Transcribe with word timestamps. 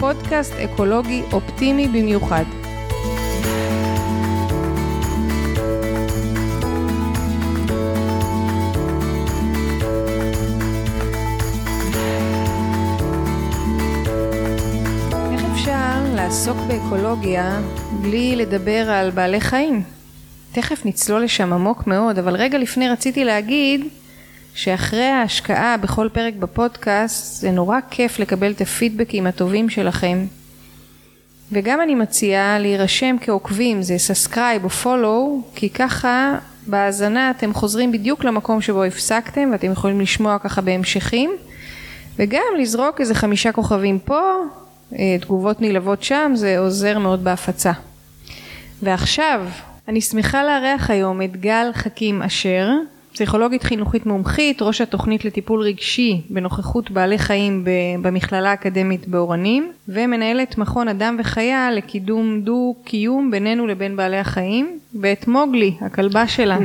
פודקאסט 0.00 0.52
אקולוגי 0.52 1.22
אופטימי 1.32 1.88
במיוחד. 1.88 2.44
איך 15.32 15.42
אפשר 15.52 16.14
לעסוק 16.14 16.56
באקולוגיה 16.68 17.60
בלי 18.02 18.36
לדבר 18.36 18.90
על 18.90 19.10
בעלי 19.10 19.40
חיים? 19.40 19.82
תכף 20.52 20.86
נצלול 20.86 21.22
לשם 21.22 21.52
עמוק 21.52 21.86
מאוד, 21.86 22.18
אבל 22.18 22.36
רגע 22.36 22.58
לפני 22.58 22.88
רציתי 22.88 23.24
להגיד 23.24 23.84
שאחרי 24.54 25.04
ההשקעה 25.04 25.76
בכל 25.76 26.08
פרק 26.12 26.34
בפודקאסט 26.34 27.40
זה 27.40 27.50
נורא 27.50 27.78
כיף 27.90 28.18
לקבל 28.18 28.52
את 28.52 28.60
הפידבקים 28.60 29.26
הטובים 29.26 29.70
שלכם. 29.70 30.26
וגם 31.52 31.80
אני 31.80 31.94
מציעה 31.94 32.58
להירשם 32.58 33.16
כעוקבים, 33.20 33.82
זה 33.82 33.98
subscribe 33.98 34.64
או 34.64 34.70
follow, 34.70 35.42
כי 35.54 35.70
ככה 35.70 36.38
בהאזנה 36.66 37.30
אתם 37.30 37.54
חוזרים 37.54 37.92
בדיוק 37.92 38.24
למקום 38.24 38.60
שבו 38.60 38.84
הפסקתם 38.84 39.48
ואתם 39.52 39.72
יכולים 39.72 40.00
לשמוע 40.00 40.38
ככה 40.38 40.60
בהמשכים, 40.60 41.30
וגם 42.18 42.42
לזרוק 42.58 43.00
איזה 43.00 43.14
חמישה 43.14 43.52
כוכבים 43.52 43.98
פה, 43.98 44.20
אה, 44.98 45.16
תגובות 45.20 45.60
נלהבות 45.60 46.02
שם, 46.02 46.32
זה 46.34 46.58
עוזר 46.58 46.98
מאוד 46.98 47.24
בהפצה. 47.24 47.72
ועכשיו, 48.82 49.46
אני 49.88 50.00
שמחה 50.00 50.44
לארח 50.44 50.90
היום 50.90 51.22
את 51.22 51.36
גל 51.36 51.70
חכים 51.74 52.22
אשר, 52.22 52.68
פסיכולוגית 53.14 53.62
חינוכית 53.62 54.06
מומחית, 54.06 54.62
ראש 54.62 54.80
התוכנית 54.80 55.24
לטיפול 55.24 55.60
רגשי 55.60 56.22
בנוכחות 56.30 56.90
בעלי 56.90 57.18
חיים 57.18 57.64
במכללה 58.02 58.50
האקדמית 58.50 59.08
באורנים, 59.08 59.72
ומנהלת 59.88 60.58
מכון 60.58 60.88
אדם 60.88 61.16
וחיה 61.20 61.70
לקידום 61.72 62.40
דו-קיום 62.40 63.30
בינינו 63.30 63.66
לבין 63.66 63.96
בעלי 63.96 64.16
החיים, 64.16 64.78
ואת 65.00 65.28
מוגלי, 65.28 65.74
הכלבה 65.80 66.28
שלה, 66.28 66.58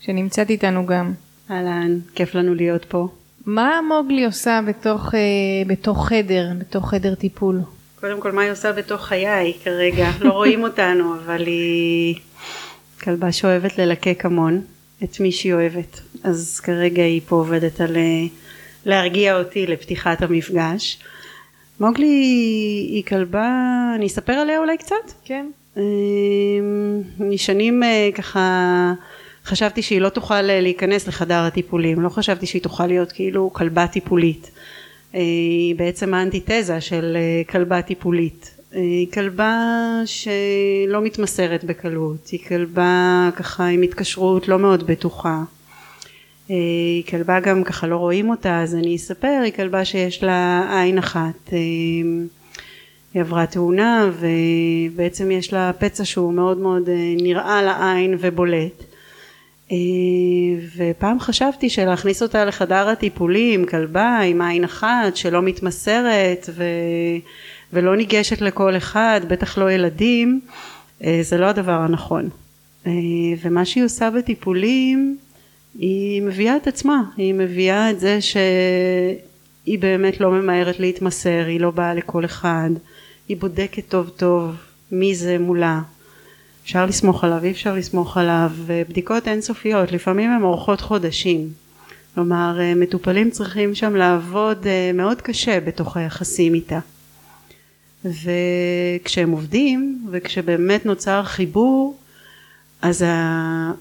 שנמצאת 0.00 0.50
איתנו 0.50 0.86
גם. 0.86 1.12
אהלן, 1.50 1.98
כיף 2.14 2.34
לנו 2.34 2.54
להיות 2.54 2.84
פה. 2.84 3.08
מה 3.46 3.80
מוגלי 3.88 4.24
עושה 4.24 4.60
בתוך, 4.66 5.14
אה, 5.14 5.20
בתוך 5.66 6.08
חדר, 6.08 6.48
בתוך 6.58 6.90
חדר 6.90 7.14
טיפול? 7.14 7.60
קודם 8.00 8.20
כל, 8.20 8.32
מה 8.32 8.42
היא 8.42 8.52
עושה 8.52 8.72
בתוך 8.72 9.02
חיי 9.02 9.52
כרגע? 9.64 10.10
לא 10.20 10.32
רואים 10.32 10.62
אותנו, 10.62 11.14
אבל 11.14 11.46
היא 11.46 12.14
כלבה 13.02 13.32
שאוהבת 13.32 13.78
ללקק 13.78 14.24
המון. 14.24 14.60
את 15.04 15.20
מי 15.20 15.32
שהיא 15.32 15.54
אוהבת. 15.54 16.00
אז 16.24 16.60
כרגע 16.60 17.02
היא 17.02 17.20
פה 17.26 17.36
עובדת 17.36 17.80
על 17.80 17.96
אה, 17.96 18.26
להרגיע 18.86 19.38
אותי 19.38 19.66
לפתיחת 19.66 20.22
המפגש. 20.22 20.98
מוגלי 21.80 22.06
היא 22.88 23.04
כלבה, 23.04 23.48
אני 23.96 24.06
אספר 24.06 24.32
עליה 24.32 24.58
אולי 24.58 24.78
קצת? 24.78 25.12
כן. 25.24 25.46
משנים 27.20 27.82
אה, 27.82 28.08
ככה 28.14 28.92
חשבתי 29.44 29.82
שהיא 29.82 30.00
לא 30.00 30.08
תוכל 30.08 30.34
אה, 30.50 30.60
להיכנס 30.60 31.08
לחדר 31.08 31.38
הטיפולים, 31.38 32.00
לא 32.00 32.08
חשבתי 32.08 32.46
שהיא 32.46 32.62
תוכל 32.62 32.86
להיות 32.86 33.12
כאילו 33.12 33.52
כלבה 33.52 33.86
טיפולית. 33.86 34.50
היא 35.12 35.74
בעצם 35.76 36.14
האנטיתזה 36.14 36.80
של 36.80 37.16
כלבה 37.48 37.82
טיפולית. 37.82 38.51
היא 38.72 39.06
כלבה 39.12 39.56
שלא 40.04 41.02
מתמסרת 41.02 41.64
בקלות, 41.64 42.28
היא 42.28 42.40
כלבה 42.48 43.30
ככה 43.36 43.66
עם 43.66 43.82
התקשרות 43.82 44.48
לא 44.48 44.58
מאוד 44.58 44.86
בטוחה. 44.86 45.42
היא 46.48 47.04
כלבה 47.04 47.40
גם 47.40 47.64
ככה 47.64 47.86
לא 47.86 47.96
רואים 47.96 48.30
אותה 48.30 48.62
אז 48.62 48.74
אני 48.74 48.96
אספר, 48.96 49.40
היא 49.44 49.52
כלבה 49.52 49.84
שיש 49.84 50.22
לה 50.22 50.70
עין 50.80 50.98
אחת. 50.98 51.50
היא 51.50 52.04
עברה 53.14 53.46
תאונה 53.46 54.10
ובעצם 54.20 55.30
יש 55.30 55.52
לה 55.52 55.72
פצע 55.78 56.04
שהוא 56.04 56.32
מאוד 56.32 56.58
מאוד 56.58 56.88
נראה 57.16 57.62
לעין 57.62 58.16
ובולט. 58.20 58.84
ופעם 60.76 61.20
חשבתי 61.20 61.70
שלהכניס 61.70 62.22
אותה 62.22 62.44
לחדר 62.44 62.88
הטיפולים, 62.88 63.66
כלבה 63.66 64.18
עם 64.18 64.42
עין 64.42 64.64
אחת 64.64 65.16
שלא 65.16 65.42
מתמסרת 65.42 66.50
ו... 66.54 66.64
ולא 67.72 67.96
ניגשת 67.96 68.40
לכל 68.40 68.76
אחד, 68.76 69.20
בטח 69.28 69.58
לא 69.58 69.70
ילדים, 69.70 70.40
אה, 71.04 71.18
זה 71.22 71.38
לא 71.38 71.46
הדבר 71.46 71.72
הנכון. 71.72 72.28
אה, 72.86 72.92
ומה 73.42 73.64
שהיא 73.64 73.84
עושה 73.84 74.10
בטיפולים, 74.10 75.18
היא 75.78 76.22
מביאה 76.22 76.56
את 76.56 76.66
עצמה, 76.66 77.02
היא 77.16 77.34
מביאה 77.34 77.90
את 77.90 78.00
זה 78.00 78.18
שהיא 78.20 79.78
באמת 79.78 80.20
לא 80.20 80.30
ממהרת 80.30 80.80
להתמסר, 80.80 81.44
היא 81.46 81.60
לא 81.60 81.70
באה 81.70 81.94
לכל 81.94 82.24
אחד, 82.24 82.70
היא 83.28 83.36
בודקת 83.36 83.88
טוב 83.88 84.08
טוב 84.08 84.54
מי 84.92 85.14
זה 85.14 85.38
מולה. 85.38 85.80
אפשר 86.64 86.86
לסמוך 86.86 87.24
עליו, 87.24 87.44
אי 87.44 87.50
אפשר 87.50 87.74
לסמוך 87.74 88.16
עליו, 88.16 88.50
בדיקות 88.88 89.28
אינסופיות, 89.28 89.92
לפעמים 89.92 90.30
הן 90.30 90.42
אורכות 90.42 90.80
חודשים. 90.80 91.48
כלומר, 92.14 92.56
אה, 92.60 92.74
מטופלים 92.74 93.30
צריכים 93.30 93.74
שם 93.74 93.96
לעבוד 93.96 94.66
מאוד 94.94 95.20
קשה 95.20 95.60
בתוך 95.60 95.96
היחסים 95.96 96.54
איתה. 96.54 96.78
וכשהם 98.04 99.30
עובדים 99.30 100.06
וכשבאמת 100.10 100.86
נוצר 100.86 101.22
חיבור 101.24 101.96
אז 102.82 103.02
ה... 103.02 103.72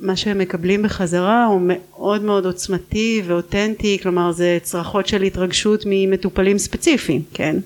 מה 0.00 0.16
שהם 0.16 0.38
מקבלים 0.38 0.82
בחזרה 0.82 1.44
הוא 1.44 1.60
מאוד 1.64 2.22
מאוד 2.22 2.46
עוצמתי 2.46 3.22
ואותנטי 3.26 3.98
כלומר 4.02 4.32
זה 4.32 4.58
צרחות 4.62 5.06
של 5.06 5.22
התרגשות 5.22 5.82
ממטופלים 5.86 6.58
ספציפיים 6.58 7.22
כן? 7.34 7.56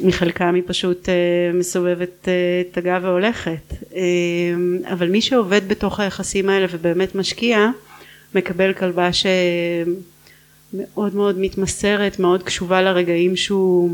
מחלקם 0.00 0.54
היא 0.54 0.62
פשוט 0.66 1.08
uh, 1.08 1.56
מסובבת 1.56 2.24
uh, 2.24 2.28
את 2.70 2.78
הגב 2.78 3.00
והולכת. 3.04 3.72
uh, 3.72 3.94
אבל 4.92 5.08
מי 5.08 5.20
שעובד 5.20 5.68
בתוך 5.68 6.00
היחסים 6.00 6.48
האלה 6.48 6.66
ובאמת 6.70 7.14
משקיע 7.14 7.68
מקבל 8.34 8.72
כלבה 8.72 9.10
שמאוד 10.72 11.14
מאוד 11.14 11.38
מתמסרת 11.38 12.18
מאוד 12.18 12.42
קשובה 12.42 12.82
לרגעים 12.82 13.36
שהוא 13.36 13.90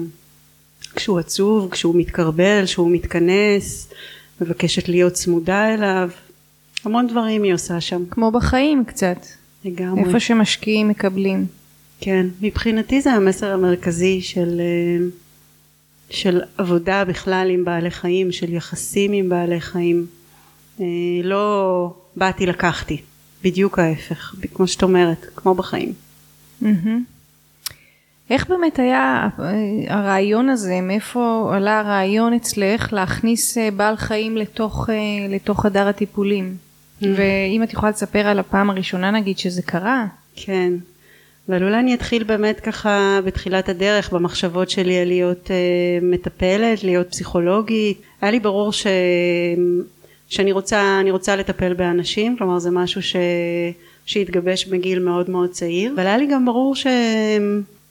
כשהוא 0.97 1.19
עצוב, 1.19 1.71
כשהוא 1.71 1.95
מתקרבל, 1.97 2.62
כשהוא 2.65 2.91
מתכנס, 2.91 3.93
מבקשת 4.41 4.89
להיות 4.89 5.12
צמודה 5.12 5.75
אליו, 5.75 6.11
המון 6.84 7.07
דברים 7.07 7.43
היא 7.43 7.55
עושה 7.55 7.81
שם. 7.81 8.03
כמו 8.11 8.31
בחיים 8.31 8.84
קצת. 8.84 9.27
לגמרי. 9.65 10.05
איפה 10.05 10.21
שמשקיעים 10.21 10.89
מקבלים. 10.89 11.47
כן, 12.01 12.27
מבחינתי 12.41 13.01
זה 13.01 13.12
המסר 13.12 13.53
המרכזי 13.53 14.21
של, 14.21 14.61
אה, 14.61 15.07
של 16.11 16.41
עבודה 16.59 17.05
בכלל 17.05 17.51
עם 17.51 17.65
בעלי 17.65 17.91
חיים, 17.91 18.33
של 18.33 18.53
יחסים 18.53 19.13
עם 19.13 19.28
בעלי 19.28 19.61
חיים. 19.61 20.07
אה, 20.81 20.87
לא 21.25 21.95
באתי 22.17 22.47
לקחתי, 22.47 23.01
בדיוק 23.45 23.78
ההפך, 23.78 24.34
כמו 24.55 24.67
שאת 24.67 24.83
אומרת, 24.83 25.27
כמו 25.37 25.55
בחיים. 25.55 25.93
Mm-hmm. 26.63 27.16
איך 28.31 28.49
באמת 28.49 28.79
היה 28.79 29.29
אה, 29.39 29.45
הרעיון 29.89 30.49
הזה, 30.49 30.81
מאיפה 30.81 31.51
עלה 31.55 31.81
הרעיון 31.81 32.33
אצלך 32.33 32.93
להכניס 32.93 33.59
אה, 33.59 33.71
בעל 33.71 33.97
חיים 33.97 34.37
לתוך, 34.37 34.91
אה, 34.91 35.34
לתוך 35.34 35.63
חדר 35.63 35.89
הטיפולים? 35.89 36.57
Mm. 37.03 37.07
ואם 37.17 37.63
את 37.63 37.73
יכולה 37.73 37.91
לספר 37.91 38.27
על 38.27 38.39
הפעם 38.39 38.71
הראשונה 38.71 39.11
נגיד 39.11 39.39
שזה 39.39 39.63
קרה? 39.63 40.07
כן, 40.37 40.73
אבל 41.49 41.63
אולי 41.63 41.78
אני 41.78 41.95
אתחיל 41.95 42.25
באמת 42.25 42.61
ככה 42.61 43.21
בתחילת 43.25 43.69
הדרך 43.69 44.13
במחשבות 44.13 44.71
שלי 44.71 44.99
על 44.99 45.09
להיות 45.09 45.51
מטפלת, 46.03 46.84
להיות 46.84 47.11
פסיכולוגית. 47.11 48.01
היה 48.21 48.31
לי 48.31 48.41
ברור 48.41 48.72
ש... 48.72 48.87
שאני 50.29 50.53
רוצה, 50.53 51.01
רוצה 51.11 51.37
לטפל 51.37 51.75
באנשים, 51.75 52.37
כלומר 52.37 52.59
זה 52.59 52.71
משהו 52.71 53.03
ש... 53.03 53.17
שהתגבש 54.07 54.67
בגיל 54.67 54.99
מאוד 54.99 55.31
מאוד 55.31 55.51
צעיר, 55.51 55.93
אבל 55.95 56.07
היה 56.07 56.17
לי 56.17 56.27
גם 56.27 56.47
ברור 56.47 56.75
ש... 56.75 56.87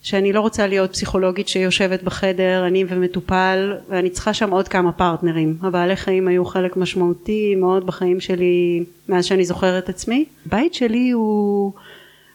שאני 0.06 0.34
לא 0.34 0.42
רוצה 0.42 0.68
להיות 0.68 0.92
פסיכולוגית 0.92 1.48
שיושבת 1.48 2.04
בחדר, 2.04 2.68
אני 2.68 2.84
ומטופל, 2.88 3.74
ואני 3.90 4.10
צריכה 4.10 4.34
שם 4.34 4.52
עוד 4.52 4.68
כמה 4.68 4.92
פרטנרים. 4.92 5.57
הבעלי 5.62 5.96
חיים 5.96 6.28
היו 6.28 6.46
חלק 6.46 6.78
משמעותי 6.78 7.56
מאוד 7.56 7.86
בחיים 7.86 8.19
שלי 8.19 8.84
מאז 9.10 9.25
שאני 9.25 9.46
זוכרת 9.46 9.90
עצמי. 9.90 10.25
בית 10.46 10.74
שלי 10.74 11.12
הוא, 11.12 11.74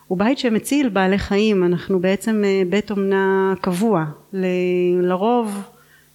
הוא 0.09 0.19
בית 0.19 0.39
שמציל 0.39 0.89
בעלי 0.89 1.19
חיים, 1.19 1.65
אנחנו 1.65 1.99
בעצם 1.99 2.43
אה, 2.45 2.63
בית 2.71 2.91
אומנה 2.91 3.55
קבוע. 3.61 4.05
ל, 4.33 4.47
לרוב 5.03 5.63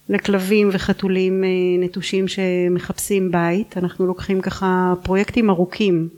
לכלבים 0.08 0.68
וחתולים 0.72 1.44
אה, 1.44 1.48
נטושים 1.78 2.28
שמחפשים 2.28 3.30
בית. 3.30 3.76
אנחנו 3.76 4.06
לוקחים 4.06 4.40
ככה 4.40 4.94
פרויקטים 5.02 5.50
ארוכים, 5.50 6.08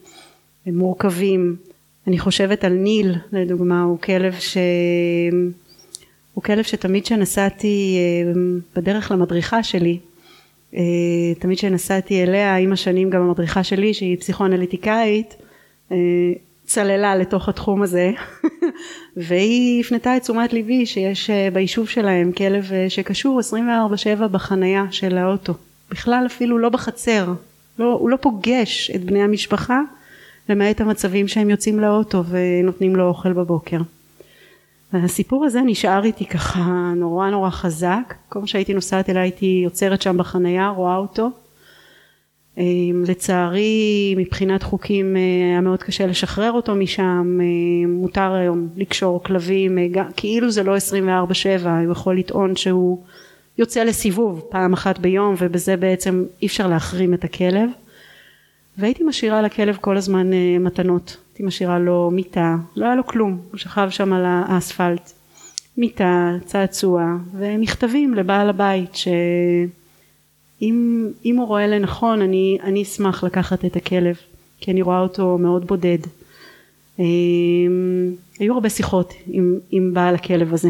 מורכבים. 0.67 1.68
אני 2.08 2.19
חושבת 2.19 2.64
על 2.64 2.72
ניל 2.72 3.14
לדוגמה, 3.32 3.82
הוא 3.82 3.99
כלב 3.99 4.34
ש... 4.38 4.56
הוא 6.34 6.44
כלב 6.44 6.62
שתמיד 6.62 7.05
כשנסעתי 7.05 7.99
אה, 7.99 8.32
בדרך 8.76 9.10
למדריכה 9.10 9.62
שלי, 9.62 9.99
אה, 10.75 10.81
תמיד 11.38 11.58
כשנסעתי 11.58 12.22
אליה, 12.22 12.56
עם 12.56 12.72
השנים 12.72 13.10
גם 13.10 13.22
המדריכה 13.22 13.64
שלי 13.64 13.94
שהיא 13.94 14.16
פסיכואנליטיקאית, 14.16 15.34
צללה 16.69 17.16
לתוך 17.16 17.49
התחום 17.49 17.82
הזה 17.82 18.11
והיא 19.16 19.81
הפנתה 19.81 20.16
את 20.16 20.22
תשומת 20.22 20.52
ליבי 20.52 20.87
שיש 20.87 21.31
אה, 21.31 21.49
ביישוב 21.52 21.88
שלהם 21.88 22.32
כלב 22.32 22.72
אה, 22.72 22.87
שקשור 22.88 23.40
24/7 24.20 24.26
בחנייה 24.26 24.84
של 24.90 25.19
האוטו. 25.19 25.54
בכלל 25.90 26.25
אפילו 26.26 26.58
לא 26.58 26.69
בחצר. 26.69 27.32
לא, 27.78 27.93
הוא 27.93 28.11
לא 28.11 28.16
פוגש 28.16 28.90
את 28.94 29.04
בני 29.04 29.22
המשפחה 29.22 29.81
למעט 30.49 30.81
המצבים 30.81 31.29
שהם 31.29 31.50
יוצאים 31.50 31.81
לאוטו 31.81 32.25
ונותנים 32.25 32.97
לו 32.97 33.09
אוכל 33.09 33.33
בבוקר. 33.33 33.79
והסיפור 34.93 35.45
הזה 35.45 35.61
נשאר 35.61 36.05
איתי 36.05 36.27
ככה 36.27 36.93
נורא 36.97 37.31
נורא 37.31 37.50
חזק. 37.50 38.15
כל 38.29 38.39
פעם 38.39 38.47
שהייתי 38.47 38.75
נוסעת 38.75 39.11
אליי 39.11 39.23
הייתי 39.23 39.62
עוצרת 39.65 40.03
שם 40.03 40.17
בחנייה 40.17 40.69
רואה 40.69 40.97
אותו. 40.97 41.31
אמ, 42.59 43.05
לצערי 43.09 44.15
מבחינת 44.17 44.62
חוקים 44.62 45.17
אה, 45.17 45.21
היה 45.50 45.61
מאוד 45.61 45.83
קשה 45.83 46.06
לשחרר 46.06 46.53
אותו 46.53 46.75
משם, 46.75 47.39
אה, 47.41 47.89
מותר 47.89 48.33
היום 48.33 48.69
לקשור 48.77 49.23
כלבים, 49.23 49.79
אה, 49.79 49.85
כאילו 50.17 50.50
זה 50.50 50.62
לא 50.62 50.77
24/7, 50.77 51.85
הוא 51.85 51.93
יכול 51.93 52.19
לטעון 52.19 52.56
שהוא 52.56 53.03
יוצא 53.59 53.85
לסיבוב 53.85 54.47
פעם 54.50 54.73
אחת 54.73 54.99
ביום 54.99 55.35
ובזה 55.39 55.77
בעצם 55.77 56.25
אי 56.43 56.47
אפשר 56.47 56.67
להחרים 56.67 57.15
את 57.15 57.25
הכלב 57.25 57.71
והייתי 58.78 59.04
משאירה 59.04 59.42
לכלב 59.42 59.76
כל 59.80 59.96
הזמן 59.96 60.30
מתנות, 60.60 61.16
הייתי 61.30 61.42
משאירה 61.42 61.78
לו 61.78 62.10
מיטה, 62.12 62.56
לא 62.76 62.86
היה 62.86 62.94
לו 62.94 63.06
כלום, 63.06 63.40
הוא 63.50 63.58
שכב 63.58 63.88
שם 63.90 64.12
על 64.12 64.25
האספלט, 64.26 65.12
מיטה, 65.76 66.32
צעצוע 66.44 67.16
ומכתבים 67.38 68.14
לבעל 68.14 68.48
הבית 68.48 68.96
ש... 68.96 69.08
אם, 70.62 71.08
אם 71.25 71.36
הוא 71.36 71.46
רואה 71.46 71.66
לנכון 71.66 72.22
אני, 72.22 72.58
אני 72.62 72.82
אשמח 72.82 73.25
לקחת 73.25 73.64
את 73.64 73.76
הכלב 73.76 74.16
כי 74.60 74.70
אני 74.70 74.82
רואה 74.82 75.00
אותו 75.00 75.38
מאוד 75.38 75.66
בודד. 75.66 75.98
אמ, 76.98 77.04
היו 78.38 78.54
הרבה 78.54 78.70
שיחות 78.70 79.12
עם, 79.26 79.58
עם 79.70 79.94
בעל 79.94 80.14
הכלב 80.14 80.54
הזה. 80.54 80.69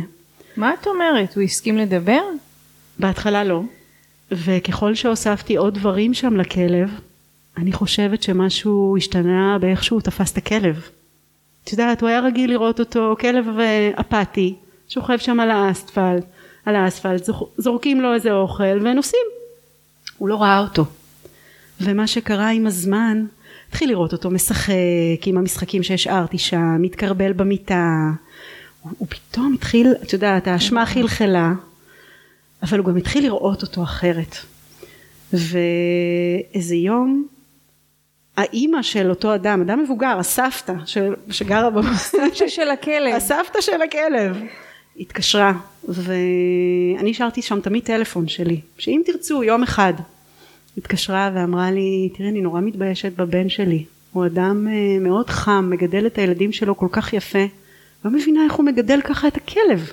מה 0.56 0.74
את 0.74 0.86
אומרת? 0.86 1.36
הוא 1.36 1.42
הסכים 1.42 1.78
לדבר? 1.78 2.22
בהתחלה 2.98 3.44
לא. 3.44 3.62
וככל 4.30 4.94
שהוספתי 4.94 5.56
עוד 5.56 5.74
דברים 5.74 6.14
שם 6.14 6.36
לכלב, 6.36 6.90
אני 7.58 7.72
חושבת 7.72 8.22
שמשהו 8.22 8.96
השתנה 8.96 9.58
באיך 9.60 9.84
שהוא 9.84 10.00
תפס 10.00 10.32
את 10.32 10.36
הכלב. 10.36 10.88
את 11.64 11.72
יודעת, 11.72 12.00
הוא 12.00 12.08
היה 12.08 12.20
רגיל 12.20 12.50
לראות 12.50 12.80
אותו 12.80 13.16
כלב 13.20 13.46
אפאתי, 14.00 14.54
שוכב 14.88 15.18
שם 15.18 15.40
על 15.40 15.50
האספלט, 15.50 16.24
על 16.64 16.76
האספלט, 16.76 17.28
זורקים 17.58 18.00
לו 18.00 18.14
איזה 18.14 18.32
אוכל 18.32 18.78
ונוסעים. 18.80 19.26
הוא 20.18 20.28
לא 20.28 20.42
ראה 20.42 20.58
אותו. 20.58 20.84
ומה 21.80 22.06
שקרה 22.06 22.48
עם 22.48 22.66
הזמן, 22.66 23.24
התחיל 23.68 23.90
לראות 23.90 24.12
אותו 24.12 24.30
משחק 24.30 25.26
עם 25.26 25.36
המשחקים 25.36 25.82
שהשארתי 25.82 26.38
שם, 26.38 26.76
מתקרבל 26.82 27.32
במיטה. 27.32 28.10
הוא, 28.80 28.92
הוא 28.98 29.08
פתאום 29.10 29.54
התחיל, 29.54 29.92
את 30.02 30.12
יודעת, 30.12 30.46
האשמה 30.48 30.86
חלחלה, 30.86 31.52
אבל 32.62 32.78
הוא 32.78 32.86
גם 32.86 32.96
התחיל 32.96 33.24
לראות 33.24 33.62
אותו 33.62 33.82
אחרת. 33.82 34.36
ואיזה 35.32 36.74
יום, 36.74 37.26
האימא 38.38 38.82
של 38.82 39.10
אותו 39.10 39.34
אדם, 39.34 39.60
אדם 39.60 39.82
מבוגר, 39.82 40.16
הסבתא 40.18 40.72
של, 40.86 41.14
שגרה 41.30 41.68
הסבתא 41.68 42.46
של 42.48 42.70
הכלב. 42.70 43.14
הסבתא 43.14 43.60
של 43.60 43.82
הכלב. 43.82 44.36
התקשרה 45.00 45.52
ואני 45.88 47.10
השארתי 47.10 47.42
שם 47.42 47.60
תמיד 47.60 47.84
טלפון 47.84 48.28
שלי 48.28 48.60
שאם 48.78 49.02
תרצו 49.06 49.42
יום 49.42 49.62
אחד. 49.62 49.92
התקשרה 50.78 51.30
ואמרה 51.34 51.70
לי 51.70 52.08
תראי 52.16 52.28
אני 52.28 52.40
נורא 52.40 52.60
מתביישת 52.60 53.12
בבן 53.16 53.48
שלי. 53.48 53.84
הוא 54.12 54.26
אדם 54.26 54.68
אה, 54.68 54.98
מאוד 55.00 55.30
חם 55.30 55.70
מגדל 55.70 56.06
את 56.06 56.18
הילדים 56.18 56.52
שלו 56.52 56.76
כל 56.76 56.88
כך 56.90 57.12
יפה. 57.12 57.46
לא 58.04 58.10
מבינה 58.10 58.44
איך 58.44 58.52
הוא 58.52 58.66
מגדל 58.66 59.00
ככה 59.04 59.28
את 59.28 59.36
הכלב. 59.36 59.90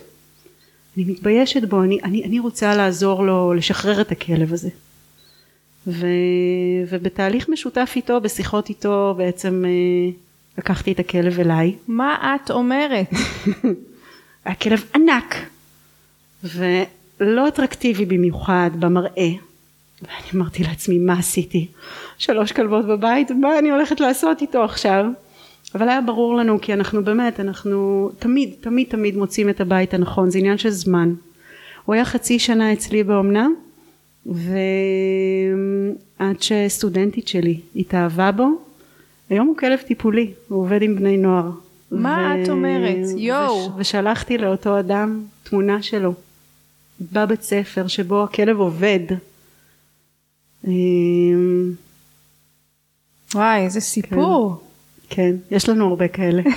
אני 0.98 1.06
מתביישת 1.06 1.64
בו 1.64 1.84
אני, 1.84 2.00
אני, 2.04 2.24
אני 2.24 2.40
רוצה 2.40 2.76
לעזור 2.76 3.24
לו 3.24 3.54
לשחרר 3.54 4.02
את 4.02 4.12
הכלב 4.12 4.54
הזה 4.54 4.70
ו, 5.88 6.08
ובתהליך 6.90 7.50
משותף 7.50 7.94
איתו 7.96 8.22
בשיחות 8.22 8.70
איתו 8.70 9.16
בעצם 9.18 9.64
אה, 9.66 10.12
לקחתי 10.58 10.92
את 10.92 11.00
הכלב 11.00 11.40
אליי. 11.40 11.76
מה 11.88 12.36
את 12.36 12.52
אומרת? 12.52 13.10
היה 14.46 14.56
כלב 14.56 14.84
ענק 14.96 15.36
ולא 16.44 17.48
אטרקטיבי 17.48 18.06
במיוחד 18.06 18.70
במראה. 18.80 19.30
ואני 20.02 20.28
אמרתי 20.36 20.64
לעצמי 20.64 20.98
מה 20.98 21.20
עשיתי? 21.20 21.68
שלוש 22.18 22.52
כלבות 22.52 22.86
בבית 22.86 23.32
מה 23.32 23.60
אני 23.60 23.72
הולכת 23.72 24.00
לעשות 24.00 24.42
איתו 24.42 24.64
עכשיו? 24.64 25.06
אבל 25.76 25.90
היה 25.90 26.02
ברור 26.02 26.36
לנו 26.36 26.62
כי 26.62 26.74
אנחנו 26.74 27.04
באמת 27.04 27.40
אנחנו 27.40 28.10
תמיד 28.20 28.54
תמיד 28.62 28.88
תמיד 28.90 29.18
מוצאים 29.18 29.50
את 29.50 29.62
הבית 29.62 29.94
הנכון. 29.94 30.30
זה 30.30 30.40
עניין 30.40 30.58
של 30.58 30.70
זמן. 30.70 31.14
הוא 31.86 31.96
היה 31.96 32.06
חצי 32.06 32.40
שנה 32.40 32.74
אצלי 32.74 33.04
באומנה 33.04 33.48
ועד 34.26 34.46
שסטודנטית 36.42 37.28
שלי 37.28 37.60
התאהבה 37.76 38.32
בו 38.32 38.48
היום 39.30 39.48
הוא 39.48 39.58
כלב 39.58 39.80
טיפולי 39.80 40.34
הוא 40.48 40.62
עובד 40.62 40.82
עם 40.82 40.96
בני 40.96 41.18
נוער 41.18 41.52
מה 41.92 42.36
ו... 42.40 42.44
את 42.44 42.50
אומרת? 42.50 42.98
יואו. 43.18 43.58
וש... 43.58 43.68
ושלחתי 43.78 44.38
לאותו 44.38 44.80
אדם 44.80 45.24
תמונה 45.44 45.82
שלו 45.82 46.14
בבית 47.12 47.42
ספר 47.42 47.88
שבו 47.88 48.24
הכלב 48.24 48.60
עובד. 48.60 49.00
וואי, 53.36 53.62
איזה 53.64 53.80
סיפור. 53.82 54.64
כן, 55.10 55.16
כן 55.50 55.56
יש 55.56 55.70
לנו 55.70 55.88
הרבה 55.88 56.08
כאלה. 56.08 56.42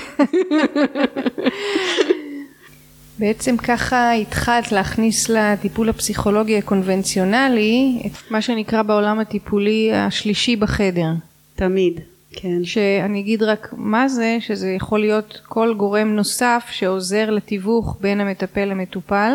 בעצם 3.18 3.56
ככה 3.56 4.12
התחלת 4.12 4.72
להכניס 4.72 5.28
לטיפול 5.28 5.88
הפסיכולוגי 5.88 6.58
הקונבנציונלי 6.58 8.02
את 8.06 8.30
מה 8.30 8.42
שנקרא 8.42 8.82
בעולם 8.82 9.20
הטיפולי 9.20 9.92
השלישי 9.94 10.56
בחדר. 10.56 11.10
תמיד. 11.54 12.00
כן. 12.32 12.64
שאני 12.64 13.20
אגיד 13.20 13.42
רק 13.42 13.74
מה 13.76 14.08
זה, 14.08 14.36
שזה 14.40 14.70
יכול 14.70 15.00
להיות 15.00 15.40
כל 15.48 15.74
גורם 15.74 16.08
נוסף 16.08 16.68
שעוזר 16.70 17.30
לתיווך 17.30 17.96
בין 18.00 18.20
המטפל 18.20 18.64
למטופל, 18.64 19.32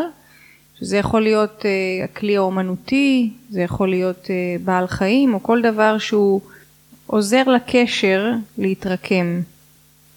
שזה 0.80 0.98
יכול 0.98 1.22
להיות 1.22 1.60
uh, 1.62 2.04
הכלי 2.04 2.38
האומנותי, 2.38 3.30
זה 3.50 3.62
יכול 3.62 3.90
להיות 3.90 4.25
uh, 4.25 4.62
בעל 4.66 4.88
חיים, 4.88 5.34
או 5.34 5.44
כל 5.44 5.62
דבר 5.62 5.98
שהוא 5.98 6.42
עוזר 7.08 7.44
לקשר 7.44 8.32
להתרקם. 8.58 9.42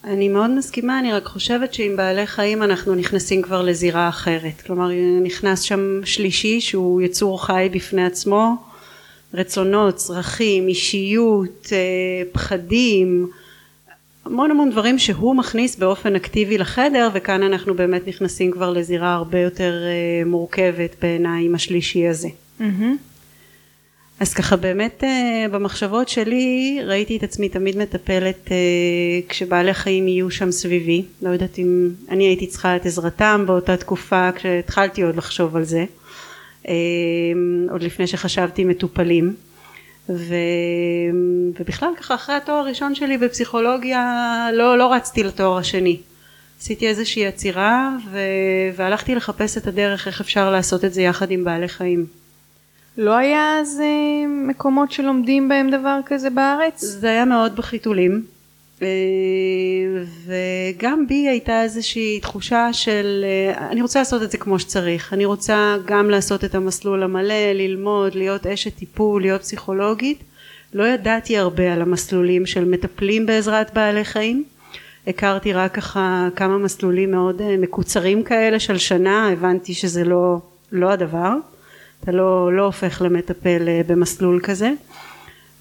אני 0.07 0.29
מאוד 0.29 0.51
מסכימה, 0.51 0.99
אני 0.99 1.13
רק 1.13 1.27
חושבת 1.27 1.75
שעם 1.75 1.97
בעלי 1.97 2.27
חיים 2.27 2.63
אנחנו 2.63 2.95
נכנסים 2.95 3.43
כבר 3.43 3.63
לזירה 3.63 4.09
אחרת. 4.09 4.63
כלומר, 4.67 4.89
נכנס 5.23 5.61
שם 5.61 6.01
שלישי 6.05 6.61
שהוא 6.61 7.03
יצור 7.03 7.47
חי 7.47 7.69
בפני 7.73 8.05
עצמו, 8.05 8.55
רצונות, 9.35 9.97
צרכים, 9.97 10.69
אישיות, 10.69 11.69
אה, 11.73 11.79
פחדים, 12.33 13.31
המון 14.25 14.51
המון 14.51 14.71
דברים 14.71 14.99
שהוא 14.99 15.37
מכניס 15.37 15.77
באופן 15.77 16.17
אקטיבי 16.17 16.59
לחדר 16.59 17.09
וכאן 17.15 17.43
אנחנו 17.43 17.75
באמת 17.75 18.09
נכנסים 18.09 18.51
כבר 18.51 18.71
לזירה 18.71 19.15
הרבה 19.15 19.41
יותר 19.41 19.83
אה, 19.85 20.25
מורכבת 20.25 20.97
בעיניי 21.03 21.45
עם 21.45 21.55
השלישי 21.55 22.09
הזה. 22.09 22.29
Mm-hmm. 22.61 23.16
אז 24.21 24.35
ככה 24.35 24.57
באמת 24.57 25.05
אה, 25.05 25.47
במחשבות 25.51 26.09
שלי 26.09 26.79
ראיתי 26.85 27.17
את 27.17 27.23
עצמי 27.23 27.49
תמיד 27.49 27.77
מטפלת 27.77 28.51
כשבעלי 29.29 29.75
חיים 29.75 30.09
יהיו 30.09 30.31
שם 30.31 30.51
סביבי. 30.51 31.03
לא 31.23 31.31
יודעת 31.31 31.59
אם 31.59 31.91
אני 32.09 32.25
הייתי 32.25 32.47
צריכה 32.47 32.77
את 32.77 32.87
עזרתם 32.87 33.45
באותה 33.47 33.77
תקופה 33.77 34.33
כשהתחלתי 34.33 35.03
עוד 35.03 35.17
לחשוב 35.17 35.57
על 35.57 35.65
זה 35.65 35.85
אמ, 36.69 37.67
עוד 37.71 37.83
לפני 37.83 38.07
שחשבתי 38.07 38.65
מטופלים. 38.65 39.35
ו... 40.09 40.35
ובכלל 41.61 41.89
ככה 41.97 42.15
אחרי 42.15 42.35
התואר 42.35 42.57
הראשון 42.57 42.95
שלי 42.95 43.19
בפסיכולוגיה 43.19 44.49
לא, 44.53 44.79
לא 44.79 44.93
רצתי 44.93 45.23
לתואר 45.23 45.59
השני. 45.59 46.01
עשיתי 46.61 46.89
איזושהי 46.89 47.27
עצירה 47.27 47.97
ו... 48.11 48.19
והלכתי 48.77 49.15
לחפש 49.15 49.59
את 49.59 49.67
הדרך 49.67 50.07
איך 50.07 50.21
אפשר 50.21 50.51
לעשות 50.51 50.85
את 50.85 50.95
זה 50.95 51.03
יחד 51.03 51.31
עם 51.31 51.45
בעלי 51.45 51.69
חיים. 51.69 52.07
לא 52.99 53.17
היה 53.17 53.59
אז 53.61 53.81
אה, 53.81 54.29
מקומות 54.29 54.93
שלומדים 54.93 55.49
בהם 55.49 55.71
דבר 55.71 56.01
כזה 56.07 56.31
בארץ? 56.31 56.81
זה 56.81 57.09
היה 57.09 57.25
מאוד 57.25 57.57
בחיתולים 57.57 58.23
וגם 60.27 61.07
בי 61.09 61.29
הייתה 61.29 61.63
איזושהי 61.63 62.21
תחושה 62.21 62.73
של 62.73 63.25
אני 63.71 63.83
רוצה 63.83 63.99
לעשות 63.99 64.23
את 64.23 64.31
זה 64.31 64.39
כמו 64.39 64.59
שצריך. 64.59 65.13
אני 65.13 65.25
רוצה 65.25 65.77
גם 65.85 66.11
לעשות 66.11 66.45
את 66.45 66.55
המסלול 66.55 67.03
המלא 67.03 67.53
ללמוד 67.55 68.15
להיות 68.15 68.47
אשת 68.47 68.77
טיפול 68.77 69.23
להיות 69.23 69.41
פסיכולוגית. 69.41 70.23
לא 70.75 70.85
ידעתי 70.85 71.39
הרבה 71.39 71.73
על 71.73 71.83
המסלולים 71.83 72.47
של 72.47 72.65
מטפלים 72.65 73.27
בעזרת 73.27 73.75
בעלי 73.75 74.05
חיים. 74.05 74.45
הכרתי 75.07 75.53
רק 75.53 75.75
ככה 75.75 76.29
כמה 76.37 76.59
מסלולים 76.59 77.11
מאוד 77.11 77.43
מקוצרים 77.59 78.23
כאלה 78.23 78.61
של 78.61 78.79
שנה 78.79 79.33
הבנתי 79.33 79.75
שזה 79.75 80.05
לא, 80.05 80.39
לא 80.73 80.91
הדבר 80.91 81.35
אתה 82.07 82.17
לא, 82.17 82.53
לא 82.53 82.63
הופך 82.63 83.03
למטפל 83.05 83.69
במסלול 83.87 84.41
כזה. 84.43 84.73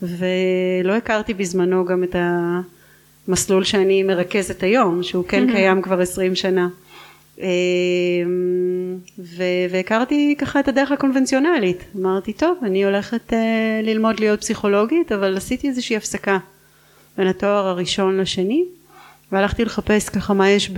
ולא 0.01 0.93
הכרתי 0.97 1.33
בזמנו 1.33 1.85
גם 1.85 2.03
את 2.03 2.15
המסלול 3.27 3.63
שאני 3.63 4.03
מרכזת 4.03 4.63
היום 4.63 5.03
שהוא 5.03 5.25
כן 5.27 5.51
קיים 5.51 5.81
כבר 5.81 6.01
עשרים 6.01 6.35
שנה. 6.35 6.67
אמ, 7.39 7.45
והכרתי 9.69 10.35
ככה 10.37 10.59
את 10.59 10.67
הדרך 10.67 10.91
הקונבנציונלית. 10.91 11.83
אמרתי 11.95 12.33
טוב 12.33 12.57
אני 12.63 12.85
הולכת 12.85 13.33
אה, 13.33 13.79
ללמוד 13.83 14.19
להיות 14.19 14.39
פסיכולוגית 14.41 15.11
אבל 15.11 15.37
עשיתי 15.37 15.69
איזושהי 15.69 15.95
הפסקה 15.95 16.37
בין 17.17 17.27
התואר 17.27 17.67
הראשון 17.67 18.17
לשני 18.17 18.63
והלכתי 19.31 19.65
לחפש 19.65 20.09
ככה 20.09 20.33
מה 20.33 20.49
יש 20.49 20.71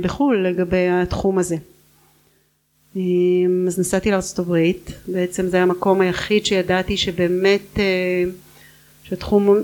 בחו"ל 0.00 0.46
לגבי 0.48 0.88
התחום 0.88 1.38
הזה 1.38 1.56
אז 2.94 3.78
נסעתי 3.78 4.10
הברית. 4.38 4.90
בעצם 5.08 5.46
זה 5.46 5.62
המקום 5.62 6.00
היחיד 6.00 6.46
שידעתי 6.46 6.96
שבאמת 6.96 7.78
אה, 7.78 8.24
שהתחום 9.04 9.56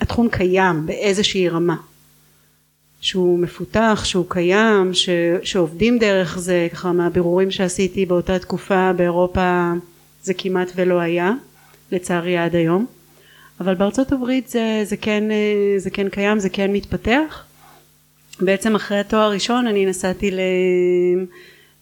התחום 0.00 0.28
קיים 0.28 0.86
באיזושהי 0.86 1.48
רמה. 1.48 1.76
שהוא 3.00 3.38
מפותח 3.38 4.02
שהוא 4.04 4.24
קיים 4.28 4.94
ש, 4.94 5.08
שעובדים 5.42 5.98
דרך 5.98 6.38
זה 6.38 6.68
ככה 6.72 6.92
מהבירורים 6.92 7.50
שעשיתי 7.50 8.06
באותה 8.06 8.38
תקופה 8.38 8.92
באירופה 8.92 9.72
זה 10.22 10.34
כמעט 10.34 10.72
ולא 10.76 11.00
היה 11.00 11.32
לצערי 11.92 12.36
עד 12.36 12.54
היום. 12.54 12.86
אבל 13.60 13.74
בארצות 13.74 14.12
הברית 14.12 14.48
זה, 14.48 14.82
זה, 14.84 14.96
כן, 14.96 15.30
אה, 15.30 15.78
זה 15.78 15.90
כן 15.90 16.08
קיים 16.08 16.38
זה 16.38 16.48
כן 16.48 16.72
מתפתח. 16.72 17.44
בעצם 18.40 18.74
אחרי 18.74 18.98
התואר 18.98 19.22
הראשון 19.22 19.66
אני 19.66 19.86
נסעתי 19.86 20.30
ל... 20.30 20.40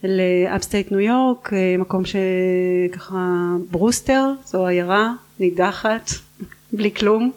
לאפסטייט 0.04 0.92
ניו 0.92 1.00
יורק, 1.00 1.52
מקום 1.78 2.02
שככה 2.04 3.56
ברוסטר, 3.70 4.32
זו 4.44 4.66
עיירה 4.66 5.12
נידחת, 5.40 6.10
בלי 6.72 6.90
כלום, 6.90 7.30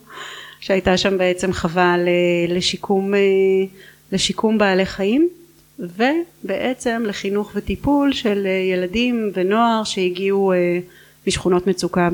שהייתה 0.60 0.98
שם 0.98 1.18
בעצם 1.18 1.54
חווה 1.54 1.96
לשיקום, 2.48 3.14
אה, 3.14 3.20
לשיקום 4.12 4.58
בעלי 4.58 4.86
חיים 4.86 5.30
ובעצם 5.80 7.04
לחינוך 7.06 7.52
וטיפול 7.56 8.14
של 8.14 8.44
אה, 8.46 8.52
ילדים 8.52 9.32
ונוער 9.34 9.84
שהגיעו 9.84 10.54
אה, 10.54 10.80
משכונות 11.28 11.68
מצוקה 11.68 12.10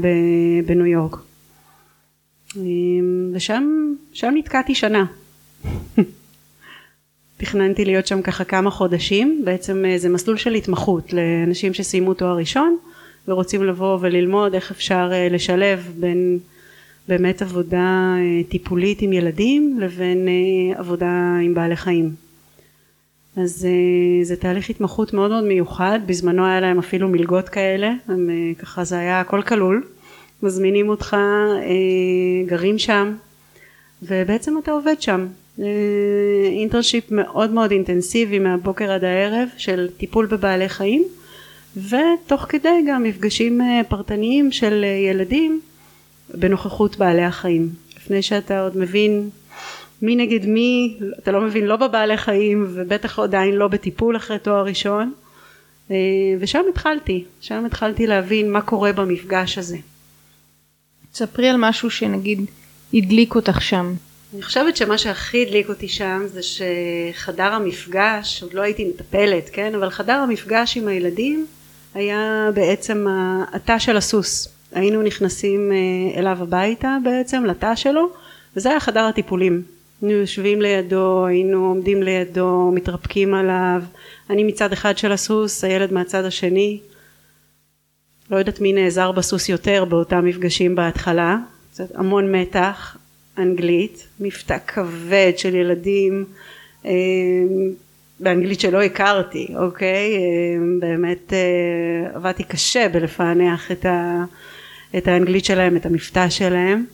בניו 0.66 0.86
יורק. 0.86 1.18
ושם 3.34 3.94
שם 4.14 4.34
נתקעתי 4.38 4.76
שנה 4.76 5.06
תכננתי 7.46 7.86
להיות 7.86 8.08
שם 8.08 8.22
ככה 8.22 8.44
כמה 8.44 8.72
חודשים, 8.72 9.42
בעצם 9.44 9.86
אה, 9.86 9.98
זה 9.98 10.10
מסלול 10.10 10.38
של 10.38 10.54
התמחות 10.54 11.14
לאנשים 11.14 11.74
שסיימו 11.74 12.14
תואר 12.14 12.38
ראשון 12.38 12.78
ורוצים 13.28 13.64
לבוא 13.64 13.98
וללמוד 14.02 14.54
איך 14.54 14.72
אפשר 14.72 15.10
אה, 15.12 15.28
לשלב 15.32 15.92
בין 16.00 16.40
באמת 17.08 17.42
עבודה 17.42 18.16
אה, 18.18 18.44
טיפולית 18.50 19.02
עם 19.02 19.14
ילדים 19.14 19.80
לבין 19.80 20.28
עבודה 20.76 21.38
עם 21.44 21.54
בעלי 21.54 21.76
חיים. 21.76 22.12
אז 23.38 23.68
זה 24.24 24.36
תהליך 24.36 24.70
התמחות 24.70 25.14
מאוד 25.14 25.32
מאוד 25.32 25.44
מיוחד, 25.44 26.00
בזמנו 26.06 26.46
היה 26.46 26.60
להם 26.62 26.80
אפילו 26.80 27.10
מלגות 27.10 27.50
כאלה, 27.50 27.92
הם, 28.08 28.30
ככה 28.60 28.84
זה 28.84 29.00
היה 29.00 29.22
הכל 29.22 29.42
כלול, 29.42 29.84
מזמינים 30.44 30.90
אותך, 30.90 31.18
גרים 32.46 32.78
שם 32.78 33.14
ובעצם 34.02 34.58
אתה 34.58 34.72
עובד 34.72 35.02
שם 35.02 35.26
אינטרשיפ 36.52 37.12
מאוד 37.12 37.52
מאוד 37.52 37.72
אינטנסיבי 37.72 38.40
מהבוקר 38.40 38.92
עד 38.92 39.04
הערב 39.04 39.48
של 39.58 39.90
טיפול 39.98 40.26
בבעלי 40.26 40.70
חיים 40.70 41.04
ותוך 41.78 42.46
כדי 42.50 42.84
גם 42.88 43.04
מפגשים 43.04 43.62
אה, 43.62 43.82
פרטניים 43.88 44.52
של 44.52 44.82
אה, 44.84 44.90
ילדים 44.90 45.62
בנוכחות 46.34 46.98
בעלי 46.98 47.24
החיים. 47.24 47.70
לפני 47.98 48.22
שאתה 48.22 48.62
עוד 48.62 48.78
מבין 48.78 49.30
מי 50.02 50.16
נגד 50.16 50.46
מי 50.46 50.98
אתה 51.20 51.32
לא 51.32 51.42
מבין 51.42 51.66
לא 51.66 51.76
בבעלי 51.76 52.18
חיים 52.18 52.68
ובטח 52.74 53.20
עדיין 53.20 53.56
לא 53.56 53.68
בטיפול 53.68 54.18
אחרי 54.18 54.40
תואר 54.40 54.66
ראשון 54.66 55.14
אה, 55.92 55.96
ושם 56.40 56.62
התחלתי. 56.70 57.24
שם 57.42 57.66
התחלתי 57.66 58.08
להבין 58.08 58.52
מה 58.52 58.62
קורה 58.62 58.94
במפגש 58.94 59.58
הזה. 59.58 59.78
ספרי 61.14 61.50
על 61.50 61.56
משהו 61.60 61.90
שנגיד 61.90 62.40
הדליק 62.94 63.36
אותך 63.36 63.62
שם 63.62 63.94
אני 64.36 64.44
חושבת 64.44 64.78
שמה 64.78 64.98
שהכי 64.98 65.46
הדליק 65.46 65.70
אותי 65.70 65.88
שם 65.88 66.22
זה 66.26 66.42
שחדר 66.44 67.54
המפגש, 67.54 68.44
עוד 68.44 68.54
לא 68.54 68.62
הייתי 68.62 68.86
מטפלת, 68.86 69.50
כן, 69.54 69.76
אבל 69.76 69.90
חדר 69.90 70.14
המפגש 70.14 70.78
עם 70.78 70.88
הילדים 70.88 71.46
היה 71.94 72.50
בעצם 72.54 73.08
התא 73.54 73.80
של 73.80 73.98
הסוס. 73.98 74.48
היינו 74.72 75.02
נכנסים 75.02 75.72
אה, 75.72 76.20
אליו 76.20 76.38
הביתה 76.42 76.98
בעצם, 77.04 77.46
לתא 77.46 77.76
שלו, 77.76 78.10
וזה 78.56 78.70
היה 78.70 78.80
חדר 78.80 79.04
הטיפולים. 79.04 79.64
היינו 80.02 80.18
יושבים 80.18 80.62
לידו, 80.62 81.26
היינו 81.26 81.68
עומדים 81.68 82.04
לידו, 82.04 82.72
מתרפקים 82.74 83.34
עליו, 83.34 83.82
אני 84.30 84.44
מצד 84.44 84.74
אחד 84.74 84.98
של 84.98 85.12
הסוס, 85.12 85.64
הילד 85.64 85.94
מהצד 85.94 86.26
השני. 86.26 86.80
לא 88.32 88.38
יודעת 88.38 88.62
מי 88.62 88.74
נעזר 88.74 89.12
בסוס 89.12 89.50
יותר 89.50 89.86
באותם 89.86 90.26
מפגשים 90.26 90.76
בהתחלה, 90.76 91.38
המון 91.94 92.36
מתח, 92.36 92.98
אנגלית, 93.38 94.08
מבטא 94.20 94.58
כבד 94.68 95.32
של 95.38 95.56
ילדים 95.56 96.26
אה, 96.86 96.92
באנגלית 98.20 98.60
שלא 98.60 98.82
הכרתי, 98.82 99.48
אוקיי? 99.56 100.16
אה, 100.16 100.22
באמת 100.80 101.34
אה, 101.34 102.16
עבדתי 102.16 102.44
קשה 102.44 102.90
בלפענח 102.90 103.72
את, 103.72 103.86
ה, 103.86 104.24
את 104.98 105.08
האנגלית 105.08 105.46
שלהם, 105.46 105.76
את 105.76 105.86
המבטא 105.86 106.30
שלהם 106.30 106.86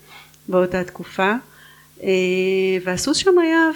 באותה 0.48 0.84
תקופה 0.84 1.34
והסוס 2.84 3.18
שם 3.18 3.40
היה 3.40 3.70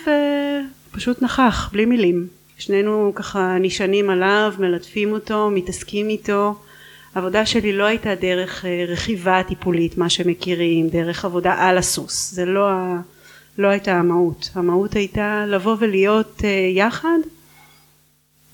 ופשוט 0.92 1.22
נכח, 1.22 1.70
בלי 1.74 1.86
מילים. 1.86 2.28
שנינו 2.58 3.12
ככה 3.16 3.58
נשענים 3.60 4.10
עליו, 4.10 4.54
מלטפים 4.60 5.12
אותו, 5.12 5.50
מתעסקים 5.50 6.10
איתו 6.10 6.56
העבודה 7.16 7.46
שלי 7.46 7.74
לא 7.74 7.84
הייתה 7.84 8.16
דרך 8.16 8.66
אה, 8.66 8.86
רכיבה 8.88 9.42
טיפולית 9.48 9.98
מה 9.98 10.10
שמכירים 10.10 10.88
דרך 10.88 11.26
עבודה 11.26 11.54
על 11.58 11.78
הסוס. 11.78 12.32
זה 12.32 12.46
לא, 12.46 12.70
לא 13.58 13.68
הייתה 13.68 13.92
המהות. 13.96 14.50
המהות 14.56 14.94
הייתה 14.96 15.46
לבוא 15.48 15.76
ולהיות 15.80 16.42
אה, 16.44 16.50
יחד 16.74 17.18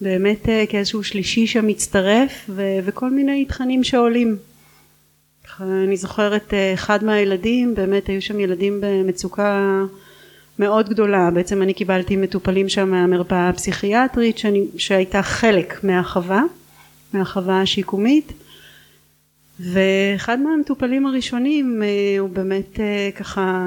באמת 0.02 0.50
אה, 0.50 0.64
כאיזשהו 0.70 1.04
שלישי 1.04 1.48
שמצטרף 1.48 2.50
ו- 2.50 2.80
וכל 2.84 3.10
מיני 3.10 3.46
תכנים 3.46 3.84
שעולים. 3.84 4.38
אני 5.62 5.98
זוכרת 5.98 6.54
אחד 6.74 7.04
מהילדים 7.04 7.76
באמת 7.76 8.08
היו 8.08 8.22
שם 8.22 8.40
ילדים 8.40 8.82
במצוקה 8.82 9.82
מאוד 10.60 10.90
גדולה. 10.90 11.30
בעצם 11.32 11.62
אני 11.62 11.74
קיבלתי 11.74 12.16
מטופלים 12.16 12.70
שם 12.70 12.90
מהמרפאה 12.90 13.50
הפסיכיאטרית 13.50 14.38
שאני, 14.38 14.66
שהייתה 14.78 15.22
חלק 15.22 15.84
מהחווה 15.84 16.44
מהחווה 17.14 17.62
השיקומית 17.62 18.34
ואחד 19.64 20.40
מהמטופלים 20.40 21.06
הראשונים 21.06 21.84
אה, 21.84 22.20
הוא 22.20 22.30
באמת 22.30 22.80
אה, 22.80 23.10
ככה 23.16 23.66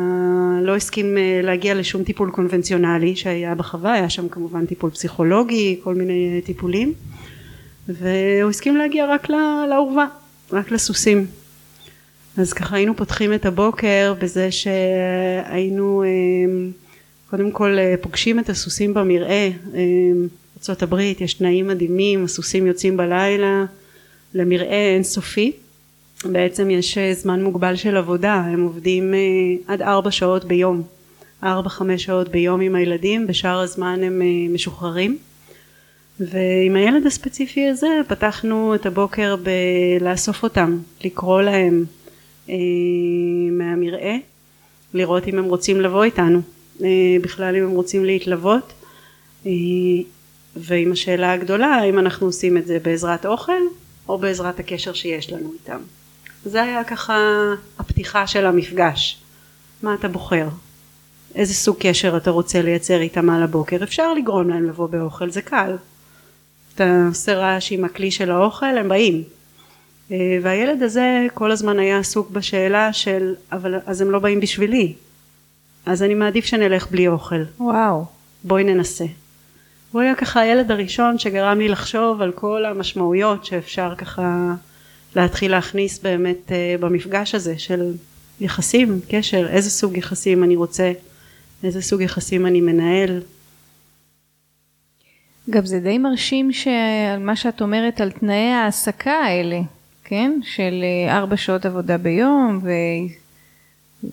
לא 0.62 0.76
הסכים 0.76 1.18
אה, 1.18 1.40
להגיע 1.42 1.74
לשום 1.74 2.04
טיפול 2.04 2.30
קונבנציונלי 2.30 3.16
שהיה 3.16 3.54
בחווה, 3.54 3.92
היה 3.92 4.10
שם 4.10 4.28
כמובן 4.28 4.66
טיפול 4.66 4.90
פסיכולוגי, 4.90 5.80
כל 5.82 5.94
מיני 5.94 6.40
טיפולים 6.44 6.92
והוא 7.88 8.50
הסכים 8.50 8.76
להגיע 8.76 9.06
רק 9.06 9.28
לאורווה, 9.70 10.06
רק 10.52 10.70
לסוסים. 10.70 11.26
אז 12.36 12.52
ככה 12.52 12.76
היינו 12.76 12.96
פותחים 12.96 13.34
את 13.34 13.46
הבוקר 13.46 14.14
בזה 14.18 14.48
שהיינו 14.50 16.04
קודם 17.30 17.50
כל 17.50 17.76
פוגשים 18.00 18.38
את 18.38 18.48
הסוסים 18.48 18.94
במרעה 18.94 19.48
ארה"ב 20.68 20.98
יש 21.20 21.34
תנאים 21.34 21.66
מדהימים 21.66 22.24
הסוסים 22.24 22.66
יוצאים 22.66 22.96
בלילה 22.96 23.64
למרעה 24.34 24.94
אינסופי 24.94 25.52
בעצם 26.32 26.70
יש 26.70 26.98
אה, 26.98 27.14
זמן 27.14 27.42
מוגבל 27.42 27.76
של 27.76 27.96
עבודה, 27.96 28.34
הם 28.34 28.62
עובדים 28.62 29.14
אה, 29.14 29.18
עד 29.66 29.82
ארבע 29.82 30.10
שעות 30.10 30.44
ביום, 30.44 30.82
ארבע 31.42 31.68
חמש 31.68 32.04
שעות 32.04 32.28
ביום 32.28 32.60
עם 32.60 32.74
הילדים, 32.74 33.26
בשאר 33.26 33.58
הזמן 33.58 34.00
הם 34.02 34.22
אה, 34.22 34.52
משוחררים. 34.54 35.18
ועם 36.20 36.76
הילד 36.76 37.06
הספציפי 37.06 37.68
הזה 37.68 37.88
פתחנו 38.08 38.74
את 38.74 38.86
הבוקר 38.86 39.36
בלאסוף 39.36 40.42
אותם, 40.42 40.78
לקרוא 41.04 41.42
להם 41.42 41.84
מהמרעה, 43.50 44.14
לראות 44.94 45.28
אם 45.28 45.38
הם 45.38 45.44
רוצים 45.44 45.80
לבוא 45.80 46.04
איתנו. 46.04 46.40
בכלל 47.22 47.56
אם 47.56 47.62
הם 47.62 47.70
רוצים 47.70 48.04
להתלוות. 48.04 48.72
ועם 50.56 50.92
השאלה 50.92 51.32
הגדולה 51.32 51.66
האם 51.66 51.98
אנחנו 51.98 52.26
עושים 52.26 52.56
את 52.56 52.66
זה 52.66 52.78
בעזרת 52.82 53.26
אוכל 53.26 53.62
או 54.08 54.18
בעזרת 54.18 54.60
הקשר 54.60 54.92
שיש 54.92 55.32
לנו 55.32 55.52
איתם. 55.52 55.80
זה 56.44 56.62
היה 56.62 56.84
ככה 56.84 57.18
הפתיחה 57.78 58.26
של 58.26 58.46
המפגש. 58.46 59.18
מה 59.82 59.94
אתה 59.94 60.08
בוחר? 60.08 60.48
איזה 61.34 61.54
סוג 61.54 61.76
קשר 61.78 62.16
אתה 62.16 62.30
רוצה 62.30 62.62
לייצר 62.62 63.00
איתם 63.00 63.30
על 63.30 63.42
הבוקר? 63.42 63.82
אפשר 63.82 64.14
לגרום 64.14 64.48
להם 64.50 64.64
לבוא 64.64 64.88
באוכל, 64.88 65.30
זה 65.30 65.42
קל. 65.42 65.76
אתה 66.74 67.04
עושה 67.08 67.34
רעש 67.34 67.72
עם 67.72 67.84
הכלי 67.84 68.10
של 68.10 68.30
האוכל, 68.30 68.78
הם 68.78 68.88
באים. 68.88 69.22
אה, 70.10 70.38
והילד 70.42 70.82
הזה 70.82 71.26
כל 71.34 71.50
הזמן 71.50 71.78
היה 71.78 71.98
עסוק 71.98 72.30
בשאלה 72.30 72.92
של 72.92 73.34
אבל 73.52 73.74
אז 73.86 74.00
הם 74.00 74.10
לא 74.10 74.18
באים 74.18 74.40
בשבילי 74.40 74.94
אז 75.86 76.02
אני 76.02 76.14
מעדיף 76.14 76.44
שנלך 76.44 76.90
בלי 76.90 77.08
אוכל. 77.08 77.42
וואו. 77.58 78.04
בואי 78.44 78.64
ננסה. 78.64 79.04
הוא 79.92 80.00
היה 80.00 80.14
ככה 80.14 80.40
הילד 80.40 80.70
הראשון 80.70 81.18
שגרם 81.18 81.58
לי 81.58 81.68
לחשוב 81.68 82.22
על 82.22 82.32
כל 82.32 82.64
המשמעויות 82.64 83.44
שאפשר 83.44 83.94
ככה 83.94 84.54
להתחיל 85.16 85.50
להכניס 85.50 85.98
באמת 85.98 86.48
uh, 86.48 86.80
במפגש 86.80 87.34
הזה 87.34 87.58
של 87.58 87.94
יחסים, 88.40 89.00
קשר, 89.08 89.48
איזה 89.48 89.70
סוג 89.70 89.96
יחסים 89.96 90.44
אני 90.44 90.56
רוצה, 90.56 90.92
איזה 91.64 91.82
סוג 91.82 92.00
יחסים 92.00 92.46
אני 92.46 92.60
מנהל. 92.60 93.20
גם 95.50 95.66
זה 95.66 95.80
די 95.80 95.98
מרשים 95.98 96.52
שעל 96.52 97.18
מה 97.20 97.36
שאת 97.36 97.62
אומרת 97.62 98.00
על 98.00 98.10
תנאי 98.10 98.52
ההעסקה 98.52 99.12
האלה, 99.12 99.60
כן? 100.04 100.40
של 100.42 100.84
אה, 100.84 101.18
ארבע 101.18 101.36
שעות 101.36 101.66
עבודה 101.66 101.98
ביום, 101.98 102.60
ו... 102.62 102.70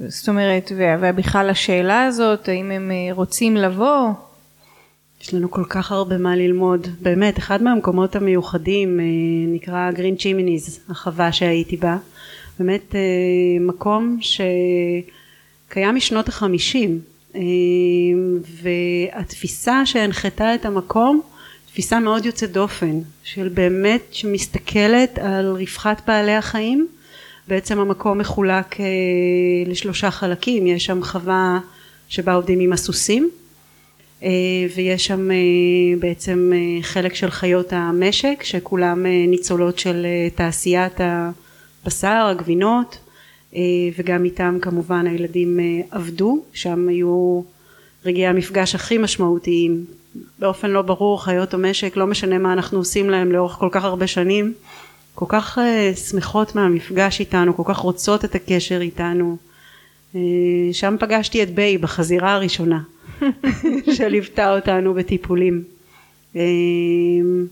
זאת 0.08 0.30
אומרת, 0.30 0.72
ובכלל 0.78 1.50
השאלה 1.50 2.04
הזאת, 2.04 2.50
האם 2.50 2.72
הם 2.72 2.92
אה, 2.92 3.14
רוצים 3.14 3.58
לבוא, 3.58 4.10
יש 5.22 5.34
לנו 5.34 5.52
כל 5.52 5.64
כך 5.70 5.92
הרבה 5.92 6.18
מה 6.18 6.36
ללמוד, 6.36 6.88
באמת, 7.02 7.40
אחד 7.40 7.64
מהמקומות 7.64 8.16
המיוחדים 8.16 9.00
אה, 9.00 9.06
נקרא 9.48 9.92
גרין 9.92 10.16
צ'ימיניז, 10.16 10.80
החווה 10.90 11.32
שהייתי 11.32 11.78
בה, 11.78 11.98
באמת 12.60 12.96
אה, 12.96 13.02
מקום 13.60 14.18
שקיים 14.22 15.96
משנות 15.96 16.30
החמישים 16.30 17.00
אה, 17.36 17.42
והתפיסה 18.62 19.86
שהנחתה 19.86 20.56
את 20.56 20.66
המקום 20.66 21.22
תפיסה 21.66 22.00
מאוד 22.00 22.26
יוצאת 22.26 22.52
דופן 22.52 23.00
של 23.24 23.48
באמת 23.48 24.02
שמסתכלת 24.12 25.20
על 25.20 25.52
רווחת 25.52 26.02
בעלי 26.08 26.36
החיים. 26.36 26.88
בעצם 27.48 27.80
המקום 27.80 28.18
מחולק 28.18 28.76
לשלושה 29.66 30.12
חלקים. 30.12 30.68
יש 30.68 30.86
שם 30.86 31.04
חווה 31.04 31.60
שבה 32.10 32.34
עובדים 32.34 32.60
עם 32.60 32.74
הסוסים 32.74 33.30
ויש 34.76 35.06
שם 35.06 35.32
אה, 35.32 35.36
בעצם 36.00 36.52
אה, 36.56 36.84
חלק 36.84 37.16
של 37.16 37.30
חיות 37.30 37.74
המשק 37.74 38.44
שכולם 38.44 39.06
ניצולות 39.06 39.80
של 39.80 40.06
תעשיית 40.36 40.94
הבשר, 41.84 42.28
הגבינות 42.32 42.98
וגם 43.98 44.26
איתם 44.26 44.58
כמובן 44.62 45.08
הילדים 45.08 45.60
עבדו, 45.92 46.44
שם 46.54 46.88
היו 46.90 47.42
רגעי 48.06 48.28
המפגש 48.28 48.76
הכי 48.76 48.98
משמעותיים. 48.98 49.86
באופן 50.40 50.70
לא 50.70 50.82
ברור 50.82 51.24
חיות 51.24 51.54
המשק 51.54 51.98
לא 51.98 52.08
משנה 52.08 52.38
מה 52.38 52.54
אנחנו 52.54 52.78
עושים 52.78 53.10
להם 53.10 53.32
לאורך 53.32 53.54
כל 53.54 53.70
כך 53.72 53.84
הרבה 53.84 54.08
שנים 54.08 54.54
כל 55.16 55.26
כך 55.30 55.58
שמחות 56.10 56.56
מהמפגש 56.56 57.20
איתנו 57.20 57.58
כל 57.58 57.64
כך 57.66 57.78
רוצות 57.78 58.26
את 58.26 58.36
הקשר 58.36 58.82
איתנו. 58.82 59.38
שם 60.72 60.96
פגשתי 61.00 61.44
את 61.44 61.56
בייב 61.56 61.78
החזירה 61.78 62.34
הראשונה 62.34 62.80
שליוותה 63.98 64.56
אותנו 64.56 64.94
בטיפולים. 64.94 65.64
אמ, 66.36 67.46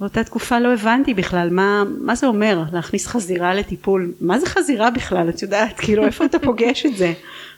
באותה 0.00 0.24
תקופה 0.24 0.58
לא 0.58 0.72
הבנתי 0.72 1.14
בכלל 1.14 1.50
מה, 1.50 1.84
מה 2.00 2.14
זה 2.14 2.26
אומר 2.26 2.62
להכניס 2.72 3.06
חזירה 3.06 3.54
לטיפול, 3.54 4.12
מה 4.20 4.38
זה 4.38 4.46
חזירה 4.46 4.90
בכלל, 4.90 5.28
את 5.28 5.42
יודעת, 5.42 5.78
כאילו 5.80 6.06
איפה 6.06 6.24
אתה 6.24 6.38
פוגש 6.38 6.86
את 6.86 6.96
זה? 6.96 7.12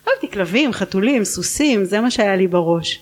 אהבתי 0.09 0.31
כלבים, 0.31 0.73
חתולים, 0.73 1.25
סוסים, 1.25 1.85
זה 1.85 2.01
מה 2.01 2.11
שהיה 2.11 2.37
לי 2.37 2.47
בראש. 2.47 3.01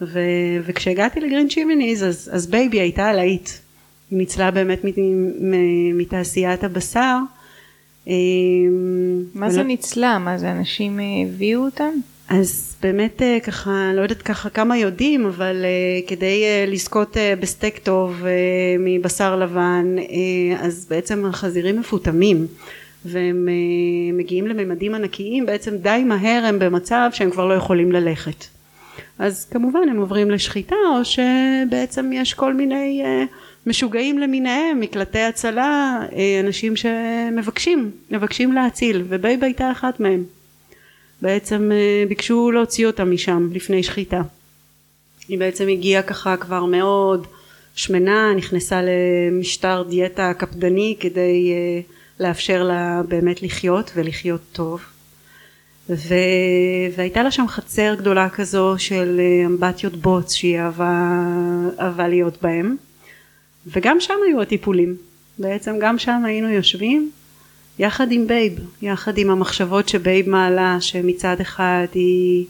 ו, 0.00 0.20
וכשהגעתי 0.64 1.20
ל 1.20 1.25
Green 1.25 1.48
Chimneys 1.48 2.04
אז, 2.04 2.30
אז 2.32 2.46
בייב 2.46 2.80
הייתה 2.80 3.12
להיט, 3.12 3.48
היא 4.10 4.18
ניצלה 4.18 4.50
באמת 4.50 4.80
מתעשיית 5.94 6.64
הבשר. 6.64 7.16
אמ, 8.06 8.12
מה 9.34 9.46
ולא... 9.46 9.54
זה 9.54 9.62
ניצלה? 9.62 10.18
מה 10.18 10.38
זה 10.38 10.52
אנשים 10.52 11.00
הביאו 11.28 11.64
אותם? 11.64 11.92
אז 12.30 12.76
באמת 12.82 13.22
אה, 13.22 13.38
ככה, 13.42 13.90
לא 13.94 14.00
יודעת 14.00 14.22
ככה 14.22 14.50
כמה 14.50 14.78
יודעים, 14.78 15.26
אבל 15.26 15.64
uh, 15.64 16.08
כדי 16.08 16.44
uh, 16.44 16.70
לזכות 16.70 17.16
בסטייק 17.40 17.78
טוב 17.78 18.24
מבשר 18.78 19.36
לבן, 19.36 19.96
אז 20.60 20.86
בעצם 20.90 21.26
החזירים 21.26 21.80
מפותמים. 21.80 22.46
והם 23.04 23.48
מגיעים 24.12 24.46
לממדים 24.46 24.94
ענקיים, 24.94 25.46
בעצם 25.46 25.76
די 25.76 26.02
מהר 26.06 26.44
הם 26.46 26.58
במצב 26.58 27.10
שהם 27.12 27.30
כבר 27.30 27.46
לא 27.46 27.54
יכולים 27.54 27.92
ללכת. 27.92 28.44
אז 29.18 29.44
כמובן 29.44 29.88
הם 29.90 29.96
עוברים 29.96 30.30
לשחיטה, 30.30 30.76
או 30.96 31.04
שבעצם 31.04 32.10
יש 32.12 32.34
כל 32.34 32.54
מיני 32.54 33.02
משוגעים 33.66 34.18
למיניהם, 34.18 34.80
מקלטי 34.80 35.18
הצלה, 35.18 36.00
אנשים 36.44 36.76
שמבקשים, 36.76 37.90
מבקשים 38.10 38.52
להציל, 38.52 39.02
ובייבה 39.08 39.46
הייתה 39.46 39.70
אחת 39.70 40.00
מהם. 40.00 40.24
בעצם 41.22 41.70
אה, 41.72 42.04
ביקשו 42.08 42.50
להוציא 42.50 42.86
אותה 42.86 43.04
משם 43.04 43.48
לפני 43.52 43.82
שחיטה. 43.82 44.22
היא 45.28 45.38
בעצם 45.38 45.68
הגיעה 45.68 46.02
ככה 46.02 46.36
כבר 46.36 46.64
מאוד 46.64 47.26
שמנה, 47.74 48.34
נכנסה 48.36 48.80
למשטר 48.82 49.84
דיאטה 49.88 50.32
קפדני 50.38 50.96
כדי 51.00 51.52
אה, 51.52 51.80
לאפשר 52.20 52.62
לה 52.62 53.02
באמת 53.08 53.42
לחיות 53.42 53.90
ולחיות 53.96 54.40
טוב. 54.52 54.80
ו... 55.90 56.14
והייתה 56.96 57.22
לה 57.22 57.30
שם 57.30 57.48
חצר 57.48 57.94
גדולה 57.98 58.28
כזו 58.28 58.74
של 58.78 59.20
אה, 59.20 59.46
אמבטיות 59.46 59.96
בוץ 59.96 60.32
שהיא 60.32 60.58
אהבה, 60.58 61.22
אהבה 61.80 62.08
להיות 62.08 62.42
בהם 62.42 62.76
וגם 63.66 64.00
שם 64.00 64.14
היו 64.26 64.42
הטיפולים 64.42 64.96
בעצם 65.38 65.76
גם 65.80 65.98
שם 65.98 66.22
היינו 66.24 66.48
יושבים 66.48 67.10
יחד 67.78 68.12
עם 68.12 68.26
בייב, 68.26 68.52
יחד 68.82 69.18
עם 69.18 69.30
המחשבות 69.30 69.88
שבייב 69.88 70.28
מעלה 70.28 70.76
שמצד 70.80 71.40
אחד 71.40 71.86
היא, 71.94 72.46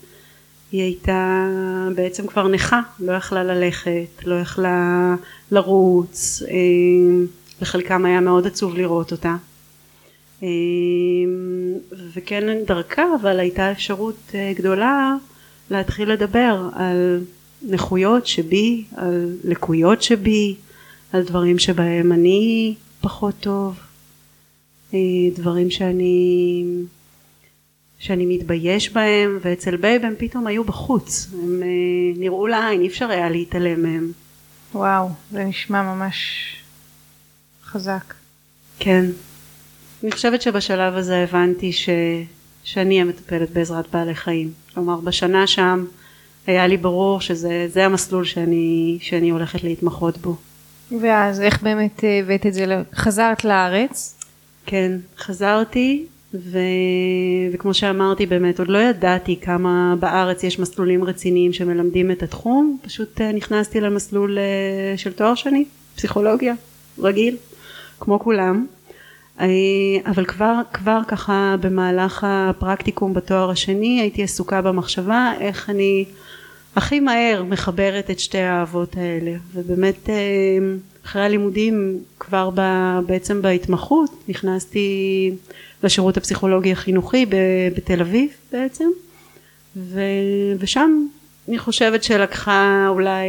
היא 0.73 0.83
הייתה 0.83 1.49
בעצם 1.95 2.27
כבר 2.27 2.49
נכה, 2.49 2.81
לא 3.01 3.13
יכלה 3.13 3.45
ללכת, 3.45 4.25
לא 4.25 4.35
יכלה 4.35 5.15
לרוץ, 5.51 6.43
אה, 6.51 7.25
לחלקם 7.63 8.05
היה 8.05 8.21
מאוד 8.21 8.47
עצוב 8.47 8.75
לראות 8.75 9.13
אותה. 9.13 9.37
אה, 10.43 10.49
וכן 12.15 12.65
דרכה 12.67 13.05
אבל 13.21 13.41
הייתה 13.41 13.73
אפשרות 13.73 14.17
אה, 14.35 14.53
גדולה 14.57 15.15
להתחיל 15.71 16.13
לדבר 16.13 16.69
על 16.73 17.21
נכויות 17.63 18.27
שבי, 18.27 18.85
על 18.97 19.37
לקויות 19.45 20.03
שבי, 20.03 20.55
על 21.13 21.23
דברים 21.23 21.59
שבהם 21.59 22.13
אני 22.13 22.75
פחות 23.01 23.35
טוב 23.41 23.79
דברים 25.35 25.71
שאני 25.71 26.65
שאני 28.01 28.27
מתבייש 28.27 28.93
בהם 28.93 29.39
ואצל 29.43 29.77
בייב 29.77 30.05
הם 30.05 30.15
פתאום 30.19 30.47
היו 30.47 30.65
בחוץ. 30.65 31.29
הם 31.33 31.63
אה, 31.63 31.69
נראו 32.17 32.47
לעין 32.47 32.81
אי 32.81 32.87
אפשר 32.87 33.11
היה 33.11 33.31
להתעלם 33.31 33.83
מהם. 33.83 34.13
וואו 34.75 35.09
זה 35.31 35.45
נשמע 35.45 35.83
ממש 35.83 36.17
חזק. 37.65 38.15
כן. 38.79 39.05
אני 40.03 40.13
חושבת 40.13 40.43
שבשלב 40.43 40.95
הזה 40.95 41.17
הבנתי 41.17 41.73
ש... 41.73 41.89
שאני 42.65 43.01
המטפלת 43.01 43.51
בעזרת 43.51 43.91
בעלי 43.93 44.15
חיים. 44.15 44.53
כלומר 44.75 44.97
בשנה 45.01 45.47
שם 45.47 45.85
היה 46.47 46.67
לי 46.67 46.77
ברור 46.77 47.21
שזה 47.21 47.85
המסלול 47.85 48.25
שאני, 48.25 48.99
שאני 49.01 49.31
הולכת 49.31 49.65
להתמחות 49.65 50.19
בו. 50.19 50.37
ואז 51.01 51.41
איך 51.41 51.63
באמת 51.63 52.05
הבאת 52.23 52.47
את 52.47 52.55
זה, 52.55 52.83
חזרת 52.95 53.45
לארץ 53.45 54.20
כן, 54.67 54.97
חזרתי 55.19 56.07
ו... 56.35 56.59
וכמו 57.53 57.75
שאמרתי 57.75 58.27
באמת 58.27 58.59
עוד 58.59 58.69
לא 58.69 58.79
ידעתי 58.79 59.37
כמה 59.41 59.95
בארץ 60.01 60.45
יש 60.45 60.59
מסלולים 60.59 61.05
רציניים 61.05 61.53
שמלמדים 61.53 62.11
את 62.11 62.23
התחום, 62.23 62.79
פשוט 62.83 63.21
אה, 63.21 63.33
נכנסתי 63.33 63.81
למסלול 63.81 64.39
אה, 64.39 64.97
של 64.97 65.13
תואר 65.13 65.35
שני, 65.35 65.65
פסיכולוגיה, 65.97 66.55
רגיל, 66.99 67.37
כמו 68.01 68.19
כולם, 68.19 68.67
אה, 69.41 69.47
אבל 70.07 70.25
כבר, 70.25 70.55
כבר 70.73 71.01
ככה 71.09 71.57
במהלך 71.61 72.27
הפרקטיקום 72.29 73.15
בתואר 73.15 73.51
השני 73.51 74.01
הייתי 74.01 74.23
עסוקה 74.23 74.63
במחשבה 74.63 75.33
איך 75.41 75.71
אני 75.71 76.05
הכי 76.77 77.01
מהר 77.01 77.45
מחברת 77.45 78.11
את 78.11 78.21
שתי 78.21 78.39
האהבות 78.39 78.97
האלה. 78.97 79.33
ובאמת 79.55 80.09
אחרי 81.05 81.23
הלימודים 81.23 81.99
כבר 82.19 82.51
ב, 82.55 82.61
בעצם 83.07 83.43
בהתמחות 83.43 84.11
נכנסתי 84.29 85.33
לשירות 85.83 86.17
הפסיכולוגי 86.17 86.73
החינוכי 86.73 87.27
בתל 87.77 88.01
אביב 88.01 88.31
בעצם 88.53 88.89
ו... 89.77 90.01
ושם 90.59 91.07
אני 91.49 91.59
חושבת 91.59 92.03
שלקחה 92.05 92.87
אולי 92.89 93.27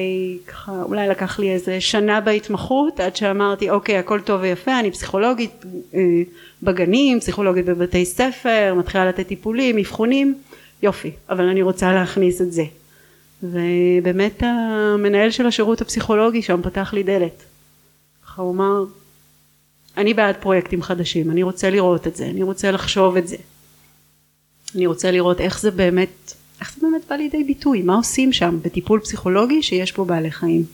ככה 0.48 0.72
אולי 0.84 1.08
לקח 1.08 1.40
לי 1.40 1.52
איזה 1.52 1.82
שנה 1.82 2.22
בהתמחות 2.22 3.00
עד 3.00 3.16
שאמרתי 3.16 3.70
אוקיי 3.70 3.98
הכל 3.98 4.22
טוב 4.22 4.42
ויפה 4.42 4.80
אני 4.80 4.92
פסיכולוגית 4.92 5.66
אה, 5.94 6.00
בגנים 6.64 7.20
פסיכולוגית 7.20 7.66
בבתי 7.66 8.06
ספר 8.06 8.74
מתחילה 8.78 9.06
לתת 9.06 9.28
טיפולים 9.28 9.78
אבחונים 9.78 10.36
יופי 10.84 11.12
אבל 11.30 11.44
אני 11.44 11.62
רוצה 11.62 11.94
להכניס 11.94 12.42
את 12.42 12.52
זה. 12.52 12.64
ובאמת 13.44 14.44
המנהל 14.44 15.32
של 15.32 15.46
השירות 15.46 15.82
הפסיכולוגי 15.82 16.42
שם 16.42 16.62
פתח 16.64 16.94
לי 16.94 17.04
דלת 17.04 17.44
ככה 18.32 18.42
הוא 18.42 18.54
אמר 18.54 18.84
אני 19.98 20.14
בעד 20.14 20.36
פרויקטים 20.40 20.82
חדשים 20.82 21.32
אני 21.32 21.44
רוצה 21.44 21.70
לראות 21.70 22.08
את 22.08 22.16
זה 22.16 22.26
אני 22.26 22.44
רוצה 22.44 22.72
לחשוב 22.72 23.18
את 23.18 23.28
זה. 23.28 23.36
אני 24.76 24.86
רוצה 24.86 25.12
לראות 25.12 25.42
איך 25.42 25.60
זה 25.60 25.72
באמת 25.72 26.34
איך 26.62 26.74
זה 26.74 26.82
באמת 26.82 27.02
בא 27.10 27.16
לידי 27.16 27.44
ביטוי 27.44 27.82
מה 27.82 27.96
עושים 27.96 28.34
שם 28.34 28.60
בטיפול 28.62 29.00
פסיכולוגי 29.00 29.64
שיש 29.64 29.96
בו 29.96 30.06
בעלי 30.06 30.32
חיים. 30.32 30.66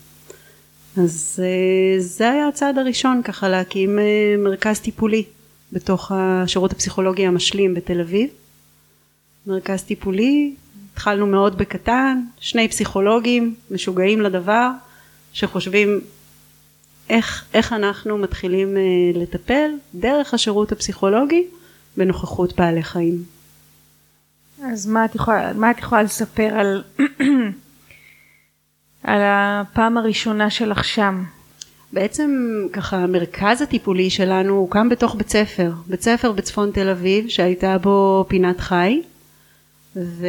אז 0.97 1.43
אה, 1.43 1.99
זה 1.99 2.31
היה 2.31 2.47
הצעד 2.47 2.77
הראשון 2.77 3.21
ככה 3.23 3.49
להקים 3.49 3.99
אה, 3.99 4.35
מרכז 4.37 4.79
טיפולי 4.79 5.23
בתוך 5.71 6.11
השירות 6.15 6.71
הפסיכולוגי 6.71 7.27
המשלים 7.27 7.73
בתל 7.73 8.01
אביב. 8.01 8.29
מרכז 9.47 9.83
טיפולי 9.83 10.55
התחלנו 10.93 11.27
מאוד 11.27 11.57
בקטן 11.57 12.21
שני 12.39 12.67
פסיכולוגים 12.67 13.55
משוגעים 13.71 14.21
לדבר 14.21 14.69
שחושבים 15.33 16.01
איך, 17.09 17.45
איך 17.53 17.73
אנחנו 17.73 18.17
מתחילים 18.17 18.75
uh, 18.75 19.17
לטפל 19.17 19.71
דרך 19.95 20.33
השירות 20.33 20.71
הפסיכולוגי 20.71 21.47
בנוכחות 21.97 22.55
בעלי 22.55 22.83
חיים. 22.83 23.23
אז 24.63 24.87
מה 24.87 25.05
את 25.05 25.15
יכולה, 25.15 25.53
מה 25.53 25.71
את 25.71 25.79
יכולה 25.79 26.03
לספר 26.03 26.53
על, 26.59 26.83
על 29.03 29.21
הפעם 29.23 29.97
הראשונה 29.97 30.49
שלך 30.49 30.83
שם? 30.83 31.23
בעצם 31.93 32.31
ככה 32.73 32.97
המרכז 32.97 33.61
הטיפולי 33.61 34.09
שלנו 34.09 34.53
הוקם 34.53 34.89
בתוך 34.89 35.15
בית 35.15 35.29
ספר, 35.29 35.71
בית 35.87 36.01
ספר 36.01 36.31
בצפון 36.31 36.71
תל 36.71 36.89
אביב 36.89 37.27
שהייתה 37.27 37.77
בו 37.77 38.25
פינת 38.27 38.59
חי 38.59 39.01
ו... 39.97 40.27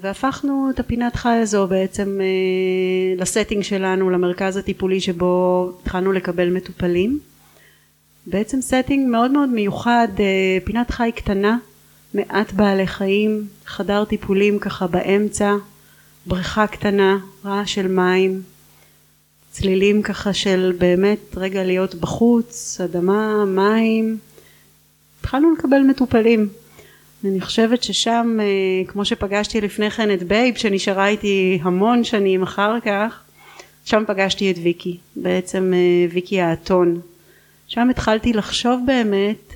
והפכנו 0.00 0.70
את 0.74 0.80
הפינת 0.80 1.16
חי 1.16 1.34
הזו 1.42 1.66
בעצם 1.66 2.20
אה, 2.20 3.22
לסטינג 3.22 3.62
שלנו, 3.62 4.10
למרכז 4.10 4.56
הטיפולי 4.56 5.00
שבו 5.00 5.72
התחלנו 5.82 6.12
לקבל 6.12 6.50
מטופלים. 6.50 7.18
בעצם 8.26 8.60
setting 8.60 9.08
מאוד 9.10 9.30
מאוד 9.30 9.48
מיוחד, 9.48 10.08
אה, 10.18 10.58
פינת 10.64 10.90
חי 10.90 11.10
קטנה, 11.16 11.58
מעט 12.14 12.52
בעלי 12.52 12.86
חיים, 12.86 13.46
חדר 13.66 14.04
טיפולים 14.04 14.58
ככה 14.58 14.86
באמצע, 14.86 15.54
בריכה 16.26 16.66
קטנה, 16.66 17.18
רעש 17.44 17.74
של 17.74 17.88
מים, 17.88 18.42
צלילים 19.50 20.02
ככה 20.02 20.32
של 20.32 20.72
באמת 20.78 21.18
רגע 21.36 21.64
להיות 21.64 21.94
בחוץ, 21.94 22.80
אדמה, 22.84 23.44
מים. 23.44 24.18
התחלנו 25.20 25.54
לקבל 25.54 25.80
מטופלים. 25.80 26.48
אני 27.26 27.40
חושבת 27.40 27.82
ששם, 27.82 28.38
אה, 28.40 28.46
כמו 28.86 29.04
שפגשתי 29.04 29.60
לפני 29.60 29.90
כן 29.90 30.14
את 30.14 30.22
בייב, 30.22 30.54
שנשארה 30.54 31.08
איתי 31.08 31.58
המון 31.62 32.04
שנים 32.04 32.42
אחר 32.42 32.80
כך, 32.80 33.20
שם 33.84 34.02
פגשתי 34.06 34.50
את 34.50 34.56
ויקי, 34.62 34.96
בעצם 35.16 35.72
אה, 35.74 36.12
ויקי 36.14 36.40
האתון. 36.40 37.00
שם 37.68 37.90
התחלתי 37.90 38.32
לחשוב 38.32 38.80
באמת 38.86 39.54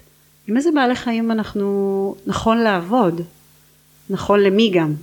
עם 0.48 0.56
איזה 0.56 0.70
בעלי 0.74 0.94
חיים 0.94 1.30
אנחנו 1.30 2.14
נכון 2.26 2.59
לעבוד, 2.59 3.20
נכון 4.11 4.40
למי 4.40 4.70
גם, 4.70 4.94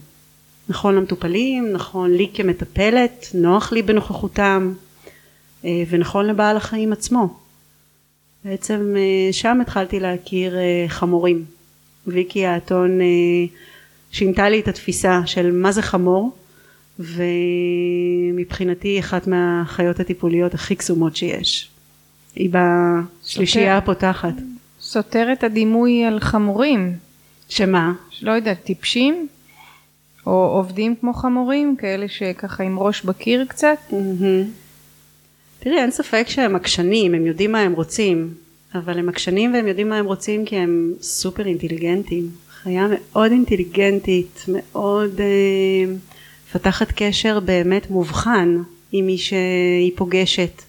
נכון 0.69 0.95
למטופלים, 0.95 1.71
נכון 1.71 2.13
לי 2.13 2.29
כמטפלת, 2.33 3.27
נוח 3.33 3.71
לי 3.71 3.81
בנוכחותם, 3.81 4.73
אה, 5.65 5.83
ונכון 5.89 6.27
לבעל 6.27 6.57
החיים 6.57 6.93
עצמו. 6.93 7.39
בעצם 8.45 8.95
שם 9.31 9.61
התחלתי 9.61 9.99
להכיר 9.99 10.55
חמורים. 10.87 11.56
ויקי 12.07 12.45
האתון 12.45 13.01
אה, 13.01 13.05
שינתה 14.11 14.49
לי 14.49 14.59
את 14.59 14.67
התפיסה 14.67 15.21
של 15.25 15.51
מה 15.51 15.71
זה 15.71 15.81
חמור 15.81 16.31
ומבחינתי 16.99 18.87
היא 18.87 18.99
אחת 18.99 19.27
מהחיות 19.27 19.99
הטיפוליות 19.99 20.53
הכי 20.53 20.75
קסומות 20.75 21.15
שיש. 21.15 21.69
היא 22.35 22.49
בשלישייה 22.51 23.77
הפותחת. 23.77 24.33
סותר 24.81 25.29
את 25.33 25.43
הדימוי 25.43 26.05
על 26.05 26.19
חמורים. 26.19 26.93
שמה? 27.49 27.93
לא 28.21 28.31
יודעת, 28.31 28.63
טיפשים? 28.63 29.27
או 30.27 30.31
עובדים 30.31 30.95
כמו 30.95 31.13
חמורים, 31.13 31.75
כאלה 31.75 32.07
שככה 32.07 32.63
עם 32.63 32.79
ראש 32.79 33.01
בקיר 33.01 33.45
קצת? 33.49 33.77
תראי, 35.59 35.77
אין 35.77 35.91
ספק 35.91 36.25
שהם 36.27 36.55
עקשנים, 36.55 37.13
הם 37.13 37.25
יודעים 37.25 37.51
מה 37.51 37.59
הם 37.59 37.73
רוצים. 37.73 38.33
אבל 38.77 38.99
הם 38.99 39.09
עקשנים 39.09 39.53
והם 39.53 39.67
יודעים 39.67 39.89
מה 39.89 39.97
הם 39.97 40.05
רוצים 40.05 40.45
כי 40.45 40.55
הם 40.55 40.93
סופר 41.01 41.45
אינטליגנטים. 41.45 42.29
חיה 42.49 42.87
מאוד 42.89 43.31
אינטליגנטית, 43.31 44.45
מאוד 44.47 45.19
אה, 45.19 45.93
מפתחת 46.49 46.87
קשר 46.95 47.39
באמת 47.39 47.89
מובחן 47.89 48.57
עם 48.91 49.05
מי 49.05 49.17
שהיא 49.17 49.91
פוגשת. 49.95 50.61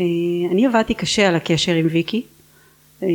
אה, 0.00 0.04
אני 0.50 0.66
עבדתי 0.66 0.94
קשה 0.94 1.28
על 1.28 1.34
הקשר 1.34 1.74
עם 1.74 1.86
ויקי, 1.90 2.22
אה, 3.02 3.08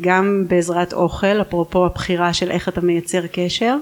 גם 0.00 0.44
בעזרת 0.48 0.92
אוכל, 0.92 1.40
אפרופו 1.40 1.86
הבחירה 1.86 2.32
של 2.32 2.50
איך 2.50 2.68
אתה 2.68 2.80
מייצר 2.80 3.26
קשר, 3.26 3.76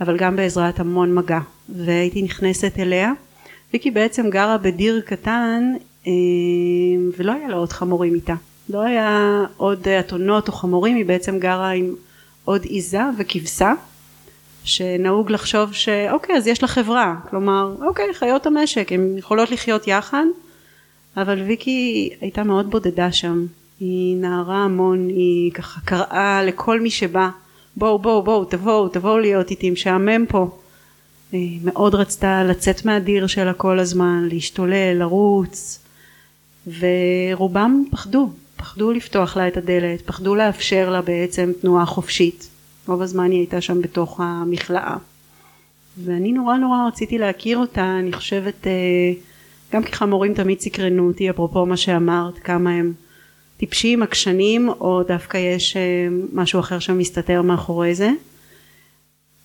אבל 0.00 0.16
גם 0.16 0.36
בעזרת 0.36 0.80
המון 0.80 1.14
מגע. 1.14 1.40
והייתי 1.68 2.22
נכנסת 2.22 2.78
אליה. 2.78 3.12
ויקי 3.72 3.90
בעצם 3.90 4.30
גרה 4.30 4.58
בדיר 4.58 5.00
קטן 5.06 5.62
אה, 6.06 6.12
ולא 7.18 7.32
היה 7.32 7.48
לה 7.48 7.56
עוד 7.56 7.72
חמורים 7.72 8.14
איתה. 8.14 8.34
לא 8.72 8.82
היה 8.82 9.44
עוד 9.56 9.88
אתונות 9.88 10.48
או 10.48 10.52
חמורים, 10.52 10.96
היא 10.96 11.04
בעצם 11.04 11.38
גרה 11.38 11.70
עם 11.70 11.94
עוד 12.44 12.62
עיזה 12.64 13.02
וכבשה, 13.18 13.72
שנהוג 14.64 15.30
לחשוב 15.30 15.72
שאוקיי 15.72 16.36
אז 16.36 16.46
יש 16.46 16.62
לה 16.62 16.68
חברה, 16.68 17.16
כלומר 17.30 17.74
אוקיי 17.82 18.14
חיות 18.14 18.46
המשק, 18.46 18.92
הן 18.92 19.18
יכולות 19.18 19.50
לחיות 19.50 19.86
יחד, 19.88 20.24
אבל 21.16 21.42
ויקי 21.42 22.10
הייתה 22.20 22.42
מאוד 22.42 22.70
בודדה 22.70 23.12
שם, 23.12 23.46
היא 23.80 24.16
נערה 24.16 24.56
המון, 24.56 25.08
היא 25.08 25.52
ככה 25.52 25.80
קראה 25.84 26.42
לכל 26.42 26.80
מי 26.80 26.90
שבא 26.90 27.28
בואו 27.76 27.98
בואו 27.98 28.22
בואו 28.22 28.44
תבואו 28.44 28.88
תבואו 28.88 29.18
להיות 29.18 29.50
איתי 29.50 29.70
משעמם 29.70 30.26
פה. 30.26 30.50
היא 31.32 31.60
מאוד 31.64 31.94
רצתה 31.94 32.44
לצאת 32.44 32.84
מהדיר 32.84 33.26
שלה 33.26 33.54
כל 33.54 33.78
הזמן 33.78 34.28
להשתולל 34.30 34.98
לרוץ 34.98 35.84
ורובם 36.78 37.84
פחדו 37.90 38.30
פחדו 38.62 38.92
לפתוח 38.92 39.36
לה 39.36 39.48
את 39.48 39.56
הדלת, 39.56 40.00
פחדו 40.00 40.34
לאפשר 40.34 40.90
לה 40.90 41.02
בעצם 41.02 41.52
תנועה 41.60 41.86
חופשית. 41.86 42.48
רוב 42.88 43.02
הזמן 43.02 43.30
היא 43.30 43.38
הייתה 43.38 43.60
שם 43.60 43.82
בתוך 43.82 44.20
המכלאה. 44.22 44.96
ואני 46.04 46.32
נורא 46.32 46.56
נורא 46.56 46.86
רציתי 46.88 47.18
להכיר 47.18 47.58
אותה, 47.58 47.98
אני 47.98 48.12
חושבת, 48.12 48.66
אה, 48.66 48.72
גם 49.72 49.82
כי 49.82 49.92
חמורים 49.92 50.34
תמיד 50.34 50.60
סקרנו 50.60 51.08
אותי, 51.08 51.30
אפרופו 51.30 51.66
מה 51.66 51.76
שאמרת, 51.76 52.38
כמה 52.38 52.70
הם 52.70 52.92
טיפשים, 53.56 54.02
עקשנים, 54.02 54.68
או 54.68 55.02
דווקא 55.02 55.36
יש 55.36 55.76
אה, 55.76 55.82
משהו 56.32 56.60
אחר 56.60 56.78
שמסתתר 56.78 57.42
מאחורי 57.42 57.94
זה. 57.94 58.10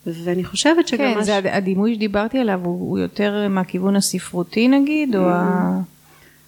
ואני 0.06 0.43
חושבת 0.43 0.88
שגם... 0.88 1.13
כן, 1.15 1.23
זה 1.23 1.38
הדימוי 1.38 1.95
שדיברתי 1.95 2.38
עליו 2.38 2.60
הוא 2.63 2.99
יותר 2.99 3.47
מהכיוון 3.49 3.95
הספרותי 3.95 4.67
נגיד, 4.67 5.15
או 5.15 5.30
ה... 5.30 5.80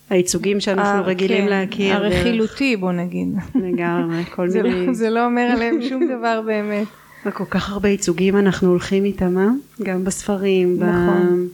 הייצוגים 0.09 0.59
שאנחנו 0.59 0.99
אה, 0.99 1.01
רגילים 1.01 1.43
כן, 1.43 1.49
להכיר. 1.49 1.95
הרכילותי 1.95 2.75
בוא 2.75 2.91
נגיד. 2.91 3.27
לגמרי, 3.55 4.25
כל 4.25 4.47
מיני. 4.47 4.85
לא, 4.87 4.93
זה 4.93 5.09
לא 5.09 5.25
אומר 5.25 5.41
עליהם 5.41 5.81
שום 5.89 6.07
דבר 6.17 6.41
באמת. 6.45 6.87
וכל 7.25 7.45
כך 7.49 7.69
הרבה 7.69 7.89
ייצוגים 7.89 8.37
אנחנו 8.37 8.69
הולכים 8.69 9.05
איתם, 9.05 9.37
אה? 9.37 9.47
גם 9.83 10.03
בספרים, 10.03 10.77
נכון. 10.79 11.47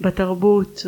בתרבות, 0.00 0.86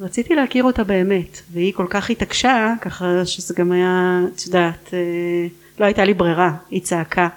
ורציתי 0.00 0.34
להכיר 0.34 0.64
אותה 0.64 0.84
באמת, 0.84 1.40
והיא 1.52 1.72
כל 1.72 1.86
כך 1.90 2.10
התעקשה, 2.10 2.74
ככה 2.80 3.26
שזה 3.26 3.54
גם 3.56 3.72
היה, 3.72 4.20
את 4.34 4.46
יודעת, 4.46 4.90
אה, 4.92 5.46
לא 5.80 5.84
הייתה 5.84 6.04
לי 6.04 6.14
ברירה, 6.14 6.52
היא 6.70 6.82
צעקה. 6.82 7.28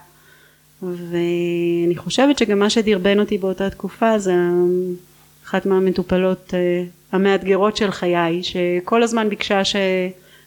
ואני 0.81 1.95
חושבת 1.95 2.37
שגם 2.37 2.59
מה 2.59 2.69
שדרבן 2.69 3.19
אותי 3.19 3.37
באותה 3.37 3.69
תקופה 3.69 4.19
זה 4.19 4.33
אחת 5.45 5.65
מהמטופלות 5.65 6.53
אה, 6.53 6.83
המאתגרות 7.11 7.77
של 7.77 7.91
חיי 7.91 8.43
שכל 8.43 9.03
הזמן 9.03 9.29
ביקשה 9.29 9.63
ש... 9.63 9.75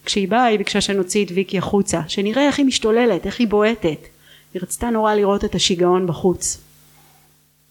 כשהיא 0.05 0.29
באה 0.29 0.45
היא 0.45 0.59
ביקשה 0.59 0.81
שנוציא 0.81 1.25
את 1.25 1.31
ויקי 1.35 1.59
החוצה 1.59 2.01
שנראה 2.09 2.47
איך 2.47 2.59
היא 2.59 2.67
משתוללת 2.67 3.27
איך 3.27 3.41
היא 3.41 3.49
בועטת. 3.49 4.07
היא 4.55 4.63
רצתה 4.63 4.91
נורא 4.91 5.15
לראות 5.15 5.45
את 5.45 5.55
השיגעון 5.55 6.07
בחוץ. 6.07 6.59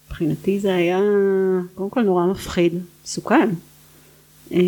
מבחינתי 0.07 0.59
זה 0.59 0.75
היה 0.75 0.99
קודם 1.75 1.89
כל 1.89 2.01
נורא 2.01 2.25
מפחיד. 2.25 2.73
מסוכן. 3.03 3.49
אה, 4.53 4.59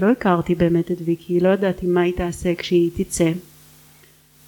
לא 0.00 0.10
הכרתי 0.10 0.54
באמת 0.54 0.90
את 0.90 0.96
ויקי 1.04 1.40
לא 1.40 1.48
ידעתי 1.48 1.86
מה 1.86 2.00
היא 2.00 2.12
תעשה 2.16 2.54
כשהיא 2.54 2.90
תצא. 2.96 3.30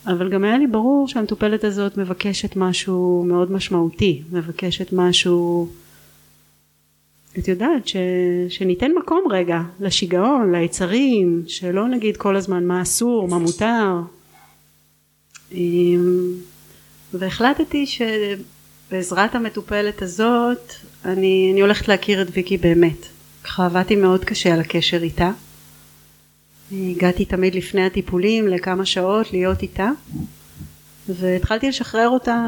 אבל 0.07 0.29
גם 0.29 0.45
היה 0.45 0.59
לי 0.59 0.67
ברור 0.67 1.09
שהמטופלת 1.09 1.65
הזאת 1.65 1.97
מבקשת 1.97 2.57
משהו 2.57 3.25
מאוד 3.27 3.53
משמעותי, 3.53 4.23
מבקשת 4.33 4.93
משהו, 4.93 5.69
את 7.39 7.49
יודעת, 7.49 7.89
ש, 7.89 7.97
שניתן 8.49 8.91
מקום 9.03 9.25
רגע 9.31 9.61
לשיגעון, 9.81 10.55
ליצרים, 10.55 11.43
שלא 11.47 11.89
נגיד 11.89 12.17
כל 12.17 12.37
הזמן 12.37 12.65
מה 12.65 12.83
אסור, 12.83 13.29
מה 13.29 13.39
מותר. 13.39 14.01
אמ, 15.53 16.33
והחלטתי 17.15 17.87
שבעזרת 17.87 19.35
המטופלת 19.35 20.03
הזאת 20.03 20.73
אני, 21.05 21.51
אני 21.53 21.61
הולכת 21.61 21.89
להכיר 21.89 22.23
את 22.23 22.27
ויקי 22.33 22.57
באמת. 22.57 23.07
ככה 23.45 23.67
עבדתי 23.67 23.97
מאוד 23.97 24.25
קשה 24.25 24.55
על 24.55 24.61
הקשר 24.61 25.03
איתה. 25.03 25.31
הגעתי 26.73 27.25
תמיד 27.25 27.55
לפני 27.55 27.87
הטיפולים 27.87 28.49
לכמה 28.49 28.87
שעות 28.87 29.33
להיות 29.33 29.63
איתה 29.63 29.91
והתחלתי 31.09 31.69
לשחרר 31.69 32.09
אותה 32.09 32.45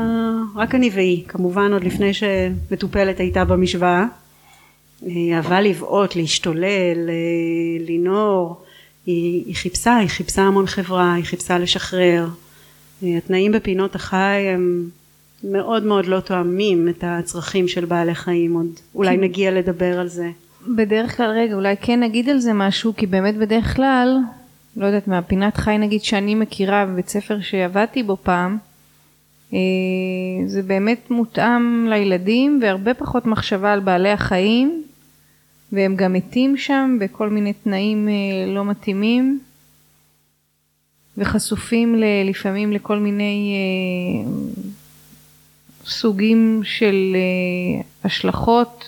רק 0.55 0.75
אני 0.75 0.91
והיא 0.95 1.25
כמובן 1.29 1.73
עוד 1.73 1.85
לפני 1.85 2.15
שמטופלת 2.15 3.21
הייתה 3.21 3.45
במשוואה 3.45 4.07
אהבה 5.07 5.61
לבעוט, 5.61 6.17
להשתולל, 6.17 7.11
לנור 7.89 8.63
היא, 9.07 9.45
היא 9.47 9.55
חיפשה, 9.55 9.97
היא 9.97 10.09
חיפשה 10.09 10.43
המון 10.43 10.67
חברה, 10.67 11.15
היא 11.15 11.25
חיפשה 11.25 11.59
לשחרר. 11.59 12.27
התנאים 13.03 13.53
בפינות 13.53 13.95
החי 13.95 14.47
הם 14.55 14.89
מאוד 15.45 15.85
מאוד 15.85 16.07
לא 16.07 16.21
תואמים 16.21 16.89
את 16.89 17.05
הצרכים 17.07 17.69
של 17.69 17.85
בעלי 17.85 18.15
חיים. 18.15 18.55
עוד 18.55 18.67
אולי. 18.95 19.17
נגיע 19.17 19.51
לדבר 19.51 20.01
על 20.01 20.09
זה. 20.09 20.31
בדרך 20.69 21.17
כלל, 21.17 21.31
רגע, 21.31 21.55
אולי 21.55 21.75
כן 21.81 22.01
נגיד 22.01 22.29
על 22.29 22.39
זה 22.39 22.53
משהו, 22.53 22.97
כי 22.97 23.07
באמת 23.07 23.37
בדרך 23.37 23.77
כלל, 23.77 24.19
לא 24.77 24.87
יודעת, 24.87 25.09
מהפינת 25.09 25.57
חי 25.57 25.79
נגיד 25.79 26.03
שאני 26.03 26.35
מכירה 26.35 26.87
בבית 26.87 27.09
ספר 27.09 27.41
שעבדתי 27.41 28.03
בו 28.03 28.17
פעם, 28.23 28.59
אה, 29.53 29.59
זה 30.47 30.63
באמת 30.63 31.11
מותאם 31.11 31.87
לילדים 31.89 32.59
והרבה 32.63 32.95
פחות 32.95 33.27
מחשבה 33.27 33.73
על 33.73 33.81
בעלי 33.81 34.11
החיים, 34.11 34.83
והם 35.73 35.97
גם 35.97 36.13
מתים 36.13 36.57
שם 36.57 36.97
בכל 37.01 37.29
מיני 37.29 37.53
תנאים 37.53 38.09
אה, 38.09 38.53
לא 38.55 38.65
מתאימים, 38.65 39.41
וחשופים 41.17 41.95
ל, 41.95 42.05
לפעמים 42.31 42.73
לכל 42.73 42.99
מיני 42.99 43.55
אה, 43.55 44.33
סוגים 45.87 46.61
של 46.65 47.17
השלכות 48.05 48.85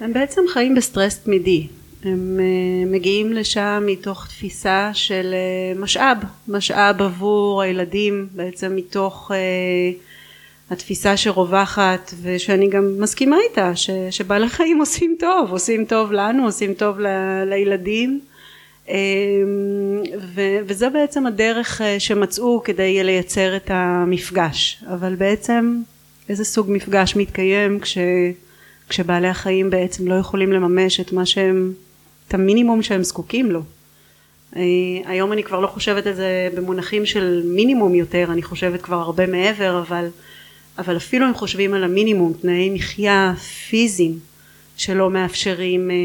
הם 0.00 0.12
בעצם 0.12 0.40
חיים 0.52 0.74
בסטרס 0.74 1.18
תמידי. 1.18 1.66
הם 2.04 2.40
מגיעים 2.86 3.32
לשם 3.32 3.82
מתוך 3.86 4.26
תפיסה 4.26 4.90
של 4.94 5.34
משאב, 5.76 6.18
משאב 6.48 7.02
עבור 7.02 7.62
הילדים, 7.62 8.28
בעצם 8.34 8.76
מתוך 8.76 9.30
התפיסה 10.70 11.16
שרווחת 11.16 12.14
ושאני 12.22 12.68
גם 12.68 12.94
מסכימה 12.98 13.36
איתה, 13.48 13.76
ש, 13.76 13.90
שבעלי 14.10 14.48
חיים 14.48 14.78
עושים 14.78 15.16
טוב, 15.18 15.50
עושים 15.50 15.84
טוב 15.84 16.12
לנו, 16.12 16.44
עושים 16.44 16.74
טוב 16.74 17.00
ל, 17.00 17.06
לילדים 17.44 18.20
um, 18.86 18.90
ו, 20.34 20.42
וזה 20.66 20.90
בעצם 20.90 21.26
הדרך 21.26 21.80
uh, 21.80 21.84
שמצאו 21.98 22.62
כדי 22.64 23.04
לייצר 23.04 23.56
את 23.56 23.70
המפגש, 23.70 24.84
אבל 24.94 25.14
בעצם 25.14 25.80
איזה 26.28 26.44
סוג 26.44 26.66
מפגש 26.70 27.16
מתקיים 27.16 27.80
כש... 27.80 27.98
כשבעלי 28.88 29.28
החיים 29.28 29.70
בעצם 29.70 30.08
לא 30.08 30.14
יכולים 30.14 30.52
לממש 30.52 31.00
את 31.00 31.12
מה 31.12 31.26
שהם, 31.26 31.72
את 32.28 32.34
המינימום 32.34 32.82
שהם 32.82 33.02
זקוקים 33.02 33.50
לו. 33.50 33.62
אה, 34.56 34.62
היום 35.04 35.32
אני 35.32 35.42
כבר 35.42 35.60
לא 35.60 35.66
חושבת 35.66 36.06
על 36.06 36.12
זה 36.12 36.48
במונחים 36.54 37.06
של 37.06 37.42
מינימום 37.44 37.94
יותר, 37.94 38.26
אני 38.32 38.42
חושבת 38.42 38.82
כבר 38.82 38.96
הרבה 38.96 39.26
מעבר, 39.26 39.82
אבל, 39.86 40.08
אבל 40.78 40.96
אפילו 40.96 41.28
אם 41.28 41.34
חושבים 41.34 41.74
על 41.74 41.84
המינימום, 41.84 42.32
תנאי 42.32 42.70
מחיה 42.70 43.34
פיזיים 43.68 44.18
שלא 44.76 45.10
מאפשרים 45.10 45.90
אה, 45.90 45.96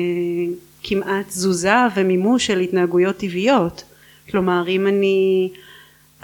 כמעט 0.84 1.28
תזוזה 1.28 1.76
ומימוש 1.96 2.46
של 2.46 2.60
התנהגויות 2.60 3.18
טבעיות. 3.18 3.84
כלומר, 4.32 4.64
אם 4.68 4.88
אני 4.88 5.50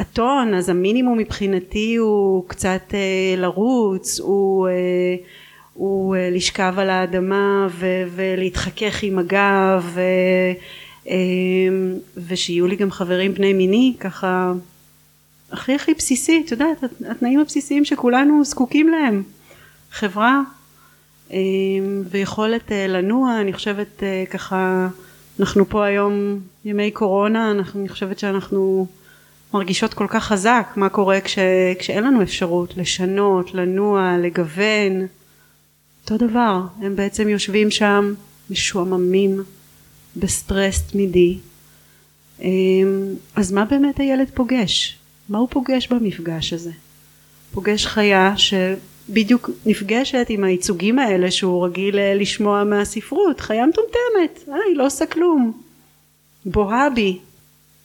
אתון, 0.01 0.53
אז 0.53 0.69
המינימום 0.69 1.17
מבחינתי 1.17 1.95
הוא 1.95 2.43
קצת 2.47 2.93
אה, 2.93 3.35
לרוץ, 3.37 4.19
הוא 4.19 4.67
אה, 4.67 4.73
הוא 5.73 6.15
אה, 6.15 6.29
לשכב 6.31 6.73
על 6.77 6.89
האדמה 6.89 7.67
ו- 7.71 8.03
ולהתחכך 8.15 9.03
עם 9.03 9.19
הגב 9.19 9.83
ו- 9.93 10.51
אמ, 11.09 11.93
ושיהיו 12.27 12.67
לי 12.67 12.75
גם 12.75 12.91
חברים 12.91 13.33
בני 13.33 13.53
מיני 13.53 13.93
ככה 13.99 14.53
הכי 15.51 15.75
הכי 15.75 15.93
בסיסי 15.93 16.43
את 16.45 16.51
יודעת 16.51 16.83
התנאים 17.09 17.39
הבסיסיים 17.39 17.85
שכולנו 17.85 18.45
זקוקים 18.45 18.89
להם 18.89 19.23
חברה 19.91 20.41
אמ, 21.31 21.37
ויכולת 22.09 22.71
אה, 22.71 22.87
לנוע 22.87 23.41
אני 23.41 23.53
חושבת 23.53 24.03
אה, 24.03 24.23
ככה 24.29 24.87
אנחנו 25.39 25.69
פה 25.69 25.85
היום 25.85 26.39
ימי 26.65 26.91
קורונה 26.91 27.51
אני 27.75 27.89
חושבת 27.89 28.19
שאנחנו 28.19 28.87
מרגישות 29.53 29.93
כל 29.93 30.07
כך 30.09 30.23
חזק 30.23 30.67
מה 30.75 30.89
קורה 30.89 31.21
כש, 31.21 31.39
כשאין 31.79 32.03
לנו 32.03 32.23
אפשרות 32.23 32.77
לשנות 32.77 33.53
לנוע 33.53 34.17
לגוון 34.17 35.07
אותו 36.03 36.27
דבר, 36.27 36.61
הם 36.81 36.95
בעצם 36.95 37.29
יושבים 37.29 37.71
שם 37.71 38.13
משועממים 38.49 39.43
בסטרס 40.15 40.81
תמידי. 40.81 41.37
אמ, 42.41 43.13
אז 43.35 43.51
מה 43.51 43.65
באמת 43.65 43.99
הילד 43.99 44.29
פוגש? 44.33 44.98
מה 45.29 45.37
הוא 45.37 45.47
פוגש 45.51 45.87
במפגש 45.87 46.53
הזה? 46.53 46.71
פוגש 47.53 47.85
חיה 47.85 48.33
שבדיוק 48.37 49.49
נפגשת 49.65 50.25
עם 50.29 50.43
הייצוגים 50.43 50.99
האלה 50.99 51.31
שהוא 51.31 51.65
רגיל 51.65 51.99
אה, 51.99 52.13
לשמוע 52.15 52.63
מהספרות, 52.63 53.39
חיה 53.39 53.65
מטומטמת, 53.65 54.49
אה, 54.49 54.53
היא 54.69 54.77
לא 54.77 54.85
עושה 54.85 55.05
כלום, 55.05 55.61
בוהה 56.45 56.89
בי, 56.89 57.19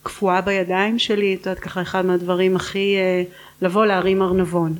קפואה 0.02 0.40
בידיים 0.40 0.98
שלי, 0.98 1.34
את 1.34 1.46
יודעת 1.46 1.58
ככה 1.58 1.82
אחד 1.82 2.06
מהדברים 2.06 2.56
הכי, 2.56 2.96
אה, 2.96 3.22
לבוא 3.62 3.86
להרים 3.86 4.22
ארנבון. 4.22 4.74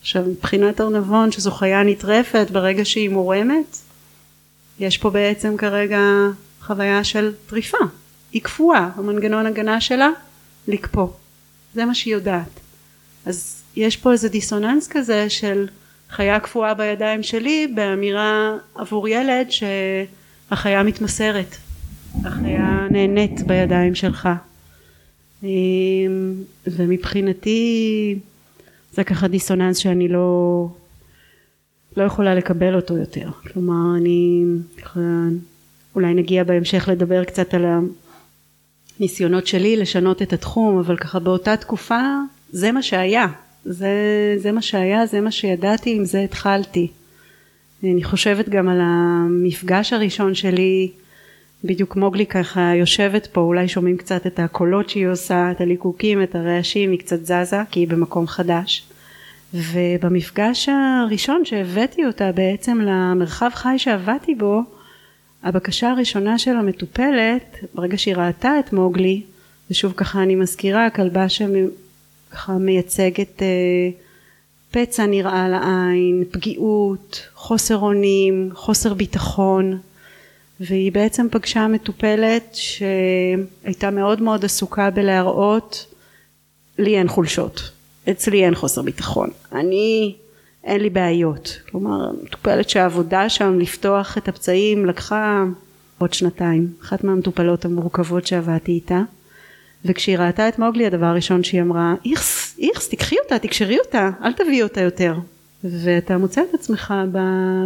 עכשיו 0.00 0.22
מבחינת 0.22 0.80
ארנבון 0.80 1.32
שזו 1.32 1.50
חיה 1.50 1.82
נטרפת 1.82 2.46
ברגע 2.50 2.84
שהיא 2.84 3.10
מורמת 3.10 3.76
יש 4.80 4.98
פה 4.98 5.10
בעצם 5.10 5.56
כרגע 5.56 6.00
חוויה 6.60 7.04
של 7.04 7.32
טריפה. 7.46 7.78
היא 8.32 8.42
קפואה. 8.42 8.88
המנגנון 8.96 9.46
הגנה 9.46 9.80
שלה 9.80 10.10
לקפוא 10.68 11.08
זה 11.74 11.84
מה 11.84 11.94
שהיא 11.94 12.14
יודעת 12.14 12.60
אז 13.26 13.62
יש 13.76 13.96
פה 13.96 14.12
איזה 14.12 14.28
דיסוננס 14.28 14.88
כזה 14.88 15.30
של 15.30 15.68
חיה 16.10 16.40
קפואה 16.40 16.74
בידיים 16.74 17.22
שלי 17.22 17.72
באמירה 17.74 18.56
עבור 18.74 19.08
ילד 19.08 19.46
שהחיה 19.50 20.82
מתמסרת 20.82 21.56
החיה 22.24 22.86
נהנית 22.90 23.46
בידיים 23.46 23.94
שלך 23.94 24.28
אמ, 25.42 25.48
ומבחינתי 26.66 28.18
זה 28.92 29.04
ככה 29.04 29.28
דיסוננס 29.28 29.76
שאני 29.76 30.08
לא, 30.08 30.68
לא 31.96 32.02
יכולה 32.02 32.34
לקבל 32.34 32.74
אותו 32.74 32.96
יותר. 32.96 33.30
כלומר, 33.52 33.96
אני 33.96 34.44
אולי 35.94 36.14
נגיע 36.14 36.44
בהמשך 36.44 36.88
לדבר 36.92 37.24
קצת 37.24 37.54
על 37.54 37.64
הניסיונות 39.00 39.46
שלי 39.46 39.76
לשנות 39.76 40.22
את 40.22 40.32
התחום, 40.32 40.78
אבל 40.78 40.96
ככה 40.96 41.18
באותה 41.18 41.56
תקופה 41.56 42.00
זה 42.50 42.72
מה 42.72 42.82
שהיה. 42.82 43.26
זה, 43.64 43.88
זה 44.36 44.52
מה 44.52 44.62
שהיה, 44.62 45.06
זה 45.06 45.20
מה 45.20 45.30
שידעתי, 45.30 45.96
עם 45.96 46.04
זה 46.04 46.20
התחלתי. 46.20 46.88
אני 47.84 48.04
חושבת 48.04 48.48
גם 48.48 48.68
על 48.68 48.78
המפגש 48.80 49.92
הראשון 49.92 50.34
שלי, 50.34 50.90
בדיוק 51.64 51.96
מוגלי 51.96 52.26
ככה 52.26 52.72
יושבת 52.74 53.26
פה, 53.26 53.40
אולי 53.40 53.68
שומעים 53.68 53.96
קצת 53.96 54.26
את 54.26 54.38
הקולות 54.38 54.90
שהיא 54.90 55.08
עושה, 55.08 55.50
את 55.50 55.60
הליקוקים, 55.60 56.22
את 56.22 56.34
הרעשים, 56.34 56.90
היא 56.90 56.98
קצת 56.98 57.24
זזה 57.24 57.62
כי 57.70 57.80
היא 57.80 57.88
במקום 57.88 58.26
חדש. 58.26 58.84
ובמפגש 59.54 60.68
הראשון 60.68 61.44
שהבאתי 61.44 62.06
אותה 62.06 62.32
בעצם 62.32 62.80
למרחב 62.80 63.50
חי 63.54 63.74
שעבדתי 63.78 64.34
בו, 64.34 64.62
הבקשה 65.42 65.90
הראשונה 65.90 66.38
של 66.38 66.56
המטופלת, 66.56 67.56
ברגע 67.74 67.98
שהיא 67.98 68.16
ראתה 68.16 68.58
את 68.58 68.72
מוגלי, 68.72 69.22
ושוב 69.70 69.92
ככה 69.96 70.22
אני 70.22 70.34
מזכירה, 70.34 70.90
כלבה 70.90 71.26
שככה 71.28 72.52
מייצגת 72.52 73.42
אה, 73.42 73.90
פצע 74.70 75.06
נראה 75.06 75.48
לעין, 75.48 76.24
פגיעות, 76.30 77.28
חוסר 77.34 77.76
אונים, 77.76 78.50
חוסר 78.54 78.94
ביטחון, 78.94 79.78
והיא 80.60 80.92
בעצם 80.92 81.26
פגשה 81.30 81.68
מטופלת 81.68 82.56
שהייתה 82.56 83.90
מאוד 83.90 84.22
מאוד 84.22 84.44
עסוקה 84.44 84.90
בלהראות 84.90 85.86
לי 86.78 86.98
אין 86.98 87.08
חולשות, 87.08 87.70
אצלי 88.10 88.44
אין 88.44 88.54
חוסר 88.54 88.82
ביטחון, 88.82 89.30
אני 89.52 90.14
אין 90.64 90.80
לי 90.80 90.90
בעיות, 90.90 91.58
כלומר 91.70 92.10
מטופלת 92.22 92.70
שהעבודה 92.70 93.28
שם 93.28 93.58
לפתוח 93.58 94.18
את 94.18 94.28
הפצעים 94.28 94.86
לקחה 94.86 95.44
עוד 95.98 96.12
שנתיים, 96.12 96.68
אחת 96.82 97.04
מהמטופלות 97.04 97.64
המורכבות 97.64 98.26
שעבדתי 98.26 98.72
איתה 98.72 99.02
וכשהיא 99.84 100.18
ראתה 100.18 100.48
את 100.48 100.58
מוגלי 100.58 100.86
הדבר 100.86 101.06
הראשון 101.06 101.44
שהיא 101.44 101.62
אמרה 101.62 101.94
איכס, 102.10 102.58
איכס, 102.58 102.88
תיקחי 102.88 103.16
אותה, 103.24 103.38
תקשרי 103.38 103.78
אותה, 103.78 104.10
אל 104.24 104.32
תביאי 104.32 104.62
אותה 104.62 104.80
יותר. 104.80 105.14
ואתה 105.64 106.18
מוצא 106.18 106.42
את 106.42 106.54
עצמך 106.54 106.94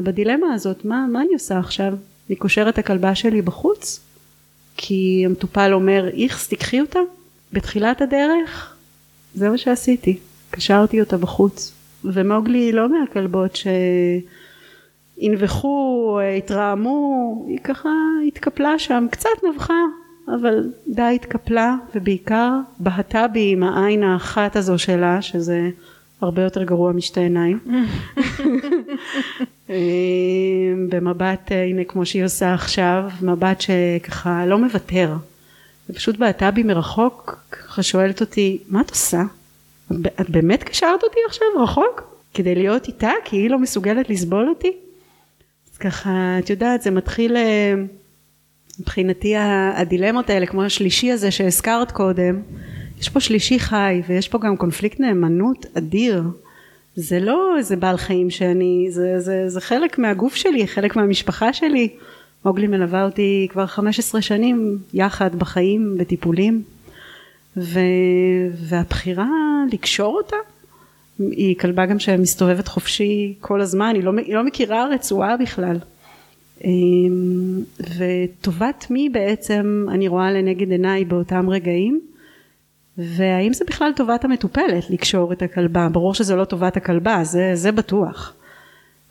בדילמה 0.02 0.54
הזאת, 0.54 0.84
מה, 0.84 1.06
מה 1.12 1.20
אני 1.20 1.34
עושה 1.34 1.58
עכשיו? 1.58 1.92
אני 2.28 2.36
קושרת 2.36 2.74
את 2.74 2.78
הכלבה 2.78 3.14
שלי 3.14 3.42
בחוץ? 3.42 4.00
כי 4.76 5.22
המטופל 5.26 5.72
אומר 5.72 6.08
איכס, 6.08 6.48
תיקחי 6.48 6.80
אותה? 6.80 6.98
בתחילת 7.52 8.02
הדרך 8.02 8.74
זה 9.34 9.48
מה 9.48 9.58
שעשיתי, 9.58 10.18
קשרתי 10.50 11.00
אותה 11.00 11.16
בחוץ. 11.16 11.73
ומוגלי 12.04 12.58
היא 12.58 12.74
לא 12.74 12.88
מהכלבות 12.88 13.58
שינבחו, 15.18 16.18
התרעמו, 16.38 17.44
היא 17.48 17.58
ככה 17.58 17.90
התקפלה 18.26 18.78
שם, 18.78 19.06
קצת 19.10 19.28
נבחה, 19.52 19.80
אבל 20.28 20.70
די 20.88 21.12
התקפלה, 21.14 21.76
ובעיקר 21.94 22.52
בהתה 22.78 23.28
בי 23.28 23.52
עם 23.52 23.62
העין 23.62 24.02
האחת 24.02 24.56
הזו 24.56 24.78
שלה, 24.78 25.22
שזה 25.22 25.70
הרבה 26.20 26.42
יותר 26.42 26.64
גרוע 26.64 26.92
משתי 26.92 27.20
עיניים. 27.20 27.58
אה, 29.70 29.76
במבט, 30.88 31.52
אה, 31.52 31.64
הנה 31.64 31.84
כמו 31.84 32.06
שהיא 32.06 32.24
עושה 32.24 32.54
עכשיו, 32.54 33.04
מבט 33.22 33.60
שככה 33.60 34.46
לא 34.46 34.58
מוותר. 34.58 35.14
ופשוט 35.90 36.16
בהתה 36.16 36.50
בי 36.50 36.62
מרחוק, 36.62 37.38
ככה 37.50 37.82
שואלת 37.82 38.20
אותי, 38.20 38.58
מה 38.68 38.80
את 38.80 38.90
עושה? 38.90 39.22
את 39.92 40.30
באמת 40.30 40.62
קשרת 40.62 41.02
אותי 41.02 41.18
עכשיו 41.26 41.46
רחוק? 41.62 42.14
כדי 42.34 42.54
להיות 42.54 42.86
איתה? 42.88 43.10
כי 43.24 43.36
היא 43.36 43.50
לא 43.50 43.58
מסוגלת 43.58 44.10
לסבול 44.10 44.48
אותי? 44.48 44.72
אז 45.72 45.78
ככה, 45.78 46.36
את 46.38 46.50
יודעת, 46.50 46.82
זה 46.82 46.90
מתחיל 46.90 47.36
אה, 47.36 47.74
מבחינתי 48.80 49.34
הדילמות 49.74 50.30
האלה, 50.30 50.46
כמו 50.46 50.62
השלישי 50.62 51.10
הזה 51.12 51.30
שהזכרת 51.30 51.90
קודם, 51.90 52.42
יש 53.00 53.08
פה 53.08 53.20
שלישי 53.20 53.58
חי 53.58 54.02
ויש 54.08 54.28
פה 54.28 54.38
גם 54.38 54.56
קונפליקט 54.56 55.00
נאמנות 55.00 55.66
אדיר. 55.78 56.22
זה 56.96 57.20
לא 57.20 57.58
איזה 57.58 57.76
בעל 57.76 57.96
חיים 57.96 58.30
שאני, 58.30 58.86
זה, 58.90 59.20
זה, 59.20 59.48
זה 59.48 59.60
חלק 59.60 59.98
מהגוף 59.98 60.34
שלי, 60.34 60.66
חלק 60.66 60.96
מהמשפחה 60.96 61.52
שלי. 61.52 61.88
מוגלי 62.44 62.66
מלווה 62.66 63.04
אותי 63.04 63.48
כבר 63.50 63.66
15 63.66 64.22
שנים 64.22 64.78
יחד 64.94 65.34
בחיים, 65.34 65.94
בטיפולים. 65.98 66.62
ו... 67.56 67.80
והבחירה 68.52 69.28
לקשור 69.72 70.16
אותה 70.16 70.36
היא 71.18 71.56
כלבה 71.58 71.86
גם 71.86 71.98
שמסתובבת 71.98 72.68
חופשי 72.68 73.34
כל 73.40 73.60
הזמן, 73.60 73.92
היא 73.94 74.04
לא, 74.04 74.12
היא 74.26 74.34
לא 74.34 74.44
מכירה 74.44 74.88
רצועה 74.88 75.36
בכלל. 75.36 75.76
אמ, 76.64 77.62
וטובת 77.98 78.86
מי 78.90 79.08
בעצם 79.08 79.86
אני 79.88 80.08
רואה 80.08 80.32
לנגד 80.32 80.70
עיניי 80.70 81.04
באותם 81.04 81.50
רגעים 81.50 82.00
והאם 82.98 83.52
זה 83.52 83.64
בכלל 83.64 83.92
טובת 83.96 84.24
המטופלת 84.24 84.90
לקשור 84.90 85.32
את 85.32 85.42
הכלבה? 85.42 85.88
ברור 85.88 86.14
שזה 86.14 86.36
לא 86.36 86.44
טובת 86.44 86.76
הכלבה 86.76 87.20
זה, 87.24 87.50
זה 87.54 87.72
בטוח. 87.72 88.34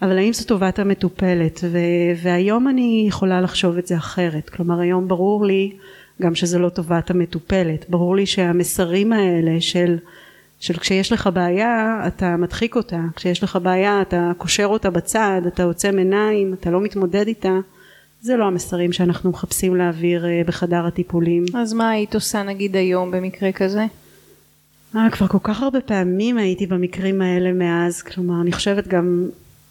אבל 0.01 0.17
האם 0.17 0.33
זו 0.33 0.45
טובת 0.45 0.79
המטופלת? 0.79 1.59
ו, 1.63 1.77
והיום 2.21 2.67
אני 2.67 3.05
יכולה 3.07 3.41
לחשוב 3.41 3.77
את 3.77 3.87
זה 3.87 3.97
אחרת. 3.97 4.49
כלומר 4.49 4.79
היום 4.79 5.07
ברור 5.07 5.45
לי 5.45 5.71
גם 6.21 6.35
שזה 6.35 6.59
לא 6.59 6.69
טובת 6.69 7.09
המטופלת. 7.09 7.85
ברור 7.89 8.15
לי 8.15 8.25
שהמסרים 8.25 9.13
האלה 9.13 9.61
של 9.61 9.97
של 10.63 10.77
כשיש 10.77 11.11
לך 11.11 11.29
בעיה 11.33 12.03
אתה 12.07 12.37
מדחיק 12.37 12.75
אותה, 12.75 12.99
כשיש 13.15 13.43
לך 13.43 13.57
בעיה 13.63 14.01
אתה 14.01 14.31
קושר 14.37 14.65
אותה 14.65 14.89
בצד, 14.89 15.41
אתה 15.47 15.63
עוצם 15.63 15.97
עיניים, 15.97 16.53
אתה 16.53 16.71
לא 16.71 16.81
מתמודד 16.81 17.27
איתה, 17.27 17.53
זה 18.21 18.37
לא 18.37 18.45
המסרים 18.45 18.93
שאנחנו 18.93 19.29
מחפשים 19.29 19.75
להעביר 19.75 20.25
אה, 20.25 20.41
בחדר 20.45 20.85
הטיפולים. 20.85 21.45
אז 21.53 21.73
מה 21.73 21.89
היית 21.89 22.15
עושה 22.15 22.43
נגיד 22.43 22.75
היום 22.75 23.11
במקרה 23.11 23.51
כזה? 23.51 23.85
אה, 24.95 25.09
כבר 25.11 25.27
כל 25.27 25.37
כך 25.43 25.61
הרבה 25.61 25.81
פעמים 25.81 26.37
הייתי 26.37 26.67
במקרים 26.67 27.21
האלה 27.21 27.51
מאז, 27.51 28.01
כלומר 28.01 28.41
אני 28.41 28.51
חושבת 28.51 28.87
גם 28.87 29.25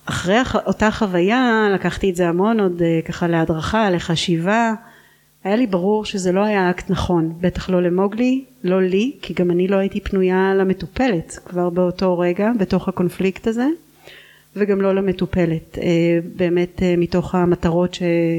אחרי 0.04 0.38
אותה 0.66 0.90
חוויה 0.90 1.68
לקחתי 1.74 2.10
את 2.10 2.16
זה 2.16 2.28
המון 2.28 2.60
עוד 2.60 2.82
אה, 2.82 3.00
ככה 3.04 3.28
להדרכה, 3.28 3.90
לחשיבה 3.90 4.74
היה 5.44 5.56
לי 5.56 5.66
ברור 5.66 6.04
שזה 6.04 6.32
לא 6.32 6.44
היה 6.44 6.70
אקט 6.70 6.90
נכון, 6.90 7.32
בטח 7.40 7.70
לא 7.70 7.82
למוגלי, 7.82 8.44
לא 8.64 8.82
לי, 8.82 9.12
כי 9.22 9.34
גם 9.34 9.50
אני 9.50 9.68
לא 9.68 9.76
הייתי 9.76 10.00
פנויה 10.00 10.54
למטופלת 10.54 11.38
כבר 11.44 11.70
באותו 11.70 12.18
רגע, 12.18 12.50
בתוך 12.58 12.88
הקונפליקט 12.88 13.46
הזה, 13.46 13.66
וגם 14.56 14.80
לא 14.80 14.94
למטופלת, 14.94 15.78
אה, 15.78 16.18
באמת 16.36 16.82
אה, 16.82 16.94
מתוך 16.98 17.34
המטרות 17.34 17.96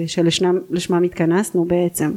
שלשמם 0.07 1.03
התכנסנו 1.03 1.65
בעצם. 1.65 2.11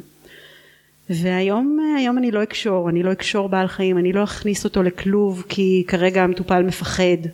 והיום 1.10 1.78
אה, 1.80 1.96
היום 1.98 2.18
אני 2.18 2.30
לא 2.30 2.42
אקשור, 2.42 2.88
אני 2.88 3.02
לא 3.02 3.12
אקשור 3.12 3.48
בעל 3.48 3.68
חיים, 3.68 3.98
אני 3.98 4.12
לא 4.12 4.24
אכניס 4.24 4.64
אותו 4.64 4.82
לכלוב 4.82 5.44
כי 5.48 5.84
כרגע 5.86 6.24
המטופל 6.24 6.62
מפחד, 6.62 7.28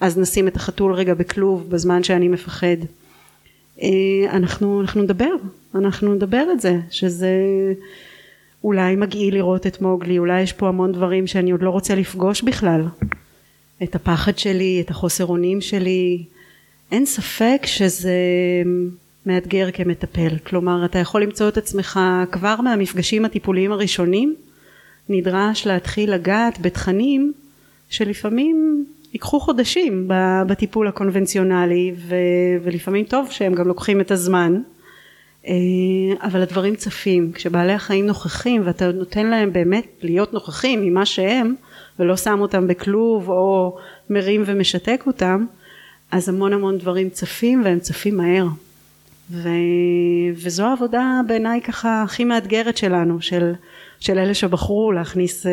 אז 0.00 0.18
נשים 0.18 0.48
את 0.48 0.56
החתול 0.56 0.92
רגע 0.92 1.14
בכלוב 1.14 1.70
בזמן 1.70 2.02
שאני 2.02 2.28
מפחד. 2.28 2.76
אנחנו, 4.30 4.80
אנחנו 4.80 5.02
נדבר, 5.02 5.34
אנחנו 5.74 6.14
נדבר 6.14 6.46
את 6.52 6.60
זה, 6.60 6.76
שזה 6.90 7.28
אולי 8.64 8.96
מגעיל 8.96 9.34
לראות 9.34 9.66
את 9.66 9.80
מוגלי, 9.80 10.18
אולי 10.18 10.42
יש 10.42 10.52
פה 10.52 10.68
המון 10.68 10.92
דברים 10.92 11.26
שאני 11.26 11.50
עוד 11.50 11.62
לא 11.62 11.70
רוצה 11.70 11.94
לפגוש 11.94 12.42
בכלל. 12.42 12.82
את 13.82 13.94
הפחד 13.94 14.38
שלי, 14.38 14.80
את 14.84 14.90
החוסר 14.90 15.26
אונים 15.26 15.60
שלי. 15.60 16.24
אין 16.92 17.06
ספק 17.06 17.62
שזה 17.64 18.12
מאתגר 19.26 19.70
כמטפל. 19.72 20.38
כלומר, 20.46 20.84
אתה 20.84 20.98
יכול 20.98 21.22
למצוא 21.22 21.48
את 21.48 21.56
עצמך 21.56 22.00
כבר 22.32 22.60
מהמפגשים 22.60 23.24
הטיפוליים 23.24 23.72
הראשונים, 23.72 24.34
נדרש 25.08 25.66
להתחיל 25.66 26.12
לגעת 26.12 26.60
בתכנים 26.60 27.32
שלפעמים 27.88 28.86
ייקחו 29.12 29.40
חודשים 29.40 30.08
בטיפול 30.46 30.88
הקונבנציונלי 30.88 31.94
ולפעמים 32.62 33.04
טוב 33.04 33.30
שהם 33.30 33.54
גם 33.54 33.68
לוקחים 33.68 34.00
את 34.00 34.10
הזמן. 34.10 34.60
אה, 35.46 35.52
אבל 36.22 36.42
הדברים 36.42 36.74
צפים. 36.74 37.32
כשבעלי 37.32 37.72
החיים 37.72 38.06
נוכחים 38.06 38.62
ואתה 38.64 38.92
נותן 38.92 39.26
להם 39.26 39.52
באמת 39.52 39.86
להיות 40.02 40.32
נוכחים 40.32 40.82
ממה 40.82 41.06
שהם 41.06 41.54
ולא 41.98 42.16
שם 42.16 42.40
אותם 42.40 42.66
בכלוב 42.66 43.28
או 43.28 43.76
מרים 44.10 44.42
ומשתק 44.46 45.02
אותם 45.06 45.46
אז 46.10 46.28
המון 46.28 46.52
המון 46.52 46.78
דברים 46.78 47.10
צפים 47.10 47.62
והם 47.64 47.78
צפים 47.78 48.16
מהר. 48.16 48.46
ו... 49.30 49.48
וזו 50.34 50.64
העבודה 50.64 51.20
בעיניי 51.26 51.60
ככה 51.60 52.02
הכי 52.02 52.24
מאתגרת 52.24 52.76
שלנו 52.76 53.22
של, 53.22 53.52
של 54.00 54.18
אלה 54.18 54.34
שבחרו 54.34 54.92
להכניס 54.92 55.46
uh, 55.46 55.48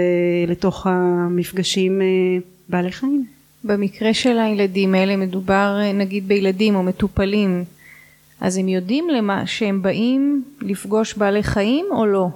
לתוך 0.48 0.88
המפגשים 0.88 2.02
uh, 2.02 2.44
בעלי 2.70 2.92
חיים. 2.92 3.26
במקרה 3.64 4.14
של 4.14 4.40
הילדים 4.40 4.96
האלה 4.96 5.16
מדובר 5.16 5.80
נגיד 5.94 6.28
בילדים 6.28 6.76
או 6.76 6.84
מטופלים 6.84 7.64
אז 8.42 8.58
הם 8.58 8.68
יודעים 8.68 9.10
למה 9.10 9.48
שהם 9.48 9.82
באים 9.82 10.44
לפגוש 10.62 11.14
בעלי 11.14 11.44
חיים 11.44 11.86
או 11.92 12.06
לא? 12.06 12.28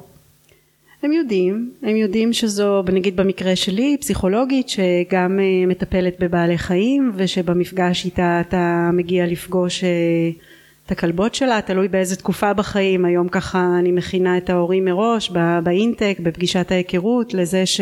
הם 1.04 1.12
יודעים, 1.12 1.72
הם 1.84 1.96
יודעים 1.96 2.34
שזו 2.34 2.84
נגיד 2.94 3.16
במקרה 3.16 3.56
שלי 3.56 3.98
פסיכולוגית 4.00 4.70
שגם 4.70 5.40
אה, 5.40 5.66
מטפלת 5.68 6.16
בבעלי 6.20 6.58
חיים 6.58 7.12
ושבמפגש 7.16 8.06
איתה 8.06 8.42
אתה 8.42 8.90
מגיע 8.94 9.26
לפגוש 9.26 9.84
אה, 9.84 9.90
את 10.86 10.92
הכלבות 10.92 11.36
שלה. 11.36 11.62
תלוי 11.62 11.88
באיזה 11.88 12.16
תקופה 12.16 12.54
בחיים. 12.54 13.06
היום 13.06 13.28
ככה 13.28 13.68
אני 13.80 13.92
מכינה 13.92 14.38
את 14.38 14.50
ההורים 14.50 14.86
מראש 14.86 15.32
באינטק 15.64 16.18
בפגישת 16.20 16.72
ההיכרות 16.72 17.34
לזה 17.34 17.66
ש, 17.66 17.82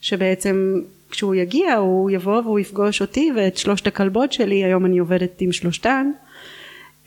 שבעצם 0.00 0.80
כשהוא 1.10 1.34
יגיע 1.34 1.74
הוא 1.74 2.10
יבוא 2.10 2.42
והוא 2.42 2.58
יפגוש 2.58 3.00
אותי 3.00 3.32
ואת 3.36 3.56
שלושת 3.56 3.86
הכלבות 3.86 4.32
שלי 4.32 4.64
היום 4.64 4.86
אני 4.86 4.98
עובדת 4.98 5.40
עם 5.40 5.52
שלושתן 5.52 6.10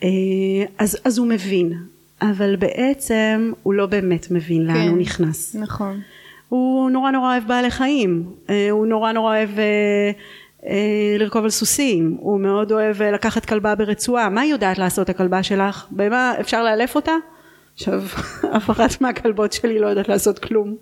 אה, 0.02 0.08
אז, 0.78 0.98
אז 1.04 1.18
הוא 1.18 1.26
מבין, 1.26 1.72
אבל 2.22 2.56
בעצם 2.56 3.52
הוא 3.62 3.74
לא 3.74 3.86
באמת 3.86 4.30
מבין 4.30 4.66
כן, 4.66 4.74
לאן 4.74 4.88
הוא 4.88 4.98
נכנס. 4.98 5.54
נכון. 5.54 6.00
הוא 6.48 6.90
נורא 6.90 7.10
נורא 7.10 7.32
אוהב 7.32 7.46
בעלי 7.46 7.70
חיים, 7.70 8.24
אה, 8.50 8.70
הוא 8.70 8.86
נורא 8.86 9.12
נורא 9.12 9.36
אוהב 9.36 9.50
אה, 9.58 11.16
לרכוב 11.18 11.44
על 11.44 11.50
סוסים, 11.50 12.16
הוא 12.20 12.40
מאוד 12.40 12.72
אוהב 12.72 13.02
לקחת 13.02 13.44
כלבה 13.44 13.74
ברצועה, 13.74 14.28
מה 14.28 14.40
היא 14.40 14.52
יודעת 14.52 14.78
לעשות 14.78 15.08
הכלבה 15.08 15.42
שלך? 15.42 15.86
במה 15.90 16.34
אפשר 16.40 16.62
לאלף 16.62 16.96
אותה? 16.96 17.12
עכשיו, 17.74 18.02
אף 18.56 18.70
אחת 18.70 19.00
מהכלבות 19.00 19.52
שלי 19.52 19.78
לא 19.78 19.86
יודעת 19.86 20.08
לעשות 20.08 20.38
כלום, 20.38 20.76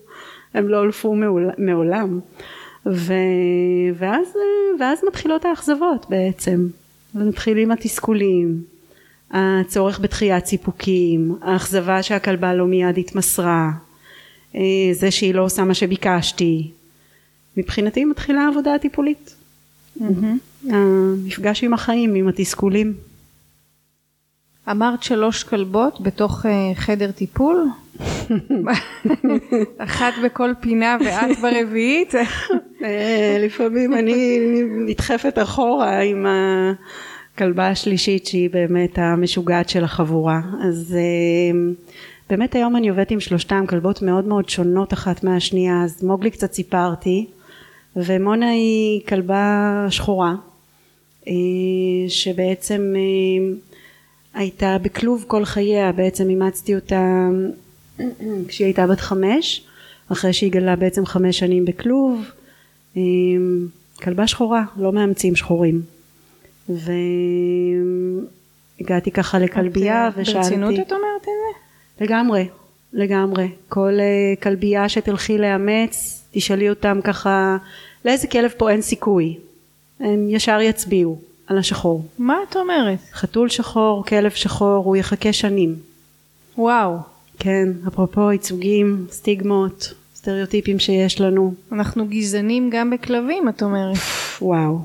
הם 0.55 0.68
לא 0.68 0.76
הולפו 0.76 1.14
מעולם. 1.59 2.20
ו... 2.87 3.12
ואז, 3.95 4.26
ואז 4.80 4.99
מתחילות 5.09 5.45
האכזבות 5.45 6.07
בעצם, 6.09 6.68
ומתחילים 7.14 7.70
התסכולים, 7.70 8.62
הצורך 9.30 9.99
בדחיית 9.99 10.47
סיפוקים, 10.47 11.37
האכזבה 11.43 12.03
שהכלבה 12.03 12.55
לא 12.55 12.66
מיד 12.66 12.99
התמסרה, 12.99 13.70
אה, 14.55 14.61
זה 14.93 15.11
שהיא 15.11 15.35
לא 15.35 15.45
עושה 15.45 15.64
מה 15.64 15.74
שביקשתי. 15.74 16.70
מבחינתי 17.57 18.05
מתחילה 18.05 18.41
העבודה 18.41 18.74
הטיפולית. 18.74 19.35
Mm-hmm. 20.01 20.66
המפגש 20.70 21.64
עם 21.64 21.74
החיים, 21.74 22.14
עם 22.14 22.28
התסכולים. 22.28 22.95
אמרת 24.70 25.03
שלוש 25.03 25.45
כלבות 25.45 26.01
בתוך 26.01 26.47
אה, 26.47 26.74
חדר 26.74 27.11
טיפול? 27.11 27.68
אחת 29.78 30.12
בכל 30.24 30.53
פינה 30.61 30.97
ואת 31.05 31.38
ברביעית? 31.43 32.14
אה, 32.84 33.36
לפעמים 33.40 33.95
אני 33.95 34.38
נדחפת 34.86 35.38
אחורה 35.38 36.01
עם 36.01 36.26
הכלבה 37.34 37.68
השלישית 37.68 38.26
שהיא 38.26 38.51
באמת 38.51 38.99
המשוגעת 38.99 39.68
של 39.68 39.84
החבורה. 39.84 40.40
אז 40.68 40.97
אה, 40.99 41.61
באמת 42.30 42.55
היום 42.55 42.76
אני 42.76 42.88
עובדת 42.88 43.11
עם 43.11 43.20
שלושתם, 43.20 43.64
כלבות 43.68 44.03
מאוד 44.03 44.24
מאוד 44.24 44.49
שונות 44.49 44.93
אחת 44.93 45.24
מהשנייה, 45.24 45.82
אז 45.84 46.05
מוגלי 46.05 46.30
קצת 46.30 46.53
סיפרתי, 46.53 47.26
ומונה 47.97 48.51
היא 48.51 49.01
כלבה 49.09 49.86
שחורה, 49.90 50.34
אה, 51.28 51.32
שבעצם 52.09 52.95
הייתה 54.34 54.76
בכלוב 54.82 55.24
כל 55.28 55.45
חייה, 55.45 55.93
בעצם 55.93 56.28
אימצתי 56.28 56.74
אותה 56.74 57.28
כשהיא 58.49 58.66
הייתה 58.66 58.86
בת 58.86 59.01
חמש, 59.01 59.66
אחרי 60.12 60.32
שהיא 60.32 60.53
גלה 60.53 60.76
בעצם 60.76 61.07
חמש 61.07 61.38
שנים 61.38 61.64
בכלוב, 61.64 62.30
כלבה 64.03 64.26
שחורה, 64.26 64.64
לא 64.76 64.93
מאמצים 64.93 65.36
שחורים. 65.36 65.82
והגעתי 68.78 69.11
ככה 69.11 69.38
לכלבייה 69.38 70.07
okay, 70.07 70.09
אוקיי, 70.09 70.22
ושאלתי... 70.22 70.38
ברצינות 70.38 70.74
את 70.74 70.93
אומרת 70.93 71.22
את 71.22 71.26
זה? 71.26 72.05
לגמרי, 72.05 72.49
לגמרי. 72.93 73.49
כל 73.68 73.93
uh, 73.99 74.43
כלבייה 74.43 74.88
שתלכי 74.88 75.38
לאמץ, 75.38 76.24
תשאלי 76.30 76.70
אותם 76.70 77.01
ככה, 77.05 77.57
לאיזה 78.05 78.26
כלב 78.26 78.51
פה 78.57 78.70
אין 78.70 78.82
סיכוי? 78.82 79.38
הם 80.01 80.30
ישר 80.30 80.61
יצביעו 80.61 81.18
על 81.47 81.59
השחור. 81.59 82.05
מה 82.18 82.36
את 82.51 82.57
אומרת? 82.57 82.99
חתול 83.12 83.49
שחור, 83.49 84.05
כלב 84.05 84.30
שחור, 84.30 84.84
הוא 84.84 84.97
יחכה 84.97 85.32
שנים. 85.32 85.74
וואו. 86.59 87.11
כן, 87.39 87.68
אפרופו 87.89 88.33
ייצוגים, 88.33 89.07
סטיגמות, 89.11 89.95
סטריאוטיפים 90.14 90.78
שיש 90.78 91.20
לנו. 91.20 91.55
אנחנו 91.72 92.07
גזענים 92.09 92.70
גם 92.70 92.91
בכלבים, 92.91 93.49
את 93.49 93.62
אומרת. 93.62 93.97
וואו. 94.43 94.78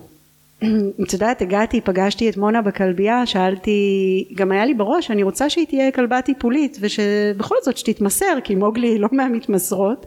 את 1.04 1.14
יודעת, 1.14 1.42
הגעתי, 1.42 1.82
פגשתי 1.82 2.30
את 2.30 2.38
מונה 2.38 2.62
בכלבייה, 2.62 3.26
שאלתי, 3.26 4.28
גם 4.36 4.52
היה 4.52 4.66
לי 4.66 4.74
בראש, 4.74 5.12
אני 5.12 5.24
רוצה 5.24 5.50
שהיא 5.50 5.68
תהיה 5.68 5.92
כלבה 5.92 6.22
טיפולית, 6.22 6.78
ושבכל 6.82 7.56
זאת 7.64 7.78
שתתמסר, 7.78 8.38
כי 8.44 8.56
מוגלי 8.56 8.88
היא 8.88 9.00
לא 9.00 9.08
מהמתמסרות, 9.12 10.06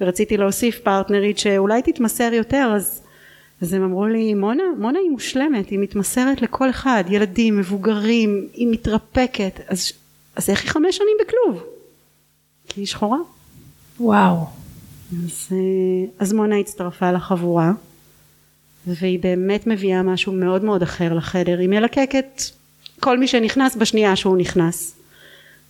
ורציתי 0.00 0.36
להוסיף 0.36 0.78
פרטנרית 0.78 1.38
שאולי 1.38 1.82
תתמסר 1.82 2.30
יותר, 2.32 2.72
אז, 2.76 3.02
אז 3.62 3.72
הם 3.72 3.82
אמרו 3.82 4.06
לי, 4.06 4.34
מונה, 4.34 4.62
מונה 4.78 4.98
היא 4.98 5.10
מושלמת, 5.10 5.68
היא 5.68 5.78
מתמסרת 5.78 6.42
לכל 6.42 6.70
אחד, 6.70 7.04
ילדים, 7.08 7.58
מבוגרים, 7.58 8.48
היא 8.52 8.68
מתרפקת, 8.70 9.60
אז, 9.68 9.92
אז 10.36 10.50
איך 10.50 10.62
היא 10.62 10.70
חמש 10.70 10.96
שנים 10.96 11.16
בכלוב? 11.20 11.75
כי 12.76 12.80
היא 12.80 12.86
שחורה. 12.86 13.18
וואו. 14.00 14.36
אז, 15.12 15.48
אה, 15.52 15.56
אז 16.18 16.32
מונה 16.32 16.56
הצטרפה 16.58 17.12
לחבורה. 17.12 17.72
והיא 18.86 19.20
באמת 19.20 19.66
מביאה 19.66 20.02
משהו 20.02 20.32
מאוד 20.32 20.64
מאוד 20.64 20.82
אחר 20.82 21.14
לחדר, 21.14 21.58
היא 21.58 21.68
מלקקת 21.68 22.42
כל 23.00 23.18
מי 23.18 23.26
שנכנס 23.26 23.76
בשנייה 23.76 24.16
שהוא 24.16 24.36
נכנס. 24.36 24.96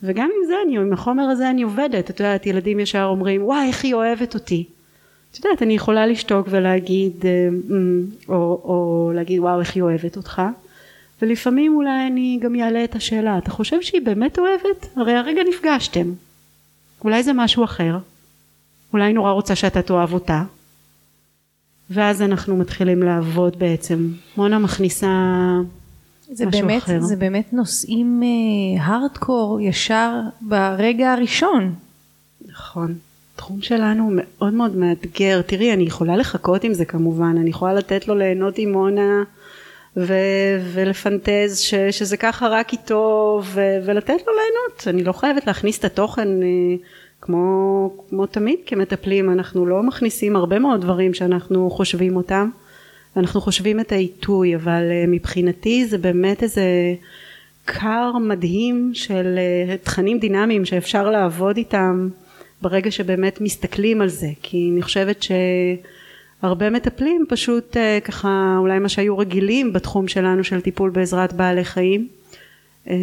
וגם 0.03 0.29
עם 0.39 0.47
זה 0.47 0.53
אני, 0.65 0.77
עם 0.77 0.93
החומר 0.93 1.23
הזה 1.23 1.49
אני 1.49 1.61
עובדת, 1.61 2.09
את 2.09 2.19
יודעת, 2.19 2.45
ילדים 2.45 2.79
ישר 2.79 3.03
אומרים, 3.03 3.45
וואי, 3.45 3.67
איך 3.67 3.83
היא 3.83 3.93
אוהבת 3.93 4.33
אותי. 4.33 4.63
את 5.31 5.45
יודעת, 5.45 5.61
אני 5.61 5.73
יכולה 5.73 6.07
לשתוק 6.07 6.47
ולהגיד, 6.49 7.13
אה, 7.25 7.47
אמ, 7.69 8.03
או, 8.29 8.61
או 8.63 9.11
להגיד, 9.15 9.39
וואו, 9.39 9.59
איך 9.59 9.75
היא 9.75 9.83
אוהבת 9.83 10.17
אותך. 10.17 10.41
ולפעמים 11.21 11.75
אולי 11.75 12.07
אני 12.07 12.39
גם 12.41 12.55
אעלה 12.55 12.83
את 12.83 12.95
השאלה, 12.95 13.37
אתה 13.37 13.51
חושב 13.51 13.81
שהיא 13.81 14.01
באמת 14.01 14.39
אוהבת? 14.39 14.87
הרי 14.95 15.13
הרגע 15.13 15.41
נפגשתם. 15.49 16.26
אולי 17.03 17.23
זה 17.23 17.33
משהו 17.33 17.63
אחר. 17.63 17.97
אולי 18.93 19.13
נורא 19.13 19.31
רוצה 19.31 19.55
שאתה 19.55 19.81
תאהב 19.81 20.13
אותה. 20.13 20.43
ואז 21.89 22.21
אנחנו 22.21 22.57
מתחילים 22.57 23.03
לעבוד 23.03 23.59
בעצם. 23.59 24.11
מונה 24.37 24.59
מכניסה 24.59 25.07
זה 26.31 26.45
משהו 26.45 26.61
באמת, 26.61 26.83
אחר. 26.83 27.01
זה 27.01 27.15
באמת 27.15 27.53
נושאים 27.53 28.21
הארדקור 28.79 29.59
uh, 29.59 29.63
ישר 29.63 30.19
ברגע 30.41 31.13
הראשון. 31.13 31.73
נכון. 32.47 32.95
התחום 33.35 33.61
שלנו 33.61 34.09
מאוד 34.11 34.53
מאוד 34.53 34.75
מאתגר. 34.75 35.41
תראי, 35.41 35.73
אני 35.73 35.83
יכולה 35.83 36.17
לחכות 36.17 36.63
עם 36.63 36.73
זה 36.73 36.85
כמובן, 36.85 37.35
אני 37.41 37.49
יכולה 37.49 37.73
לתת 37.73 38.07
לו 38.07 38.15
ליהנות 38.15 38.57
עם 38.57 38.71
מונה 38.71 39.23
ו- 39.97 40.59
ולפנטז 40.73 41.59
ש- 41.59 41.73
שזה 41.91 42.17
ככה 42.17 42.47
רק 42.47 42.73
איתו 42.73 43.41
ו- 43.43 43.77
ולתת 43.85 44.09
לו 44.27 44.33
ליהנות. 44.33 44.87
אני 44.87 45.03
לא 45.03 45.11
חייבת 45.11 45.47
להכניס 45.47 45.79
את 45.79 45.85
התוכן 45.85 46.27
uh, 46.41 46.45
כמו, 47.21 47.89
כמו 48.09 48.25
תמיד 48.25 48.59
כמטפלים. 48.65 49.29
אנחנו 49.29 49.65
לא 49.65 49.83
מכניסים 49.83 50.35
הרבה 50.35 50.59
מאוד 50.59 50.81
דברים 50.81 51.13
שאנחנו 51.13 51.69
חושבים 51.69 52.15
אותם. 52.15 52.49
אנחנו 53.17 53.41
חושבים 53.41 53.79
את 53.79 53.91
העיתוי 53.91 54.55
אבל 54.55 54.83
אה, 54.91 55.05
מבחינתי 55.07 55.85
זה 55.85 55.97
באמת 55.97 56.43
איזה 56.43 56.63
כר 57.67 58.11
מדהים 58.21 58.91
של 58.93 59.37
אה, 59.37 59.77
תכנים 59.77 60.19
דינמיים 60.19 60.65
שאפשר 60.65 61.09
לעבוד 61.09 61.57
איתם 61.57 62.09
ברגע 62.61 62.91
שבאמת 62.91 63.41
מסתכלים 63.41 64.01
על 64.01 64.07
זה. 64.07 64.27
כי 64.41 64.69
אני 64.73 64.81
חושבת 64.81 65.25
שהרבה 66.41 66.69
מטפלים 66.69 67.25
פשוט 67.29 67.77
אה, 67.77 67.99
ככה 68.03 68.55
אולי 68.57 68.79
מה 68.79 68.89
שהיו 68.89 69.17
רגילים 69.17 69.73
בתחום 69.73 70.07
שלנו 70.07 70.43
של 70.43 70.61
טיפול 70.61 70.89
בעזרת 70.89 71.33
בעלי 71.33 71.65
חיים. 71.65 72.07
אמ, 72.87 72.93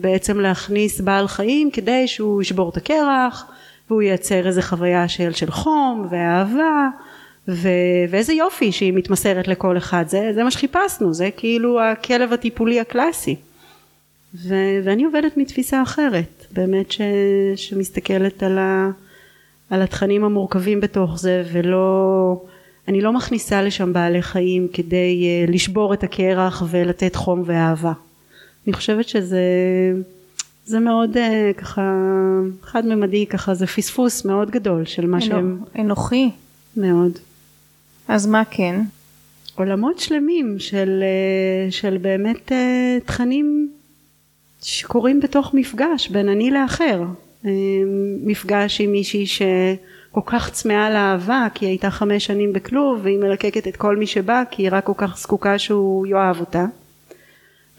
בעצם 0.00 0.40
להכניס 0.40 1.00
בעל 1.00 1.28
חיים 1.28 1.70
כדי 1.70 2.08
שהוא 2.08 2.42
ישבור 2.42 2.70
את 2.70 2.76
הקרח 2.76 3.46
והוא 3.90 4.02
ייצר 4.02 4.46
איזה 4.46 4.62
חוויה 4.62 5.08
של, 5.08 5.32
של 5.32 5.50
חום 5.50 6.06
ואהבה 6.10 6.88
ו, 7.48 7.68
ואיזה 8.10 8.32
יופי 8.32 8.72
שהיא 8.72 8.92
מתמסרת 8.92 9.48
לכל 9.48 9.76
אחד. 9.76 10.04
זה, 10.08 10.30
זה 10.34 10.44
מה 10.44 10.50
שחיפשנו 10.50 11.14
זה 11.14 11.30
כאילו 11.36 11.80
הכלב 11.82 12.32
הטיפולי 12.32 12.80
הקלאסי. 12.80 13.36
ו, 14.34 14.54
ואני 14.84 15.04
עובדת 15.04 15.36
מתפיסה 15.36 15.82
אחרת 15.82 16.46
באמת 16.52 16.92
ש, 16.92 17.00
שמסתכלת 17.56 18.42
על, 18.42 18.58
ה, 18.58 18.90
על 19.70 19.82
התכנים 19.82 20.24
המורכבים 20.24 20.80
בתוך 20.80 21.18
זה 21.18 21.44
ולא 21.52 22.42
אני 22.88 23.00
לא 23.00 23.12
מכניסה 23.12 23.62
לשם 23.62 23.92
בעלי 23.92 24.22
חיים 24.22 24.68
כדי 24.72 25.44
uh, 25.46 25.50
לשבור 25.50 25.94
את 25.94 26.02
הקרח 26.02 26.62
ולתת 26.70 27.16
חום 27.16 27.42
ואהבה. 27.46 27.92
אני 28.66 28.72
חושבת 28.72 29.08
שזה 29.08 29.40
זה 30.64 30.80
מאוד 30.80 31.16
uh, 31.16 31.60
ככה 31.60 31.92
חד 32.62 32.86
ממדי 32.86 33.26
ככה 33.26 33.54
זה 33.54 33.66
פספוס 33.66 34.24
מאוד 34.24 34.50
גדול 34.50 34.84
של 34.84 35.06
מה 35.06 35.20
שהם 35.20 35.58
אנוכי. 35.78 36.30
מאוד. 36.76 37.12
אז 38.08 38.26
מה 38.26 38.42
כן? 38.50 38.80
עולמות 39.54 39.98
שלמים 39.98 40.56
של, 40.58 41.02
uh, 41.68 41.72
של 41.72 41.96
באמת 42.00 42.48
uh, 42.48 43.06
תכנים 43.06 43.70
שקורים 44.62 45.20
בתוך 45.20 45.54
מפגש 45.54 46.08
בין 46.08 46.28
אני 46.28 46.50
לאחר 46.50 47.02
מפגש 48.24 48.80
עם 48.80 48.92
מישהי 48.92 49.26
שכל 49.26 50.20
כך 50.26 50.50
צמאה 50.50 50.90
לאהבה 50.90 51.46
כי 51.54 51.64
היא 51.64 51.70
הייתה 51.70 51.90
חמש 51.90 52.26
שנים 52.26 52.52
בכלוב 52.52 53.00
והיא 53.02 53.18
מלקקת 53.18 53.68
את 53.68 53.76
כל 53.76 53.96
מי 53.96 54.06
שבא 54.06 54.42
כי 54.50 54.62
היא 54.62 54.68
רק 54.72 54.84
כל 54.84 54.92
כך 54.96 55.18
זקוקה 55.18 55.58
שהוא 55.58 56.06
יאהב 56.06 56.40
אותה. 56.40 56.64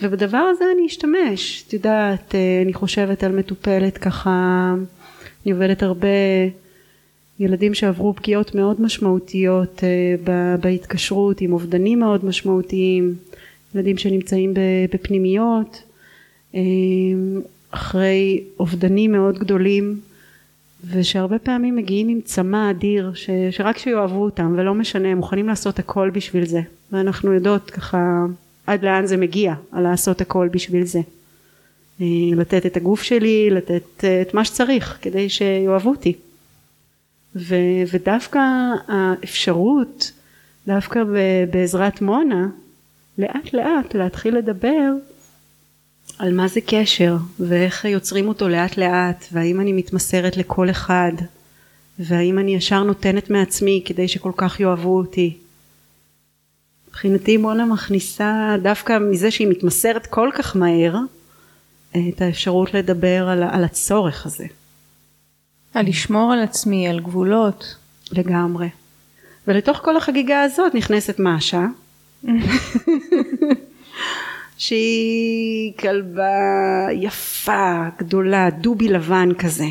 ובדבר 0.01 0.37
הזה 0.37 0.65
אני 0.75 0.87
אשתמש, 0.87 1.63
את 1.67 1.73
יודעת, 1.73 2.35
אה, 2.35 2.61
אני 2.65 2.73
חושבת 2.73 3.23
על 3.23 3.31
מטופלת 3.31 3.97
ככה, 3.97 4.73
אני 5.45 5.51
עובדת 5.51 5.83
הרבה 5.83 6.07
ילדים 7.39 7.73
שעברו 7.73 8.13
פגיעות 8.13 8.55
מאוד 8.55 8.81
משמעותיות 8.81 9.83
אה, 9.83 10.57
בהתקשרות 10.57 11.41
עם 11.41 11.53
אובדנים 11.53 11.99
מאוד 11.99 12.25
משמעותיים, 12.25 13.15
ילדים 13.75 13.97
שנמצאים 13.97 14.53
בפנימיות, 14.93 15.83
אה, 16.55 16.61
אחרי 17.71 18.43
אובדנים 18.59 19.11
מאוד 19.11 19.39
גדולים 19.39 19.99
ושהרבה 20.89 21.39
פעמים 21.39 21.75
מגיעים 21.75 22.07
עם 22.07 22.21
צמא 22.21 22.71
אדיר 22.71 23.11
ש, 23.13 23.29
שרק 23.51 23.77
שיאהבו 23.77 24.23
אותם 24.23 24.55
ולא 24.57 24.73
משנה 24.73 25.07
הם 25.07 25.17
מוכנים 25.17 25.47
לעשות 25.47 25.79
הכל 25.79 26.09
בשביל 26.09 26.45
זה 26.45 26.61
ואנחנו 26.91 27.33
יודעות 27.33 27.71
ככה 27.71 28.25
עד 28.67 28.85
לאן 28.85 29.05
זה 29.05 29.17
מגיע, 29.17 29.53
לעשות 29.73 30.21
הכל 30.21 30.49
בשביל 30.51 30.85
זה. 30.85 30.99
אה, 32.01 32.05
לתת 32.35 32.65
את 32.65 32.77
הגוף 32.77 33.01
שלי, 33.01 33.49
לתת 33.49 34.03
אה, 34.03 34.21
את 34.21 34.33
מה 34.33 34.45
שצריך 34.45 34.97
כדי 35.01 35.29
שיאהבו 35.29 35.89
אותי. 35.89 36.13
ו, 37.35 37.55
ודווקא 37.93 38.39
האפשרות, 38.87 40.11
דווקא 40.67 41.03
בעזרת 41.51 42.01
מונה, 42.01 42.47
לאט 43.17 43.53
לאט 43.53 43.95
להתחיל 43.95 44.37
לדבר 44.37 44.91
על 46.21 46.33
מה 46.33 46.47
זה 46.47 46.59
קשר 46.67 47.15
ואיך 47.39 47.85
יוצרים 47.85 48.27
אותו 48.27 48.49
לאט 48.49 48.77
לאט 48.77 49.25
והאם 49.31 49.61
אני 49.61 49.73
מתמסרת 49.73 50.37
לכל 50.37 50.69
אחד 50.69 51.11
והאם 51.99 52.39
אני 52.39 52.55
ישר 52.55 52.83
נותנת 52.83 53.29
מעצמי 53.29 53.81
כדי 53.85 54.07
שכל 54.07 54.31
כך 54.37 54.59
יאהבו 54.59 54.97
אותי 54.97 55.37
מבחינתי 56.87 57.37
מונה 57.37 57.65
מכניסה 57.65 58.55
דווקא 58.61 58.99
מזה 58.99 59.31
שהיא 59.31 59.47
מתמסרת 59.47 60.07
כל 60.07 60.29
כך 60.35 60.55
מהר 60.55 60.95
את 61.91 62.21
האפשרות 62.21 62.73
לדבר 62.73 63.27
על, 63.29 63.43
על 63.43 63.63
הצורך 63.63 64.25
הזה 64.25 64.45
על 65.73 65.87
לשמור 65.87 66.33
על 66.33 66.39
עצמי, 66.39 66.87
על 66.87 66.99
גבולות. 66.99 67.75
לגמרי. 68.11 68.69
ולתוך 69.47 69.77
כל 69.77 69.97
החגיגה 69.97 70.41
הזאת 70.41 70.75
נכנסת 70.75 71.19
מאשה, 71.19 71.65
שהיא 74.61 75.73
כלבה 75.79 76.87
יפה, 76.91 77.83
גדולה, 77.99 78.49
דובי 78.49 78.87
לבן 78.87 79.29
כזה, 79.39 79.65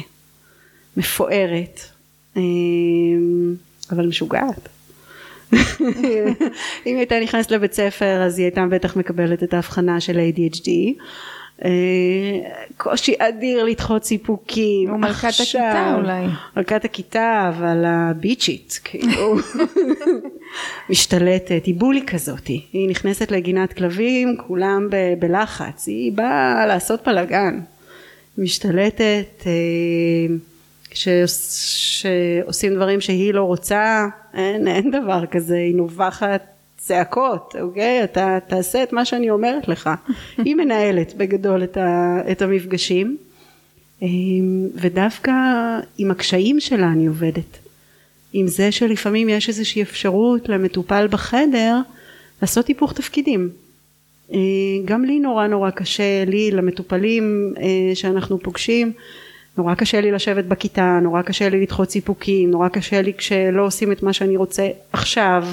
מפוארת, 0.97 1.81
אמ, 2.37 3.55
אבל 3.91 4.07
משוגעת. 4.07 4.69
אם 5.53 5.57
היא 6.85 6.97
הייתה 6.97 7.21
נכנסת 7.21 7.51
לבית 7.51 7.73
ספר 7.73 8.23
אז 8.27 8.39
היא 8.39 8.45
הייתה 8.45 8.67
בטח 8.71 8.97
מקבלת 8.97 9.43
את 9.43 9.55
ההבחנה 9.55 10.01
של 10.01 10.19
ADHD. 10.19 10.69
אה, 11.65 11.71
קושי 12.77 13.15
אדיר 13.19 13.65
לדחות 13.65 14.05
סיפוקים. 14.05 14.91
או 14.91 14.99
מלכת 14.99 15.29
הכיתה 15.41 15.95
אולי. 15.95 16.27
מלכת 16.57 16.85
הכיתה 16.85 17.51
אבל 17.55 17.85
הביצ'ית 17.87 18.81
כאילו 18.85 19.37
משתלטת 20.91 21.65
היא 21.65 21.75
בולי 21.75 22.07
כזאת. 22.07 22.47
היא 22.47 22.89
נכנסת 22.89 23.31
לגינת 23.31 23.73
כלבים 23.73 24.37
כולם 24.47 24.89
ב- 24.91 25.15
בלחץ. 25.19 25.87
היא 25.87 26.13
באה 26.13 26.67
לעשות 26.67 27.01
בלאגן 27.07 27.61
משתלטת 28.39 29.47
אה, 29.47 29.53
כשעושים 30.91 32.75
דברים 32.75 33.01
שהיא 33.01 33.35
לא 33.35 33.43
רוצה 33.43 34.07
אין, 34.35 34.69
אין 34.69 34.91
דבר 34.91 35.27
כזה. 35.27 35.57
היא 35.57 35.75
נובחת 35.75 36.43
צעקות 36.79 37.57
אוקיי 37.61 38.05
אתה 38.05 38.39
תעשה 38.47 38.83
את 38.83 38.93
מה 38.93 39.05
שאני 39.05 39.31
אומרת 39.31 39.69
לך. 39.69 39.91
היא 40.45 40.55
מנהלת 40.55 41.15
בגדול 41.17 41.65
את, 41.65 41.77
ה, 41.77 42.19
את 42.31 42.43
המפגשים. 42.43 43.17
אמ, 44.03 44.67
ודווקא 44.75 45.33
עם 45.99 46.11
הקשיים 46.11 46.61
שלה 46.61 46.87
אני 46.87 47.07
עובדת 47.07 47.59
עם 48.33 48.47
זה 48.47 48.73
שלפעמים 48.73 49.29
יש 49.29 49.49
איזושהי 49.49 49.83
אפשרות 49.83 50.49
למטופל 50.49 51.09
בחדר 51.11 51.77
לעשות 52.43 52.67
היפוך 52.67 52.93
תפקידים. 52.93 53.51
אה, 54.33 54.39
גם 54.85 55.05
לי 55.05 55.21
נורא 55.21 55.47
נורא 55.47 55.71
קשה 55.71 56.25
לי 56.27 56.51
למטופלים 56.51 57.55
אה, 57.59 57.95
שאנחנו 57.95 58.39
פוגשים 58.39 58.93
נורא 59.59 59.75
קשה 59.75 60.01
לי 60.01 60.11
לשבת 60.11 60.45
בכיתה, 60.45 60.99
נורא 61.03 61.23
קשה 61.23 61.49
לי 61.49 61.61
לדחות 61.61 61.91
סיפוקים, 61.91 62.51
נורא 62.51 62.69
קשה 62.69 63.03
לי 63.03 63.15
כשלא 63.15 63.67
עושים 63.67 63.93
את 63.93 64.03
מה 64.03 64.13
שאני 64.13 64.37
רוצה 64.37 64.69
עכשיו. 64.93 65.45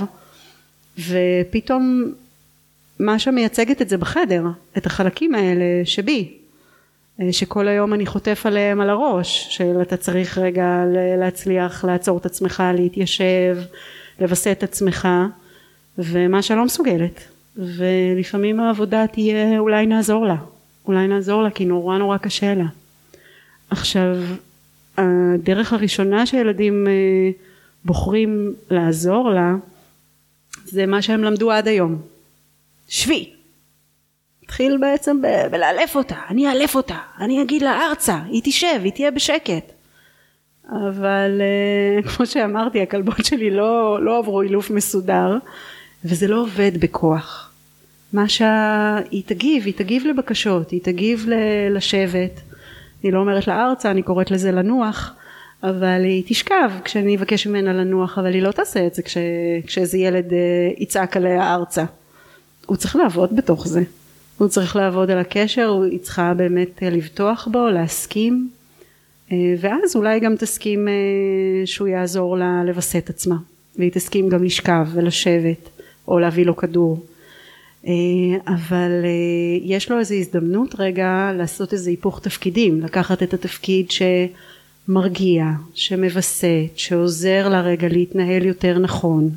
ופתאום 1.00 2.14
משה 3.00 3.32
מייצגת 3.32 3.82
את 3.82 3.90
זה 3.90 3.98
בחדר, 3.98 4.44
את 4.78 4.86
החלקים 4.86 5.36
האלה 5.36 5.66
שבי, 5.86 6.34
שכל 7.32 7.68
היום 7.68 7.94
אני 7.94 8.06
חוטף 8.06 8.42
עליהם 8.46 8.82
על 8.82 8.90
הראש, 8.90 9.48
של 9.50 9.82
אתה 9.82 9.98
צריך 9.98 10.38
רגע 10.38 10.84
להצליח 11.20 11.86
לעצור 11.86 12.18
את 12.18 12.26
עצמך, 12.26 12.64
להתיישב, 12.74 13.58
לווסת 14.20 14.56
את 14.58 14.64
עצמך, 14.64 15.08
ומה 15.98 16.42
שלא 16.42 16.66
מסוגלת. 16.66 17.22
ולפעמים 17.58 18.60
העבודה 18.60 19.08
תהיה 19.08 19.60
אולי 19.60 19.86
נעזור 19.86 20.26
לה, 20.26 20.36
אולי 20.86 21.08
נעזור 21.08 21.44
לה 21.44 21.50
כי 21.50 21.66
נורא 21.66 21.98
נורא 21.98 22.18
קשה 22.18 22.56
לה. 22.56 22.66
עכשיו 23.70 24.16
הדרך 24.98 25.74
הראשונה 25.74 26.26
שילדים 26.26 26.88
אה, 26.88 26.92
בוחרים 27.86 28.54
לעזור 28.70 29.30
לה 29.30 29.56
זה 30.66 30.86
מה 30.86 31.02
שהם 31.02 31.24
למדו 31.24 31.52
עד 31.52 31.68
היום 31.68 32.02
שבי 32.88 33.37
התחיל 34.48 34.78
בעצם 34.82 35.22
ב- 35.22 35.48
בלאלף 35.52 35.96
אותה 35.96 36.16
אני 36.30 36.48
אאלף 36.50 36.76
אותה 36.76 36.98
אני 37.20 37.42
אגיד 37.42 37.62
לה 37.62 37.80
ארצה 37.90 38.20
היא 38.30 38.42
תשב 38.44 38.80
היא 38.84 38.92
תהיה 38.92 39.12
בשקט 39.12 39.72
אבל 40.72 41.42
אה, 41.42 42.10
כמו 42.12 42.26
שאמרתי 42.26 42.82
הכלבות 42.82 43.26
שלי 43.26 43.52
לא, 43.52 44.04
לא 44.04 44.18
עברו 44.18 44.42
אילוף 44.42 44.72
מסודר 44.72 45.38
וזה 46.06 46.28
לא 46.28 46.42
עובד 46.42 46.72
בכוח 46.80 47.52
מה 48.14 48.30
שהיא 48.30 49.24
תגיב 49.26 49.66
היא 49.66 49.74
תגיב 49.74 50.08
לבקשות 50.08 50.72
היא 50.72 50.82
תגיב 50.84 51.26
לשבת 51.70 52.42
אני 53.04 53.12
לא 53.12 53.20
אומרת 53.20 53.48
לה 53.48 53.66
ארצה, 53.66 53.92
אני 53.92 54.04
קוראת 54.04 54.32
לזה 54.32 54.52
לנוח, 54.52 55.14
אבל 55.64 56.04
היא 56.04 56.24
תשכב 56.28 56.72
כשאני 56.84 57.18
אבקש 57.18 57.48
ממנה 57.48 57.74
לנוח, 57.74 58.18
אבל 58.18 58.34
היא 58.34 58.42
לא 58.42 58.52
תעשה 58.52 58.88
את 58.88 58.94
זה 58.94 59.02
כש, 59.02 59.18
כשאיזה 59.68 59.98
ילד 59.98 60.34
אה, 60.34 60.38
יצעק 60.78 61.18
עליה 61.18 61.54
ארצה. 61.54 61.84
הוא 62.66 62.78
צריך 62.78 62.96
לעבוד 62.96 63.36
בתוך 63.36 63.68
זה. 63.68 63.82
הוא 64.38 64.48
צריך 64.48 64.76
לעבוד 64.76 65.12
על 65.12 65.18
הקשר, 65.18 65.82
היא 65.92 66.00
צריכה 66.00 66.34
באמת 66.34 66.84
אה, 66.84 66.90
לבטוח 66.90 67.48
בו, 67.52 67.68
להסכים, 67.68 68.50
אה, 69.32 69.38
ואז 69.60 69.96
אולי 69.96 70.20
גם 70.20 70.36
תסכים 70.36 70.88
שהוא 71.66 71.88
יעזור 71.88 72.38
לה 72.38 72.64
לווסת 72.66 73.10
עצמה, 73.10 73.36
והיא 73.78 73.92
תסכים 73.92 74.30
גם 74.30 74.44
לשכב 74.44 74.88
ולשבת, 74.94 75.70
או 76.08 76.20
להביא 76.20 76.46
לו 76.46 76.56
כדור. 76.56 77.06
אה, 77.88 77.94
אבל 78.48 78.92
אה, 79.04 79.10
יש 79.64 79.92
לו 79.92 80.00
איזו 80.00 80.16
הזדמנות 80.16 80.76
רגע 80.80 81.32
לעשות 81.38 81.74
איזה 81.74 81.90
היפוך 81.90 82.20
תפקידים, 82.20 82.82
לקחת 82.82 83.24
את 83.24 83.34
התפקיד 83.34 83.86
שמרגיע, 83.92 85.46
שמווסת, 85.74 86.48
שעוזר 86.76 87.50
לה 87.50 87.62
רגע 87.62 87.88
להתנהל 87.88 88.46
יותר 88.46 88.80
נכון, 88.80 89.30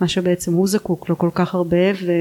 מה 0.00 0.08
שבעצם 0.08 0.52
הוא 0.52 0.68
זקוק 0.68 1.08
לו 1.08 1.18
כל 1.18 1.30
כך 1.34 1.54
הרבה 1.54 1.92
ו... 2.02 2.12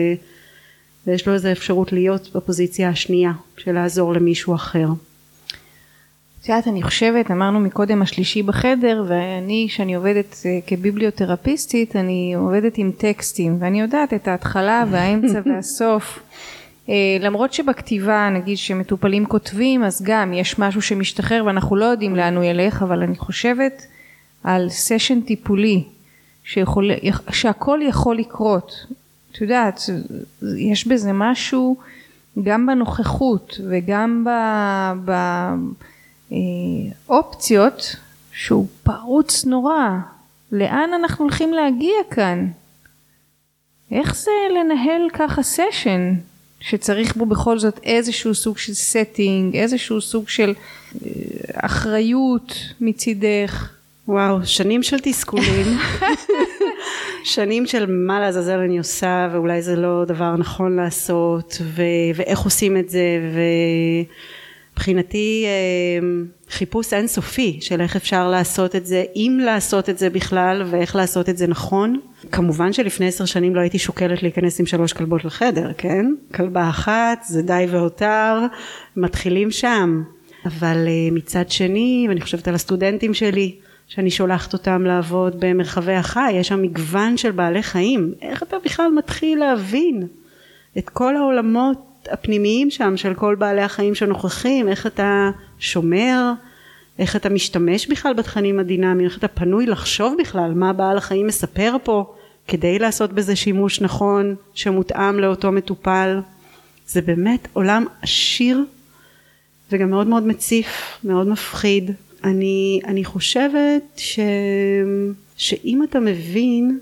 ויש 1.07 1.27
לו 1.27 1.33
איזו 1.33 1.51
אפשרות 1.51 1.91
להיות 1.91 2.29
בפוזיציה 2.35 2.89
השנייה 2.89 3.31
של 3.57 3.71
לעזור 3.71 4.13
למישהו 4.13 4.55
אחר. 4.55 4.87
את 6.41 6.49
יודעת, 6.49 6.67
אני 6.67 6.83
חושבת, 6.83 7.31
אמרנו 7.31 7.59
מקודם 7.59 8.01
השלישי 8.01 8.43
בחדר, 8.43 9.03
ואני, 9.07 9.67
שאני 9.69 9.95
עובדת 9.95 10.35
אה, 10.45 10.59
כביבליותרפיסטית, 10.67 11.95
אני 11.95 12.33
עובדת 12.37 12.77
עם 12.77 12.91
טקסטים, 12.97 13.57
ואני 13.59 13.81
יודעת 13.81 14.13
את 14.13 14.27
ההתחלה 14.27 14.83
והאמצע 14.91 15.41
והסוף. 15.45 16.19
אה, 16.89 17.17
למרות 17.19 17.53
שבכתיבה, 17.53 18.29
נגיד 18.33 18.57
שמטופלים 18.57 19.25
כותבים, 19.25 19.83
אז 19.83 20.01
גם 20.05 20.33
יש 20.33 20.59
משהו 20.59 20.81
שמשתחרר 20.81 21.43
ואנחנו 21.45 21.75
לא 21.75 21.85
יודעים 21.85 22.15
לאן 22.15 22.35
הוא 22.35 22.43
ילך, 22.43 22.83
אבל 22.83 23.03
אני 23.03 23.15
חושבת 23.15 23.87
על 24.43 24.69
סשן 24.69 25.21
טיפולי, 25.21 25.83
שיכול, 26.43 26.91
שהכל 27.31 27.79
יכול 27.83 28.17
לקרות. 28.17 28.71
את 29.37 29.41
יודעת, 29.41 29.81
יש 30.57 30.87
בזה 30.87 31.13
משהו 31.13 31.77
גם 32.43 32.65
בנוכחות 32.65 33.59
וגם 33.69 34.25
ב... 34.25 34.29
ב 35.05 35.11
אה, 36.31 36.37
שהוא 38.31 38.67
פרוץ 38.83 39.45
נורא. 39.45 39.89
לאן 40.51 40.89
אנחנו 40.95 41.25
הולכים 41.25 41.53
להגיע 41.53 41.95
כאן? 42.11 42.47
איך 43.91 44.15
זה 44.15 44.31
לנהל 44.55 45.09
ככה 45.13 45.43
סשן 45.43 46.13
שצריך 46.59 47.15
בו 47.15 47.25
בכל 47.25 47.59
זאת 47.59 47.79
איזשהו 47.83 48.35
סוג 48.35 48.57
של 48.57 48.73
setting, 48.73 49.55
איזשהו 49.55 50.01
סוג 50.01 50.29
של 50.29 50.53
אה, 51.05 51.11
אחריות 51.53 52.53
מצידך? 52.81 53.71
וואו, 54.07 54.45
שנים 54.45 54.83
של 54.83 54.97
תסכולים, 54.99 55.67
שנים 57.27 57.65
של 57.65 57.85
מה 57.89 58.19
לעזאזל 58.19 58.59
אני 58.59 58.77
עושה 58.77 59.29
ואולי 59.33 59.61
זה 59.61 59.75
לא 59.75 60.05
דבר 60.07 60.35
נכון 60.35 60.75
לעשות 60.75 61.57
ו- 61.61 62.11
ואיך 62.15 62.39
עושים 62.39 62.77
את 62.77 62.89
זה 62.89 63.19
ו... 63.33 63.39
מבחינתי 64.77 65.45
אה, 65.45 66.07
חיפוש 66.49 66.93
אינסופי 66.93 67.57
של 67.61 67.81
איך 67.81 67.95
אפשר 67.95 68.29
לעשות 68.29 68.75
את 68.75 68.85
זה, 68.85 69.03
אם 69.15 69.39
לעשות 69.45 69.89
את 69.89 69.97
זה 69.97 70.09
בכלל 70.09 70.63
ואיך 70.65 70.95
לעשות 70.95 71.29
את 71.29 71.37
זה 71.37 71.47
נכון. 71.47 71.99
כמובן 72.31 72.73
שלפני 72.73 73.07
עשר 73.07 73.25
שנים 73.25 73.55
לא 73.55 73.61
הייתי 73.61 73.79
שוקלת 73.79 74.23
להיכנס 74.23 74.59
עם 74.59 74.65
שלוש 74.65 74.93
כלבות 74.93 75.25
לחדר, 75.25 75.71
כן? 75.77 76.05
כלבה 76.33 76.69
אחת 76.69 77.19
זה 77.27 77.41
די 77.41 77.65
והותר, 77.69 78.39
מתחילים 78.95 79.51
שם. 79.51 80.03
אבל 80.45 80.87
אה, 80.87 81.11
מצד 81.11 81.49
שני, 81.49 82.05
ואני 82.09 82.21
חושבת 82.21 82.47
על 82.47 82.55
הסטודנטים 82.55 83.13
שלי, 83.13 83.55
שאני 83.87 84.11
שולחת 84.11 84.53
אותם 84.53 84.83
לעבוד 84.83 85.35
במרחבי 85.39 85.93
החי, 85.93 86.31
יש 86.33 86.47
שם 86.47 86.61
מגוון 86.61 87.17
של 87.17 87.31
בעלי 87.31 87.63
חיים. 87.63 88.13
איך 88.21 88.43
אתה 88.43 88.57
בכלל 88.65 88.91
מתחיל 88.97 89.39
להבין 89.39 90.07
את 90.77 90.89
כל 90.89 91.15
העולמות 91.15 92.07
הפנימיים 92.11 92.71
שם 92.71 92.97
של 92.97 93.13
כל 93.13 93.35
בעלי 93.35 93.61
החיים 93.61 93.95
שנוכחים, 93.95 94.67
איך 94.67 94.87
אתה 94.87 95.29
שומר, 95.59 96.31
איך 96.99 97.15
אתה 97.15 97.29
משתמש 97.29 97.87
בכלל 97.87 98.13
בתכנים 98.13 98.59
הדינמיים, 98.59 99.05
איך 99.05 99.17
אתה 99.17 99.27
פנוי 99.27 99.65
לחשוב 99.65 100.15
בכלל 100.19 100.53
מה 100.53 100.73
בעל 100.73 100.97
החיים 100.97 101.27
מספר 101.27 101.75
פה 101.83 102.13
כדי 102.47 102.79
לעשות 102.79 103.13
בזה 103.13 103.35
שימוש 103.35 103.81
נכון 103.81 104.35
שמותאם 104.53 105.19
לאותו 105.19 105.51
מטופל. 105.51 106.19
זה 106.87 107.01
באמת 107.01 107.47
עולם 107.53 107.85
עשיר 108.01 108.63
וגם 109.71 109.89
מאוד 109.89 110.07
מאוד 110.07 110.23
מציף, 110.23 110.99
מאוד 111.03 111.27
מפחיד. 111.27 111.91
אני, 112.23 112.79
אני 112.85 113.05
חושבת 113.05 113.83
ש, 113.97 114.19
שאם 115.37 115.83
אתה 115.83 115.99
מבין 115.99 116.79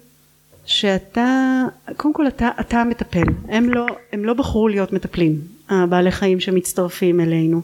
שאתה, 0.65 1.63
קודם 1.97 2.13
כל 2.13 2.27
אתה, 2.27 2.49
אתה 2.59 2.81
המטפל, 2.81 3.23
הם 3.47 3.69
לא, 3.69 3.85
הם 4.13 4.25
לא 4.25 4.33
בחרו 4.33 4.67
להיות 4.67 4.93
מטפלים, 4.93 5.41
הבעלי 5.69 6.11
חיים 6.11 6.39
שמצטרפים 6.39 7.19
אלינו, 7.19 7.61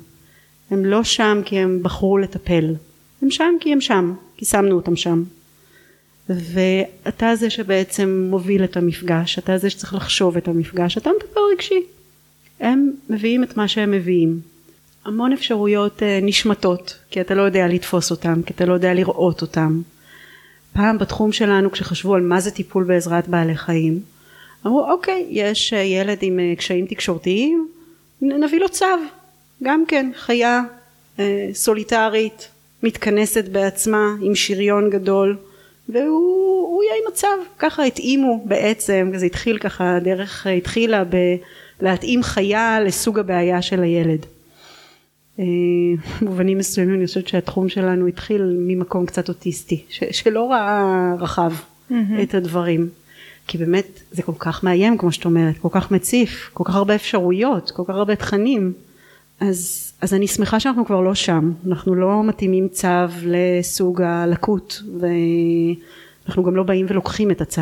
הם 0.72 0.86
לא 0.86 1.04
שם 1.04 1.42
כי 1.46 1.60
הם 1.60 1.80
בחרו 1.84 2.18
לטפל, 2.18 2.76
הם 3.22 3.32
שם 3.32 3.54
כי 3.60 3.74
הם 3.74 3.82
שם, 3.82 4.14
כי 4.38 4.46
שמנו 4.46 4.76
אותם 4.76 4.96
שם. 4.96 5.24
ואתה 6.30 7.36
זה 7.36 7.50
שבעצם 7.50 8.28
מוביל 8.30 8.64
את 8.64 8.78
המפגש, 8.78 9.40
אתה 9.40 9.58
זה 9.58 9.70
שצריך 9.70 9.94
לחשוב 9.94 10.38
את 10.38 10.48
המפגש, 10.48 10.98
אתה 10.98 11.10
מטפל 11.20 11.40
רגשי. 11.54 11.84
הם 12.60 12.92
מביאים 13.10 13.44
את 13.44 13.58
מה 13.58 13.68
שהם 13.68 13.92
מביאים. 13.92 14.51
המון 15.06 15.34
אפשרויות 15.34 16.04
אה, 16.04 16.20
נשמטות, 16.22 16.98
כי 17.10 17.22
אתה 17.22 17.34
לא 17.34 17.42
יודע 17.42 17.68
לתפוס 17.68 18.12
אותם, 18.12 18.42
כי 18.46 18.54
אתה 18.54 18.66
לא 18.66 18.74
יודע 18.74 18.94
לראות 18.94 19.42
אותם. 19.42 19.82
פעם 20.74 20.98
בתחום 20.98 21.32
שלנו 21.32 21.72
כשחשבו 21.72 22.16
על 22.16 22.22
מה 22.22 22.40
זה 22.40 22.52
טיפול 22.52 22.84
בעזרת 22.84 23.28
בעלי 23.28 23.56
חיים, 23.56 24.00
אמרו 24.66 24.92
אוקיי, 24.92 25.26
יש 25.30 25.74
אה, 25.74 25.80
ילד 25.80 26.18
עם 26.22 26.40
אה, 26.40 26.54
קשיים 26.58 26.86
תקשורתיים, 26.86 27.68
נביא 28.22 28.60
לו 28.60 28.70
צו. 28.70 28.86
גם 29.64 29.84
כן, 29.88 30.12
חיה 30.16 30.62
סוליטרית, 31.54 32.48
מתכנסת 32.84 33.46
בעצמה, 33.50 34.16
עם 34.22 34.36
שריון 34.36 34.90
גדול. 34.90 35.38
והוא 35.90 36.84
יהיה 36.84 36.94
עם 36.96 37.12
הצו, 37.14 37.28
ככה 37.60 37.84
התאימו 37.84 38.44
בעצם, 38.46 39.12
זה 39.16 39.26
התחיל 39.26 39.58
ככה, 39.58 39.96
הדרך 39.96 40.48
התחילה 40.58 41.04
בלהתאים 41.82 42.24
חיה 42.24 42.80
לסוג 42.80 43.20
הבעיה 43.20 43.62
של 43.62 43.84
הילד. 43.84 44.26
אה, 45.40 45.46
במובנים 46.22 46.58
מסוימים 46.58 46.96
אני 46.96 47.08
חושבת 47.08 47.28
שהתחום 47.28 47.70
שלנו 47.70 48.08
התחיל 48.08 48.58
ממקום 48.60 49.06
קצת 49.06 49.30
אוטיסטי, 49.30 49.84
ש- 49.90 50.04
שלא 50.12 50.52
ראה 50.52 51.14
רחב 51.20 51.54
mm-hmm. 51.92 51.94
את 52.24 52.36
הדברים. 52.36 52.90
כי 53.48 53.58
באמת 53.58 54.00
זה 54.12 54.24
כל 54.24 54.34
כך 54.40 54.64
מאיים 54.64 54.98
כמו 54.98 55.12
שאת 55.12 55.26
אומרת, 55.26 55.58
כל 55.58 55.68
כך 55.72 55.92
מציף, 55.92 56.50
כל 56.54 56.64
כך 56.64 56.76
הרבה 56.76 56.96
אפשרויות, 56.96 57.72
כל 57.72 57.84
כך 57.88 57.94
הרבה 57.94 58.16
תכנים. 58.16 58.74
אז, 59.40 59.92
אז 60.02 60.14
אני 60.14 60.28
שמחה 60.28 60.60
שאנחנו 60.60 60.86
כבר 60.86 61.02
לא 61.02 61.16
שם, 61.16 61.52
אנחנו 61.68 61.96
לא 61.96 62.24
מתאימים 62.24 62.68
צו 62.68 62.88
לסוג 63.24 64.02
הלקות 64.02 64.84
ואנחנו 65.00 66.44
גם 66.44 66.56
לא 66.56 66.64
באים 66.64 66.86
ולוקחים 66.90 67.32
את 67.32 67.42
הצו. 67.42 67.62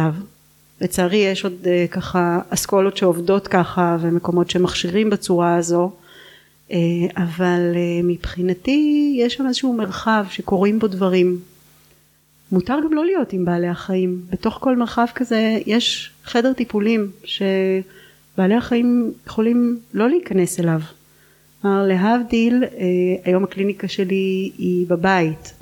לצערי 0.82 1.18
יש 1.18 1.44
עוד 1.44 1.54
uh, 1.64 1.92
ככה 1.92 2.40
אסכולות 2.50 2.98
שעובדות 2.98 3.48
ככה 3.48 3.98
ומקומות 4.02 4.50
שמכשירים 4.50 5.10
בצורה 5.10 5.56
הזו, 5.56 5.92
אבל 7.18 7.72
uh, 7.74 7.78
מבחינתי 8.04 9.14
יש 9.20 9.34
שם 9.34 9.48
איזשהו 9.48 9.74
מרחב 9.74 10.26
שקורים 10.30 10.80
בו 10.80 10.88
דברים. 10.88 11.40
מותר 12.52 12.78
גם 12.86 12.94
לא 12.94 13.06
להיות 13.06 13.34
עם 13.34 13.46
בעלי 13.46 13.68
החיים, 13.68 14.22
בתוך 14.30 14.58
כל 14.62 14.76
מרחב 14.76 15.06
כזה 15.16 15.58
יש 15.66 16.12
חדר 16.24 16.54
טיפולים 16.54 17.12
שבעלי 17.24 18.56
החיים 18.56 19.14
יכולים 19.28 19.80
לא 19.94 20.10
להיכנס 20.10 20.60
אליו. 20.60 20.80
כלומר 21.62 21.88
להבדיל 21.88 22.64
אה, 22.64 22.70
היום 23.24 23.44
הקליניקה 23.44 23.88
שלי 23.88 24.52
היא 24.58 24.88
בבית 24.88 25.54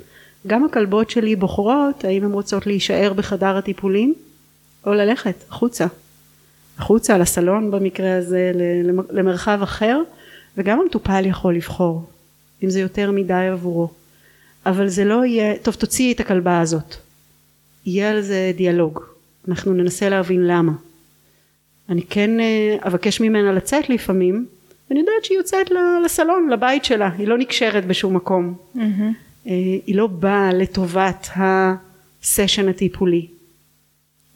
גם 0.46 0.64
הכלבות 0.64 1.10
שלי 1.10 1.36
בוחרות 1.36 2.04
האם 2.04 2.24
הן 2.24 2.32
רוצות 2.32 2.66
להישאר 2.66 3.12
בחדר 3.12 3.56
הטיפולים 3.56 4.14
או 4.86 4.94
ללכת 4.94 5.44
החוצה 5.50 5.86
החוצה 6.78 7.18
לסלון 7.18 7.70
במקרה 7.70 8.16
הזה 8.16 8.52
למרחב 9.10 9.58
אחר 9.62 10.02
וגם 10.56 10.80
המטופל 10.80 11.26
יכול 11.26 11.54
לבחור 11.54 12.04
אם 12.64 12.70
זה 12.70 12.80
יותר 12.80 13.10
מדי 13.10 13.48
עבורו. 13.52 13.88
אבל 14.66 14.88
זה 14.88 15.04
לא 15.04 15.24
יהיה 15.24 15.58
טוב 15.58 15.74
תוציאי 15.74 16.12
את 16.12 16.20
הכלבה 16.20 16.60
הזאת. 16.60 16.94
יהיה 17.86 18.10
על 18.10 18.20
זה 18.20 18.52
דיאלוג. 18.56 19.00
אנחנו 19.48 19.72
ננסה 19.72 20.08
להבין 20.08 20.46
למה. 20.46 20.72
אני 21.88 22.02
כן 22.02 22.40
אה, 22.40 22.76
אבקש 22.86 23.20
ממנה 23.20 23.52
לצאת 23.52 23.90
לפעמים 23.90 24.46
ואני 24.90 25.00
יודעת 25.00 25.24
שהיא 25.24 25.38
יוצאת 25.38 25.66
לסלון, 26.04 26.48
לבית 26.48 26.84
שלה, 26.84 27.10
היא 27.18 27.28
לא 27.28 27.38
נקשרת 27.38 27.86
בשום 27.86 28.16
מקום. 28.16 28.54
Mm-hmm. 28.76 28.80
היא 29.86 29.96
לא 29.96 30.06
באה 30.06 30.52
לטובת 30.52 31.28
הסשן 31.36 32.68
הטיפולי. 32.68 33.26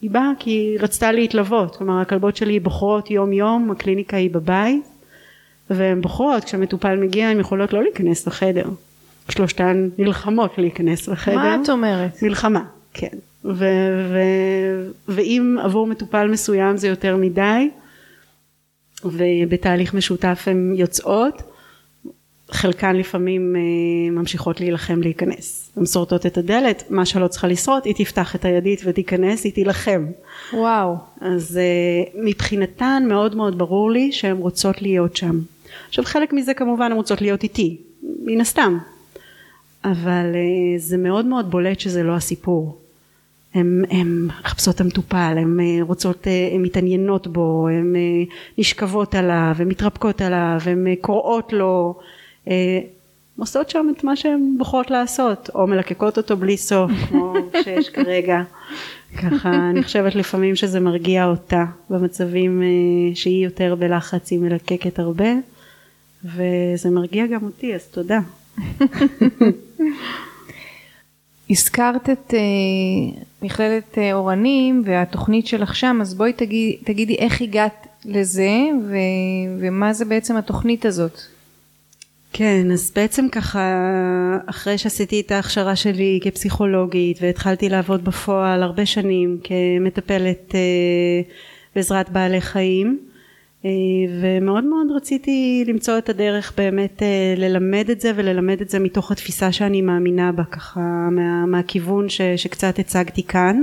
היא 0.01 0.11
באה 0.11 0.31
כי 0.39 0.49
היא 0.49 0.79
רצתה 0.79 1.11
להתלוות, 1.11 1.75
כלומר 1.75 2.01
הכלבות 2.01 2.35
שלי 2.35 2.59
בוחרות 2.59 3.11
יום 3.11 3.33
יום, 3.33 3.71
הקליניקה 3.71 4.17
היא 4.17 4.29
בבית, 4.31 4.83
והן 5.75 6.01
בוחרות, 6.01 6.43
כשהמטופל 6.43 6.95
מגיע 6.95 7.27
הן 7.27 7.39
יכולות 7.39 7.73
לא 7.73 7.83
להיכנס 7.83 8.27
לחדר. 8.27 8.65
שלושתן 9.29 9.89
נלחמות 9.97 10.57
להיכנס 10.57 11.07
לחדר. 11.07 11.35
מה 11.35 11.57
את 11.63 11.69
אומרת? 11.69 12.23
מלחמה, 12.23 12.63
כן. 12.93 13.17
ו- 13.45 14.09
ו- 14.13 14.91
ואם 15.07 15.57
עבור 15.63 15.87
מטופל 15.87 16.27
מסוים 16.27 16.77
זה 16.77 16.87
יותר 16.87 17.17
מדי, 17.17 17.69
ובתהליך 19.05 19.93
משותף 19.93 20.43
הן 20.47 20.73
יוצאות 20.75 21.41
חלקן 22.51 22.95
לפעמים 22.95 23.55
אה, 23.55 24.11
ממשיכות 24.11 24.59
להילחם 24.59 25.01
להיכנס 25.01 25.71
הן 25.77 25.85
שורטות 25.85 26.25
את 26.25 26.37
הדלת 26.37 26.83
מה 26.89 27.05
שלא 27.05 27.27
צריכה 27.27 27.47
לשרוט 27.47 27.85
היא 27.85 27.95
תפתח 27.97 28.35
את 28.35 28.45
הידית 28.45 28.81
ותיכנס 28.85 29.43
היא 29.43 29.53
תילחם 29.53 30.05
וואו 30.53 30.95
אז 31.21 31.57
אה, 31.57 32.21
מבחינתן 32.23 33.03
מאוד 33.07 33.35
מאוד 33.35 33.57
ברור 33.57 33.91
לי 33.91 34.11
שהן 34.11 34.37
רוצות 34.37 34.81
להיות 34.81 35.17
שם 35.17 35.39
עכשיו 35.87 36.05
חלק 36.05 36.33
מזה 36.33 36.53
כמובן 36.53 36.85
הן 36.85 36.91
רוצות 36.91 37.21
להיות 37.21 37.43
איתי 37.43 37.77
מן 38.03 38.41
הסתם. 38.41 38.77
אבל 39.83 40.31
אה, 40.35 40.79
זה 40.79 40.97
מאוד 40.97 41.25
מאוד 41.25 41.51
בולט 41.51 41.79
שזה 41.79 42.03
לא 42.03 42.15
הסיפור. 42.15 42.77
הן 43.53 44.27
מחפשות 44.27 44.75
את 44.75 44.81
המטופל, 44.81 45.35
הן 45.37 45.59
אה, 45.59 45.79
רוצות, 45.81 46.27
הן 46.27 46.31
אה, 46.31 46.57
מתעניינות 46.57 47.27
בו, 47.27 47.67
הן 47.67 47.95
נשכבות 48.57 49.15
עליו, 49.15 49.55
הן 49.59 49.67
מתרפקות 49.67 50.21
עליו, 50.21 50.59
הן 50.65 50.95
קוראות 51.01 51.53
לו, 51.53 51.99
עושות 53.37 53.69
שם 53.69 53.87
את 53.97 54.03
מה 54.03 54.15
שהן 54.15 54.55
בוחרות 54.57 54.91
לעשות, 54.91 55.49
או 55.55 55.67
מלקקות 55.67 56.17
אותו 56.17 56.37
בלי 56.37 56.57
סוף, 56.57 56.91
כמו 57.09 57.33
שיש 57.63 57.89
כרגע. 57.89 58.41
ככה 59.17 59.69
אני 59.69 59.83
חושבת 59.83 60.15
לפעמים 60.15 60.55
שזה 60.55 60.79
מרגיע 60.79 61.25
אותה 61.25 61.65
במצבים 61.89 62.61
שהיא 63.15 63.45
יותר 63.45 63.75
בלחץ, 63.75 64.31
היא 64.31 64.39
מלקקת 64.39 64.99
הרבה, 64.99 65.29
וזה 66.25 66.89
מרגיע 66.89 67.27
גם 67.27 67.43
אותי, 67.43 67.75
אז 67.75 67.85
תודה. 67.85 68.19
הזכרת 71.49 72.09
את 72.09 72.33
uh, 72.33 73.19
מכללת 73.41 73.95
uh, 73.95 73.97
אורנים 74.13 74.83
והתוכנית 74.85 75.47
שלך 75.47 75.75
שם, 75.75 75.99
אז 76.01 76.13
בואי 76.13 76.33
תגיד, 76.33 76.75
תגידי 76.83 77.15
איך 77.15 77.41
הגעת 77.41 77.87
לזה 78.05 78.51
ו, 78.89 78.95
ומה 79.59 79.93
זה 79.93 80.05
בעצם 80.05 80.37
התוכנית 80.37 80.85
הזאת. 80.85 81.21
כן, 82.33 82.71
אז 82.71 82.91
בעצם 82.95 83.29
ככה, 83.31 83.61
אחרי 84.45 84.77
שעשיתי 84.77 85.21
את 85.21 85.31
ההכשרה 85.31 85.75
שלי 85.75 86.19
כפסיכולוגית 86.23 87.17
והתחלתי 87.21 87.69
לעבוד 87.69 88.03
בפועל 88.03 88.63
הרבה 88.63 88.85
שנים 88.85 89.37
כמטפלת 89.43 90.51
uh, 90.51 90.55
בעזרת 91.75 92.09
בעלי 92.09 92.41
חיים, 92.41 92.99
ומאוד 94.21 94.63
מאוד 94.63 94.87
רציתי 94.95 95.63
למצוא 95.67 95.97
את 95.97 96.09
הדרך 96.09 96.53
באמת 96.57 97.03
אה, 97.03 97.33
ללמד 97.37 97.89
את 97.91 98.01
זה 98.01 98.11
וללמד 98.15 98.61
את 98.61 98.69
זה 98.69 98.79
מתוך 98.79 99.11
התפיסה 99.11 99.51
שאני 99.51 99.81
מאמינה 99.81 100.31
בה 100.31 100.43
ככה 100.43 100.79
מה, 101.11 101.45
מהכיוון 101.45 102.09
ש, 102.09 102.21
שקצת 102.21 102.79
הצגתי 102.79 103.23
כאן. 103.23 103.61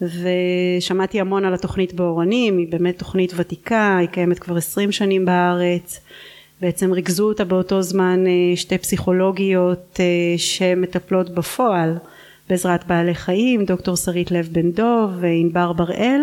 ושמעתי 0.00 1.20
המון 1.20 1.44
על 1.44 1.54
התוכנית 1.54 1.94
באורנים 1.94 2.58
היא 2.58 2.66
באמת 2.70 2.98
תוכנית 2.98 3.32
ותיקה 3.36 3.96
היא 4.00 4.08
קיימת 4.08 4.38
כבר 4.38 4.56
עשרים 4.56 4.92
שנים 4.92 5.24
בארץ. 5.24 6.00
בעצם 6.60 6.92
ריכזו 6.92 7.28
אותה 7.28 7.44
באותו 7.44 7.82
זמן 7.82 8.24
אה, 8.26 8.56
שתי 8.56 8.78
פסיכולוגיות 8.78 10.00
שמטפלות 10.36 11.34
בפועל 11.34 11.98
בעזרת 12.48 12.86
בעלי 12.86 13.14
חיים 13.14 13.64
דוקטור 13.64 13.96
שרית 13.96 14.30
לב 14.30 14.48
בן 14.52 14.70
דוב 14.70 15.10
וענבר 15.20 15.72
בראל 15.72 16.20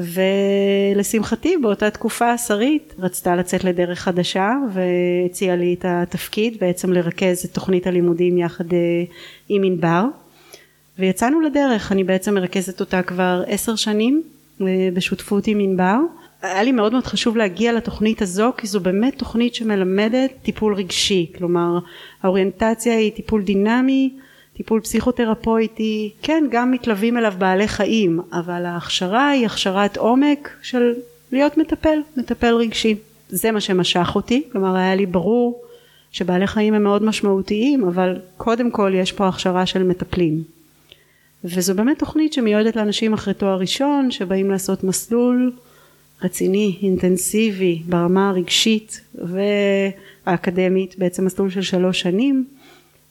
ולשמחתי 0.00 1.56
באותה 1.56 1.90
תקופה 1.90 2.38
שרית 2.38 2.94
רצתה 2.98 3.36
לצאת 3.36 3.64
לדרך 3.64 3.98
חדשה 3.98 4.50
והציעה 4.72 5.56
לי 5.56 5.74
את 5.78 5.84
התפקיד 5.88 6.56
בעצם 6.60 6.92
לרכז 6.92 7.44
את 7.44 7.54
תוכנית 7.54 7.86
הלימודים 7.86 8.38
יחד 8.38 8.72
אה, 8.72 8.78
עם 9.48 9.64
ענבר. 9.64 10.04
ויצאנו 10.98 11.40
לדרך. 11.40 11.92
אני 11.92 12.04
בעצם 12.04 12.34
מרכזת 12.34 12.80
אותה 12.80 13.02
כבר 13.02 13.42
עשר 13.46 13.76
שנים 13.76 14.22
אה, 14.60 14.88
בשותפות 14.94 15.46
עם 15.46 15.60
ענבר. 15.60 15.96
היה 16.42 16.62
לי 16.62 16.72
מאוד 16.72 16.92
מאוד 16.92 17.06
חשוב 17.06 17.36
להגיע 17.36 17.72
לתוכנית 17.72 18.22
הזו 18.22 18.52
כי 18.56 18.66
זו 18.66 18.80
באמת 18.80 19.18
תוכנית 19.18 19.54
שמלמדת 19.54 20.30
טיפול 20.42 20.74
רגשי. 20.74 21.32
כלומר 21.38 21.78
האוריינטציה 22.22 22.96
היא 22.96 23.12
טיפול 23.12 23.42
דינמי 23.42 24.10
טיפול 24.60 24.80
פסיכותרפויטי, 24.80 26.10
כן 26.22 26.44
גם 26.50 26.70
מתלווים 26.70 27.16
אליו 27.16 27.34
בעלי 27.38 27.68
חיים, 27.68 28.20
אבל 28.32 28.66
ההכשרה 28.66 29.30
היא 29.30 29.46
הכשרת 29.46 29.96
עומק 29.96 30.50
של 30.62 30.92
להיות 31.32 31.58
מטפל, 31.58 31.98
מטפל 32.16 32.54
רגשי. 32.54 32.96
זה 33.28 33.50
מה 33.50 33.60
שמשך 33.60 34.12
אותי, 34.14 34.42
כלומר 34.52 34.76
היה 34.76 34.94
לי 34.94 35.06
ברור 35.06 35.62
שבעלי 36.12 36.46
חיים 36.46 36.74
הם 36.74 36.82
מאוד 36.82 37.02
משמעותיים, 37.02 37.84
אבל 37.84 38.16
קודם 38.36 38.70
כל 38.70 38.92
יש 38.94 39.12
פה 39.12 39.28
הכשרה 39.28 39.66
של 39.66 39.82
מטפלים. 39.82 40.42
וזו 41.44 41.74
באמת 41.74 41.98
תוכנית 41.98 42.32
שמיועדת 42.32 42.76
לאנשים 42.76 43.12
אחרי 43.12 43.34
תואר 43.34 43.58
ראשון, 43.58 44.10
שבאים 44.10 44.50
לעשות 44.50 44.84
מסלול 44.84 45.52
רציני, 46.22 46.78
אינטנסיבי, 46.82 47.82
ברמה 47.86 48.28
הרגשית 48.28 49.00
והאקדמית, 49.14 50.98
בעצם 50.98 51.24
מסלול 51.24 51.50
של 51.50 51.62
שלוש 51.62 52.00
שנים. 52.00 52.44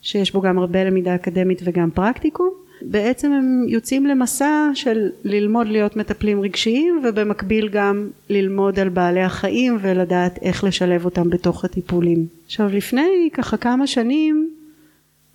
שיש 0.02 0.34
בו 0.34 0.42
גם 0.42 0.58
הרבה 0.58 0.84
למידה 0.84 1.16
אקדמית 1.16 1.62
וגם 1.64 1.92
פרקטיקום. 1.92 2.50
בעצם 2.82 3.32
הם 3.32 3.66
יוצאים 3.68 4.06
למסע 4.06 4.70
של 4.74 5.10
ללמוד 5.24 5.68
להיות 5.68 5.96
מטפלים 5.96 6.42
רגשיים 6.42 7.02
ובמקביל 7.04 7.70
גם 7.70 8.10
ללמוד 8.30 8.80
על 8.80 8.90
בעלי 8.90 9.22
החיים 9.22 9.78
ולדעת 9.82 10.40
איך 10.42 10.64
לשלב 10.64 11.06
אותם 11.06 11.30
בתוך 11.30 11.66
הטיפולים. 11.66 12.26
עכשיו 12.46 12.70
לפני 12.74 13.30
ככה 13.34 13.58
כמה 13.58 13.88
שנים 13.88 14.50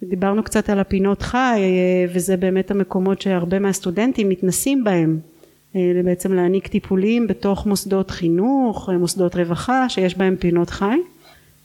דיברנו 0.03 0.43
קצת 0.43 0.71
על 0.71 0.79
הפינות 0.79 1.23
חי 1.23 1.61
וזה 2.15 2.37
באמת 2.37 2.71
המקומות 2.71 3.21
שהרבה 3.21 3.59
מהסטודנטים 3.59 4.29
מתנסים 4.29 4.85
בהם 4.85 5.19
אה, 5.77 5.81
בעצם 6.05 6.33
להעניק 6.33 6.67
טיפולים 6.67 7.27
בתוך 7.27 7.67
מוסדות 7.67 8.11
חינוך, 8.11 8.89
מוסדות 8.99 9.37
רווחה 9.37 9.89
שיש 9.89 10.19
בהם 10.19 10.37
פינות 10.37 10.71
חי. 10.71 10.99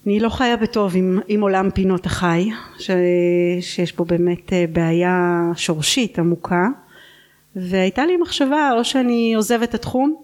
אני 0.10 0.20
לא 0.20 0.30
חיה 0.30 0.57
בטוב 0.57 0.91
עם, 0.95 1.20
עם 1.28 1.41
עולם 1.41 1.70
פינות 1.72 2.05
החי, 2.05 2.49
ש, 2.80 2.91
שיש 3.62 3.95
בו 3.95 4.05
באמת 4.05 4.53
אה, 4.53 4.66
בעיה 4.72 5.41
שורשית 5.55 6.20
עמוקה, 6.20 6.68
והייתה 7.55 8.05
לי 8.05 8.18
מחשבה 8.18 8.72
או 8.78 8.86
שאני 8.86 9.34
עוזבת 9.36 9.70
את 9.70 9.76
התחום, 9.76 10.16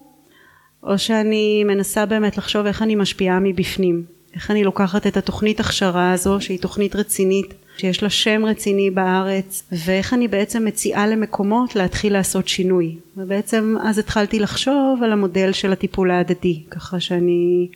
או 0.84 0.98
שאני 0.98 1.64
מנסה 1.64 2.06
באמת 2.06 2.38
לחשוב 2.38 2.66
איך 2.66 2.82
אני 2.82 2.96
משפיעה 2.96 3.40
מבפנים, 3.40 4.04
איך 4.36 4.52
אני 4.52 4.64
לוקחת 4.64 5.08
את 5.08 5.18
התוכנית 5.18 5.60
הכשרה 5.60 6.12
הזו 6.12 6.42
שהיא 6.42 6.60
תוכנית 6.60 6.96
רצינית 6.96 7.54
שיש 7.78 8.04
לה 8.04 8.10
שם 8.10 8.46
רציני 8.46 8.92
בארץ 8.92 9.64
ואיך 9.72 10.14
אני 10.14 10.28
בעצם 10.28 10.66
מציעה 10.66 11.08
למקומות 11.08 11.76
להתחיל 11.76 12.14
לעשות 12.14 12.48
שינוי. 12.48 12.96
ובעצם 13.18 13.76
אז 13.84 14.00
התחלתי 14.00 14.40
לחשוב 14.40 15.04
על 15.04 15.12
המודל 15.12 15.52
של 15.52 15.72
הטיפול 15.72 16.12
ההדדי 16.12 16.64
ככה 16.70 17.00
שאני 17.00 17.68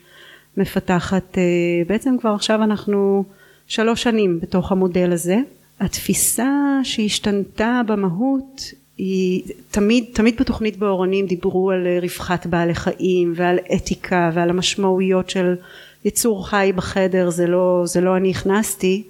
מפתחת 0.59 1.37
אה, 1.37 1.43
בעצם 1.87 2.15
כבר 2.21 2.29
עכשיו 2.29 2.63
אנחנו 2.63 3.23
שלוש 3.67 4.03
שנים 4.03 4.39
בתוך 4.39 4.71
המודל 4.71 5.11
הזה. 5.11 5.37
התפיסה 5.79 6.79
שהשתנתה 6.83 7.81
במהות 7.87 8.61
היא 8.97 9.43
תמיד 9.71 10.05
תמיד 10.13 10.39
בתוכנית 10.39 10.77
באורנים 10.77 11.25
דיברו 11.25 11.71
על 11.71 11.87
אה, 11.87 11.99
רווחת 12.01 12.45
בעלי 12.45 12.75
חיים 12.75 13.33
ועל 13.35 13.59
אתיקה 13.75 14.31
ועל 14.33 14.49
המשמעויות 14.49 15.29
של 15.29 15.55
יצור 16.05 16.47
חי 16.47 16.71
בחדר 16.75 17.29
זה 17.29 17.47
לא 17.47 17.83
זה 17.85 18.01
לא 18.01 18.17
אני 18.17 18.31
הכנסתי 18.31 19.03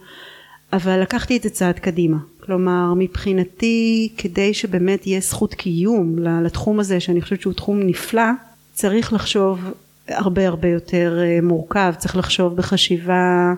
אבל 0.73 1.01
לקחתי 1.01 1.37
את 1.37 1.43
זה 1.43 1.49
צעד 1.49 1.79
קדימה. 1.79 2.17
כלומר 2.45 2.93
מבחינתי 2.97 4.09
כדי 4.17 4.53
שבאמת 4.53 5.07
יהיה 5.07 5.19
זכות 5.19 5.53
קיום 5.53 6.19
לתחום 6.19 6.79
הזה 6.79 6.99
שאני 6.99 7.21
חושבת 7.21 7.41
שהוא 7.41 7.53
תחום 7.53 7.79
נפלא 7.79 8.31
צריך 8.73 9.13
לחשוב 9.13 9.59
הרבה 10.09 10.47
הרבה 10.47 10.67
יותר 10.67 11.19
אה, 11.21 11.41
מורכב. 11.41 11.93
צריך 11.97 12.17
לחשוב 12.17 12.55
בחשיבה 12.55 13.53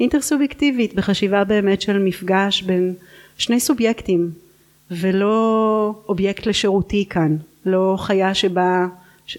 אינטרסובייקטיבית 0.00 0.94
בחשיבה 0.94 1.44
באמת 1.44 1.82
של 1.82 1.98
מפגש 1.98 2.62
בין 2.62 2.94
שני 3.38 3.60
סובייקטים 3.60 4.30
ולא 4.90 5.94
אובייקט 6.08 6.46
לשירותי 6.46 7.04
כאן 7.10 7.36
לא 7.66 7.96
חיה 7.98 8.34
שבאה 8.34 8.86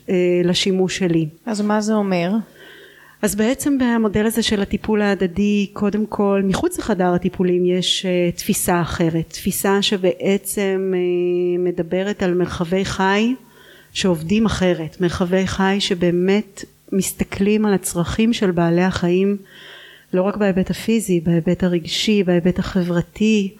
אה, 0.09 0.41
לשימוש 0.43 0.97
שלי. 0.97 1.28
אז 1.45 1.61
מה 1.61 1.82
זה 1.82 1.93
אומר? 1.93 2.32
אז 3.24 3.36
בעצם 3.36 3.78
במודל 3.78 4.26
הזה 4.26 4.43
של 4.43 4.61
הטיפול 4.61 5.01
ההדדי 5.01 5.70
קודם 5.74 6.05
כל 6.05 6.41
מחוץ 6.43 6.80
לחדר 6.80 7.14
הטיפולים 7.14 7.66
יש 7.66 8.05
uh, 8.05 8.38
תפיסה 8.38 8.82
אחרת. 8.82 9.30
תפיסה 9.30 9.82
שבעצם 9.82 10.93
uh, 10.93 11.59
מדברת 11.59 12.24
על 12.24 12.34
מרחבי 12.34 12.86
חי 12.86 13.34
שעובדים 13.93 14.45
אחרת 14.45 15.01
מרחבי 15.01 15.47
חי 15.47 15.77
שבאמת 15.79 16.63
מסתכלים 16.91 17.65
על 17.65 17.73
הצרכים 17.73 18.33
של 18.33 18.51
בעלי 18.51 18.83
החיים 18.83 19.37
לא 20.13 20.21
רק 20.21 20.37
בהיבט 20.37 20.69
הפיזי 20.69 21.19
בהיבט 21.19 21.63
הרגשי 21.63 22.23
בהיבט 22.23 22.59
החברתי. 22.59 23.55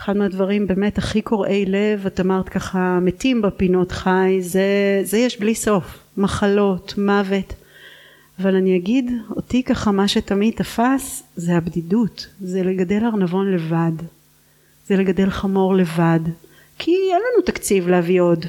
אחד 0.00 0.16
מהדברים 0.16 0.66
באמת 0.66 0.98
הכי 0.98 1.22
קורעי 1.22 1.64
לב 1.66 2.06
את 2.06 2.20
אמרת 2.20 2.48
ככה 2.48 2.98
מתים 3.02 3.42
בפינות 3.42 3.92
חי 3.92 4.38
זה, 4.40 5.00
זה 5.02 5.18
יש 5.18 5.40
בלי 5.40 5.54
סוף. 5.54 5.98
מחלות 6.16 6.94
מוות. 6.98 7.54
אבל 8.40 8.56
אני 8.56 8.76
אגיד 8.76 9.10
אותי 9.30 9.62
ככה 9.62 9.92
מה 9.92 10.08
שתמיד 10.08 10.54
תפס 10.54 11.22
זה 11.36 11.56
הבדידות. 11.56 12.26
זה 12.40 12.62
לגדל 12.62 13.04
ארנבון 13.04 13.54
לבד. 13.54 13.92
זה 14.86 14.96
לגדל 14.96 15.30
חמור 15.30 15.74
לבד. 15.74 16.20
כי 16.78 16.90
אין 16.90 17.20
לנו 17.32 17.44
תקציב 17.44 17.88
להביא 17.88 18.20
עוד 18.20 18.46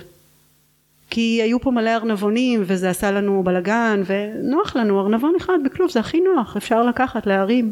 כי 1.10 1.42
היו 1.44 1.60
פה 1.60 1.72
מלא 1.72 1.96
ארנבונים 1.96 2.64
וזה 2.66 2.90
עשה 2.90 3.12
לנו 3.12 3.44
בלגן 3.44 4.02
ונוח 4.06 4.76
לנו 4.76 5.02
ארנבון 5.02 5.34
אחד 5.38 5.58
בכלוב 5.66 5.92
זה 5.92 6.00
הכי 6.00 6.20
נוח 6.20 6.58
אפשר 6.58 6.84
לקחת 6.84 7.28
להרים 7.28 7.72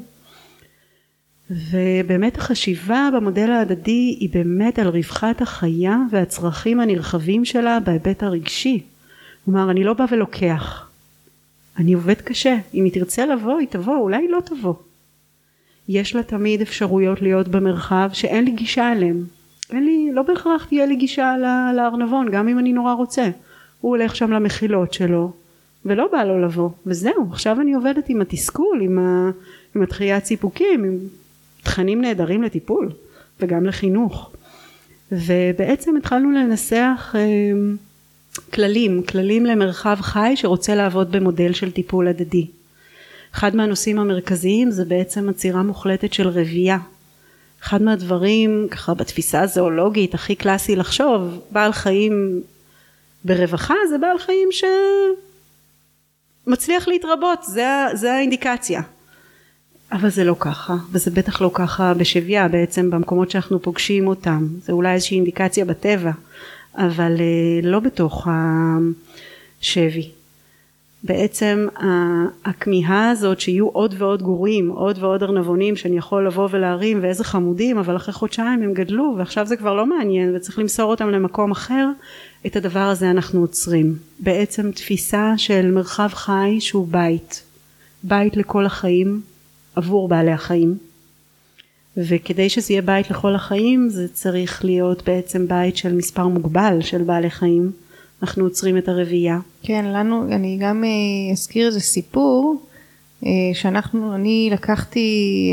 ובאמת 1.51 2.37
החשיבה 2.37 3.09
במודל 3.15 3.51
ההדדי 3.51 4.17
היא 4.19 4.29
באמת 4.33 4.79
על 4.79 4.87
רווחת 4.87 5.41
החיה 5.41 5.97
והצרכים 6.11 6.79
הנרחבים 6.79 7.45
שלה 7.45 7.79
בהיבט 7.79 8.23
הרגשי 8.23 8.83
כלומר 9.45 9.71
אני 9.71 9.83
לא 9.83 9.93
בא 9.93 10.05
ולוקח 10.11 10.89
אני 11.77 11.93
עובד 11.93 12.21
קשה, 12.21 12.57
אם 12.73 12.83
היא 12.83 12.93
תרצה 12.93 13.25
לבוא 13.25 13.59
היא 13.59 13.67
תבוא, 13.67 13.97
אולי 13.97 14.17
היא 14.17 14.29
לא 14.29 14.39
תבוא. 14.45 14.73
יש 15.89 16.15
לה 16.15 16.23
תמיד 16.23 16.61
אפשרויות 16.61 17.21
להיות 17.21 17.47
במרחב 17.47 18.09
שאין 18.13 18.45
לי 18.45 18.51
גישה 18.51 18.91
אליהם. 18.91 19.23
אין 19.71 19.85
לי, 19.85 20.09
לא 20.13 20.21
בהכרח 20.21 20.65
תהיה 20.65 20.85
לי 20.85 20.95
גישה 20.95 21.35
לארנבון, 21.75 22.31
גם 22.31 22.47
אם 22.47 22.59
אני 22.59 22.73
נורא 22.73 22.93
רוצה. 22.93 23.29
הוא 23.81 23.89
הולך 23.89 24.15
שם 24.15 24.31
למחילות 24.31 24.93
שלו, 24.93 25.31
ולא 25.85 26.07
בא 26.11 26.23
לו 26.23 26.45
לבוא, 26.45 26.69
וזהו, 26.85 27.27
עכשיו 27.31 27.61
אני 27.61 27.73
עובדת 27.73 28.09
עם 28.09 28.21
התסכול, 28.21 28.81
עם, 28.81 28.99
ה, 28.99 29.29
עם 29.75 29.81
התחיית 29.81 30.25
סיפוקים, 30.25 30.83
עם 30.83 30.97
תכנים 31.63 32.01
נהדרים 32.01 32.43
לטיפול, 32.43 32.89
וגם 33.39 33.65
לחינוך. 33.65 34.31
ובעצם 35.11 35.97
התחלנו 35.97 36.31
לנסח 36.31 37.15
אה, 37.15 37.51
כללים, 38.53 39.03
כללים 39.03 39.45
למרחב 39.45 39.97
חי 40.01 40.33
שרוצה 40.35 40.75
לעבוד 40.75 41.11
במודל 41.11 41.53
של 41.53 41.71
טיפול 41.71 42.07
הדדי. 42.07 42.47
אחד 43.33 43.55
מהנושאים 43.55 43.99
המרכזיים 43.99 44.71
זה 44.71 44.85
בעצם 44.85 45.29
עצירה 45.29 45.63
מוחלטת 45.63 46.13
של 46.13 46.27
רבייה. 46.27 46.77
אחד 47.63 47.81
מהדברים 47.81 48.67
ככה 48.71 48.93
בתפיסה 48.93 49.41
הזואולוגית 49.41 50.13
הכי 50.13 50.35
קלאסי 50.35 50.75
לחשוב 50.75 51.39
בעל 51.51 51.71
חיים 51.71 52.41
ברווחה 53.25 53.73
זה 53.89 53.97
בעל 53.97 54.17
חיים 54.17 54.49
שמצליח 56.47 56.87
להתרבות 56.87 57.43
זה, 57.43 57.67
זה 57.93 58.13
האינדיקציה 58.13 58.81
אבל 59.91 60.09
זה 60.09 60.23
לא 60.23 60.35
ככה 60.39 60.75
וזה 60.91 61.11
בטח 61.11 61.41
לא 61.41 61.51
ככה 61.53 61.93
בשביה 61.93 62.47
בעצם 62.47 62.89
במקומות 62.89 63.31
שאנחנו 63.31 63.61
פוגשים 63.61 64.07
אותם 64.07 64.47
זה 64.61 64.73
אולי 64.73 64.93
איזושהי 64.93 65.17
אינדיקציה 65.17 65.65
בטבע 65.65 66.11
אבל 66.77 67.15
אה, 67.19 67.59
לא 67.63 67.79
בתוך 67.79 68.27
השבי. 69.61 70.11
בעצם 71.03 71.67
הכמיהה 72.45 73.09
הזאת 73.09 73.39
שיהיו 73.39 73.67
עוד 73.67 73.95
ועוד 73.97 74.21
גורים, 74.21 74.69
עוד 74.69 74.97
ועוד 75.03 75.23
ארנבונים 75.23 75.75
שאני 75.75 75.97
יכול 75.97 76.27
לבוא 76.27 76.47
ולהרים 76.51 76.99
ואיזה 77.01 77.23
חמודים, 77.23 77.77
אבל 77.77 77.95
אחרי 77.95 78.13
חודשיים 78.13 78.63
הם 78.63 78.73
גדלו 78.73 79.15
ועכשיו 79.17 79.45
זה 79.45 79.55
כבר 79.55 79.73
לא 79.73 79.85
מעניין 79.85 80.35
וצריך 80.35 80.59
למסור 80.59 80.91
אותם 80.91 81.09
למקום 81.09 81.51
אחר, 81.51 81.89
את 82.45 82.55
הדבר 82.55 82.79
הזה 82.79 83.11
אנחנו 83.11 83.41
עוצרים. 83.41 83.95
בעצם 84.19 84.71
תפיסה 84.71 85.33
של 85.37 85.71
מרחב 85.71 86.09
חי 86.13 86.57
שהוא 86.59 86.87
בית, 86.91 87.43
בית 88.03 88.37
לכל 88.37 88.65
החיים 88.65 89.21
עבור 89.75 90.07
בעלי 90.07 90.31
החיים. 90.31 90.77
וכדי 91.97 92.49
שזה 92.49 92.73
יהיה 92.73 92.81
בית 92.81 93.11
לכל 93.11 93.35
החיים 93.35 93.89
זה 93.89 94.07
צריך 94.07 94.65
להיות 94.65 95.03
בעצם 95.05 95.47
בית 95.47 95.77
של 95.77 95.93
מספר 95.93 96.27
מוגבל 96.27 96.81
של 96.81 97.03
בעלי 97.03 97.29
חיים 97.29 97.71
אנחנו 98.23 98.43
עוצרים 98.43 98.77
את 98.77 98.87
הרבייה. 98.87 99.39
כן 99.63 99.85
לנו 99.85 100.27
אני 100.31 100.57
גם 100.61 100.83
אה, 100.83 101.31
אזכיר 101.31 101.67
איזה 101.67 101.79
סיפור 101.79 102.61
אה, 103.25 103.29
שאנחנו 103.53 104.15
אני 104.15 104.49
לקחתי 104.51 105.49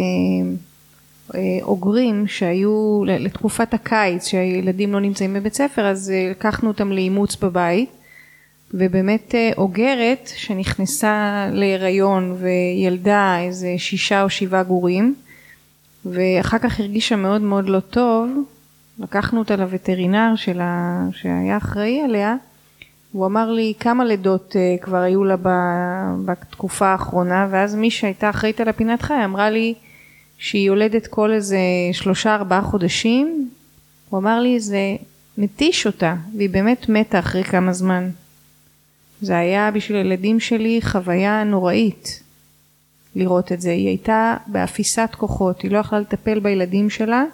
אה, 1.34 1.40
אוגרים 1.62 2.26
שהיו 2.26 3.02
לתקופת 3.06 3.74
הקיץ 3.74 4.26
שהילדים 4.26 4.92
לא 4.92 5.00
נמצאים 5.00 5.34
בבית 5.34 5.54
ספר 5.54 5.86
אז 5.86 6.12
לקחנו 6.30 6.68
אותם 6.68 6.92
לאימוץ 6.92 7.36
בבית 7.36 7.90
ובאמת 8.74 9.34
אוגרת 9.56 10.30
שנכנסה 10.36 11.46
להיריון 11.52 12.36
וילדה 12.38 13.38
איזה 13.40 13.74
שישה 13.78 14.22
או 14.22 14.30
שבעה 14.30 14.62
גורים 14.62 15.14
ואחר 16.06 16.58
כך 16.58 16.80
הרגישה 16.80 17.16
מאוד 17.16 17.40
מאוד 17.40 17.68
לא 17.68 17.80
טוב, 17.80 18.30
לקחנו 18.98 19.38
אותה 19.38 19.56
לווטרינר 19.56 20.32
שלה, 20.36 21.04
שהיה 21.12 21.56
אחראי 21.56 22.02
עליה, 22.02 22.36
הוא 23.12 23.26
אמר 23.26 23.50
לי 23.50 23.72
כמה 23.80 24.04
לידות 24.04 24.56
uh, 24.56 24.84
כבר 24.84 24.96
היו 24.96 25.24
לה 25.24 25.36
בתקופה 26.24 26.86
האחרונה, 26.86 27.48
ואז 27.50 27.74
מי 27.74 27.90
שהייתה 27.90 28.30
אחראית 28.30 28.60
על 28.60 28.68
הפינת 28.68 29.02
חי 29.02 29.24
אמרה 29.24 29.50
לי 29.50 29.74
שהיא 30.38 30.66
יולדת 30.66 31.06
כל 31.06 31.32
איזה 31.32 31.58
שלושה 31.92 32.34
ארבעה 32.34 32.62
חודשים, 32.62 33.50
הוא 34.08 34.18
אמר 34.18 34.40
לי 34.40 34.60
זה 34.60 34.96
מתיש 35.38 35.86
אותה, 35.86 36.14
והיא 36.36 36.50
באמת 36.50 36.88
מתה 36.88 37.18
אחרי 37.18 37.44
כמה 37.44 37.72
זמן. 37.72 38.10
זה 39.20 39.38
היה 39.38 39.70
בשביל 39.70 39.98
הילדים 39.98 40.40
שלי 40.40 40.80
חוויה 40.82 41.44
נוראית. 41.44 42.22
לראות 43.16 43.52
את 43.52 43.60
זה. 43.60 43.70
היא 43.70 43.88
הייתה 43.88 44.36
באפיסת 44.46 45.10
כוחות, 45.18 45.60
היא 45.60 45.70
לא 45.70 45.78
יכלה 45.78 46.00
לטפל 46.00 46.38
בילדים 46.38 46.90
שלה, 46.90 47.24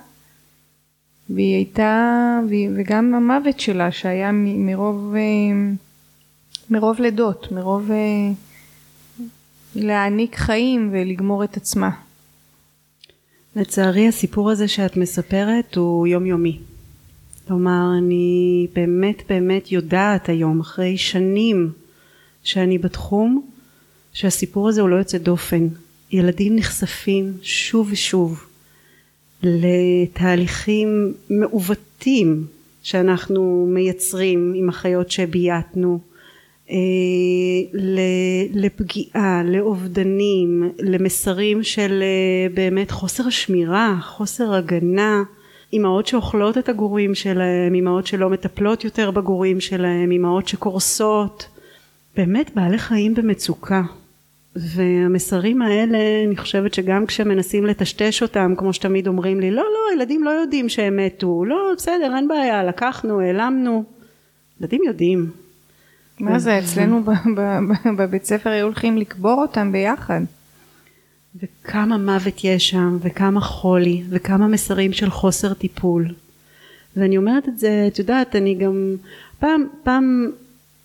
והיא 1.31 1.55
הייתה, 1.55 2.39
וגם 2.77 3.15
המוות 3.15 3.61
שלה 3.61 3.93
שהיה 3.93 4.31
מרוב, 4.33 5.15
אה, 5.17 5.73
מרוב 6.71 7.01
לידות, 7.01 7.53
מרוב 7.53 7.91
אה, 7.91 8.33
להעניק 9.75 10.37
חיים 10.37 10.91
ולגמור 10.93 11.45
את 11.45 11.57
עצמה. 11.57 11.91
לצערי 13.57 14.09
הסיפור 14.09 14.51
הזה 14.51 14.69
שאת 14.69 14.97
מספרת 14.97 15.75
הוא 15.75 16.07
יומיומי. 16.07 16.59
כלומר 17.49 17.87
אני 17.99 18.67
באמת 18.75 19.23
באמת 19.29 19.73
יודעת 19.73 20.29
היום 20.29 20.61
אחרי 20.61 20.99
שנים 20.99 21.73
שאני 22.43 22.79
בתחום 22.79 23.47
שהסיפור 24.13 24.69
הזה 24.69 24.81
הוא 24.81 24.89
לא 24.89 24.97
יוצא 24.97 25.19
דופן. 25.19 25.69
ילדים 26.13 26.57
נחשפים 26.57 27.33
שוב 27.43 27.89
ושוב 27.93 28.47
לתהליכים 29.47 31.15
מעוותים 31.31 32.47
שאנחנו 32.83 33.67
מייצרים 33.69 34.53
עם 34.57 34.69
החיות 34.69 35.11
שבייתנו 35.11 35.99
אה, 36.71 36.77
לפגיעה, 38.55 39.43
לאובדנים, 39.45 40.73
למסרים 40.79 41.63
של 41.63 42.03
אה, 42.03 42.55
באמת 42.55 42.91
חוסר 42.91 43.31
שמירה, 43.31 43.99
חוסר 44.03 44.55
הגנה, 44.55 45.23
אימהות 45.73 46.07
שאוכלות 46.07 46.59
את 46.59 46.69
הגורים 46.69 47.15
שלהם, 47.15 47.75
אימהות 47.75 48.07
שלא 48.07 48.31
מטפלות 48.31 48.85
יותר 48.85 49.11
בגורים 49.11 49.61
שלהם, 49.61 50.11
אימהות 50.11 50.49
שקורסות, 50.49 51.47
באמת 52.17 52.51
בעלי 52.55 52.79
חיים 52.79 53.15
במצוקה. 53.15 53.83
והמסרים 54.57 55.63
האלה 55.63 55.99
אני 56.27 56.37
חושבת 56.37 56.75
שגם 56.75 57.07
כשמנסים 57.07 57.67
לטשטש 57.67 58.23
אותם 58.23 58.55
כמו 58.57 58.73
שתמיד 58.73 59.07
אומרים 59.07 59.41
לי 59.41 59.51
לא 59.51 59.63
לא 59.63 59.95
ילדים 59.95 60.25
לא 60.25 60.31
יודעים 60.31 60.69
שהם 60.69 60.97
מתו. 60.97 61.45
לא 61.45 61.73
בסדר 61.77 62.13
אין 62.17 62.29
בעיה 62.29 62.65
לקחנו 62.65 63.21
העלמנו. 63.21 63.85
ילדים 64.61 64.81
יודעים. 64.87 65.31
מה 66.21 66.39
זה 66.39 66.59
אצלנו 66.59 67.03
בבית 67.99 68.25
ספר 68.25 68.51
היו 68.51 68.65
הולכים 68.65 68.99
לקבור 68.99 69.43
אותם 69.43 69.73
ביחד. 69.73 70.21
וכמה 71.43 71.99
מוות 71.99 72.45
יש 72.45 72.71
שם 72.71 72.99
וכמה 73.01 73.41
חולי 73.41 74.03
וכמה 74.11 74.47
מסרים 74.47 74.93
של 74.93 75.11
חוסר 75.11 75.55
טיפול. 75.55 76.09
ואני 76.97 77.17
אומרת 77.17 77.49
את 77.49 77.59
זה 77.59 77.85
את 77.93 77.99
יודעת 77.99 78.37
אני 78.37 78.55
גם 78.55 78.95
פעם 79.39 79.67
פעם 79.83 80.31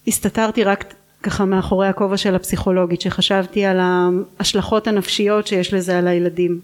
הסתתרתי 0.08 0.64
רק 0.64 0.94
ככה 1.24 1.46
מאחורי 1.46 1.88
הכובע 1.88 2.18
של 2.18 2.36
הפסיכולוגית 2.36 3.02
שחשבתי 3.02 3.66
על 3.66 3.80
ההשלכות 3.80 4.88
הנפשיות 4.88 5.48
שיש 5.48 5.74
לזה 5.74 5.98
על 5.98 6.08
הילדים. 6.08 6.60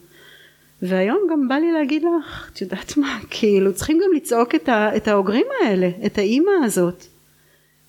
והיום 0.81 1.19
גם 1.31 1.47
בא 1.47 1.55
לי 1.55 1.71
להגיד 1.71 2.03
לך 2.03 2.49
את 2.53 2.61
יודעת 2.61 2.97
מה 2.97 3.19
כאילו 3.29 3.73
צריכים 3.73 3.97
גם 3.97 4.15
לצעוק 4.15 4.55
את, 4.55 4.69
ה, 4.69 4.95
את 4.95 5.07
האוגרים 5.07 5.45
האלה 5.63 5.89
את 6.05 6.17
האימא 6.17 6.51
הזאת 6.63 7.05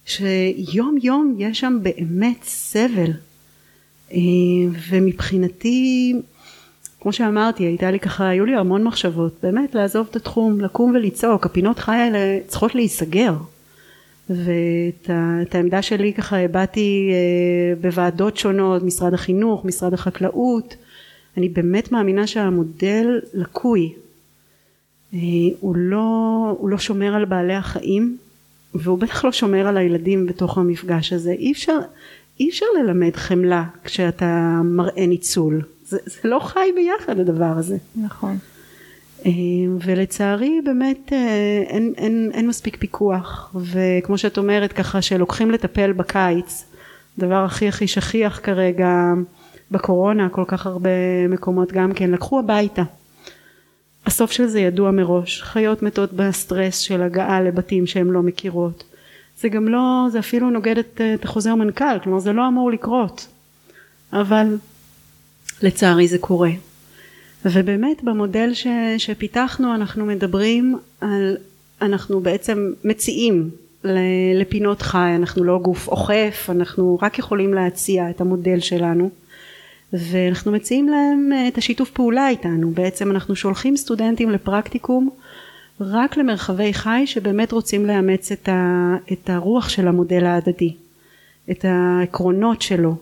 שיום 0.05 0.97
יום 1.03 1.35
יש 1.39 1.61
שם 1.61 1.79
באמת 1.83 2.43
סבל. 2.43 3.11
אה, 4.13 4.19
ומבחינתי 4.91 6.15
כמו 7.01 7.13
שאמרתי 7.13 7.65
הייתה 7.65 7.91
לי 7.91 8.01
ככה 8.01 8.29
היו 8.29 8.45
לי 8.45 8.57
המון 8.57 8.85
מחשבות 8.85 9.37
באמת 9.43 9.75
לעזוב 9.75 10.07
את 10.11 10.17
התחום 10.17 10.61
לקום 10.61 10.91
ולצעוק 10.95 11.47
הפינות 11.47 11.79
חי 11.79 11.93
האלה 11.93 12.39
צריכות 12.47 12.75
להיסגר 12.75 13.35
ואת 14.31 15.55
העמדה 15.55 15.83
שלי 15.83 16.13
ככה 16.13 16.39
הבעתי 16.39 17.11
אה, 17.13 17.81
בוועדות 17.81 18.37
שונות 18.37 18.83
משרד 18.83 19.15
החינוך 19.15 19.65
משרד 19.65 19.95
החקלאות. 19.95 20.77
אני 21.37 21.49
באמת 21.49 21.93
מאמינה 21.93 22.27
שהמודל 22.27 23.21
לקוי. 23.35 23.93
אה, 25.15 25.19
הוא 25.61 25.77
לא, 25.77 26.57
הוא 26.59 26.69
לא 26.69 26.79
שומר 26.79 27.15
על 27.15 27.25
בעלי 27.25 27.55
החיים 27.55 28.17
והוא 28.75 28.99
בטח 28.99 29.25
לא 29.25 29.33
שומר 29.33 29.67
על 29.67 29.77
הילדים 29.77 30.27
בתוך 30.27 30.59
המפגש 30.59 31.13
הזה. 31.13 31.31
אי 31.31 31.53
אפשר, 31.53 31.79
אי 32.41 32.49
אפשר 32.49 32.67
ללמד 32.83 33.17
חמלה 33.17 33.65
כשאתה 33.85 34.61
מראה 34.65 35.07
ניצול. 35.07 35.63
זה, 35.85 35.99
זה 36.07 36.21
לא 36.25 36.39
חי 36.39 36.69
ביחד 36.77 37.21
הדבר 37.21 37.53
הזה. 37.59 37.77
נכון 37.97 38.39
ולצערי 39.81 40.61
באמת 40.65 41.13
אה, 41.13 41.63
אין, 41.67 41.93
אין, 41.97 42.31
אין 42.35 42.49
מספיק 42.49 42.77
פיקוח. 42.77 43.55
וכמו 43.55 44.19
שאת 44.19 44.39
אומרת 44.39 44.73
ככה 44.73 45.03
שלוקחים 45.03 45.51
לטפל 45.51 45.93
בקיץ 45.93 46.65
דבר 47.19 47.45
הכי 47.45 47.69
הכי 47.69 47.87
שכיח 47.87 48.41
כרגע 48.43 48.91
בקורונה 49.71 50.29
כל 50.29 50.45
כך 50.47 50.67
הרבה 50.67 50.91
מקומות 51.29 51.73
גם 51.73 51.93
כן 51.93 52.11
לקחו 52.11 52.39
הביתה. 52.39 52.83
הסוף 54.07 54.31
של 54.31 54.47
זה 54.47 54.61
ידוע 54.61 54.91
מראש. 54.91 55.43
חיות 55.43 55.83
מתות 55.83 56.13
בסטרס 56.13 56.79
של 56.79 57.03
הגעה 57.03 57.41
לבתים 57.41 57.87
שהן 57.87 58.07
לא 58.07 58.23
מכירות. 58.23 58.85
זה 59.41 59.49
גם 59.49 59.69
לא 59.69 60.07
זה 60.13 60.19
אפילו 60.19 60.51
נוגד 60.51 60.79
את, 60.79 61.01
את 61.15 61.25
החוזר 61.25 61.55
מנכ"ל 61.55 61.99
כלומר 62.03 62.19
זה 62.19 62.33
לא 62.33 62.49
אמור 62.49 62.71
לקרות. 62.71 63.27
אבל 64.13 64.57
לצערי 65.63 66.09
זה 66.09 66.19
קורה 66.19 66.51
ובאמת 67.45 68.05
במודל 68.05 68.55
ש, 68.55 68.67
שפיתחנו 68.99 69.75
אנחנו 69.75 70.07
מדברים 70.07 70.79
על 71.01 71.37
אנחנו 71.83 72.21
בעצם 72.21 72.73
מציעים 72.85 73.51
לפינות 74.35 74.83
חי. 74.83 75.13
אנחנו 75.17 75.45
לא 75.45 75.59
גוף 75.59 75.89
אוכף 75.89 76.47
אנחנו 76.49 76.99
רק 77.03 77.19
יכולים 77.19 77.55
להציע 77.55 78.11
את 78.11 78.21
המודל 78.21 78.61
שלנו. 78.61 79.11
ואנחנו 79.93 80.53
מציעים 80.53 80.89
להם 80.89 81.31
אה, 81.33 81.49
את 81.49 81.59
השיתוף 81.59 81.91
פעולה 81.91 82.29
איתנו. 82.29 82.71
בעצם 82.71 83.11
אנחנו 83.11 83.37
שולחים 83.37 83.77
סטודנטים 83.77 84.31
לפרקטיקום 84.31 85.11
רק 85.81 86.17
למרחבי 86.17 86.75
חי 86.75 87.03
שבאמת 87.07 87.53
רוצים 87.53 87.87
לאמץ 87.87 88.33
את, 88.33 88.49
ה, 88.49 88.97
את 89.13 89.31
הרוח 89.31 89.69
של 89.69 89.89
המודל 89.89 90.25
ההדדי 90.25 90.75
את 91.51 91.65
העקרונות 91.65 92.63
שלו 92.63 92.97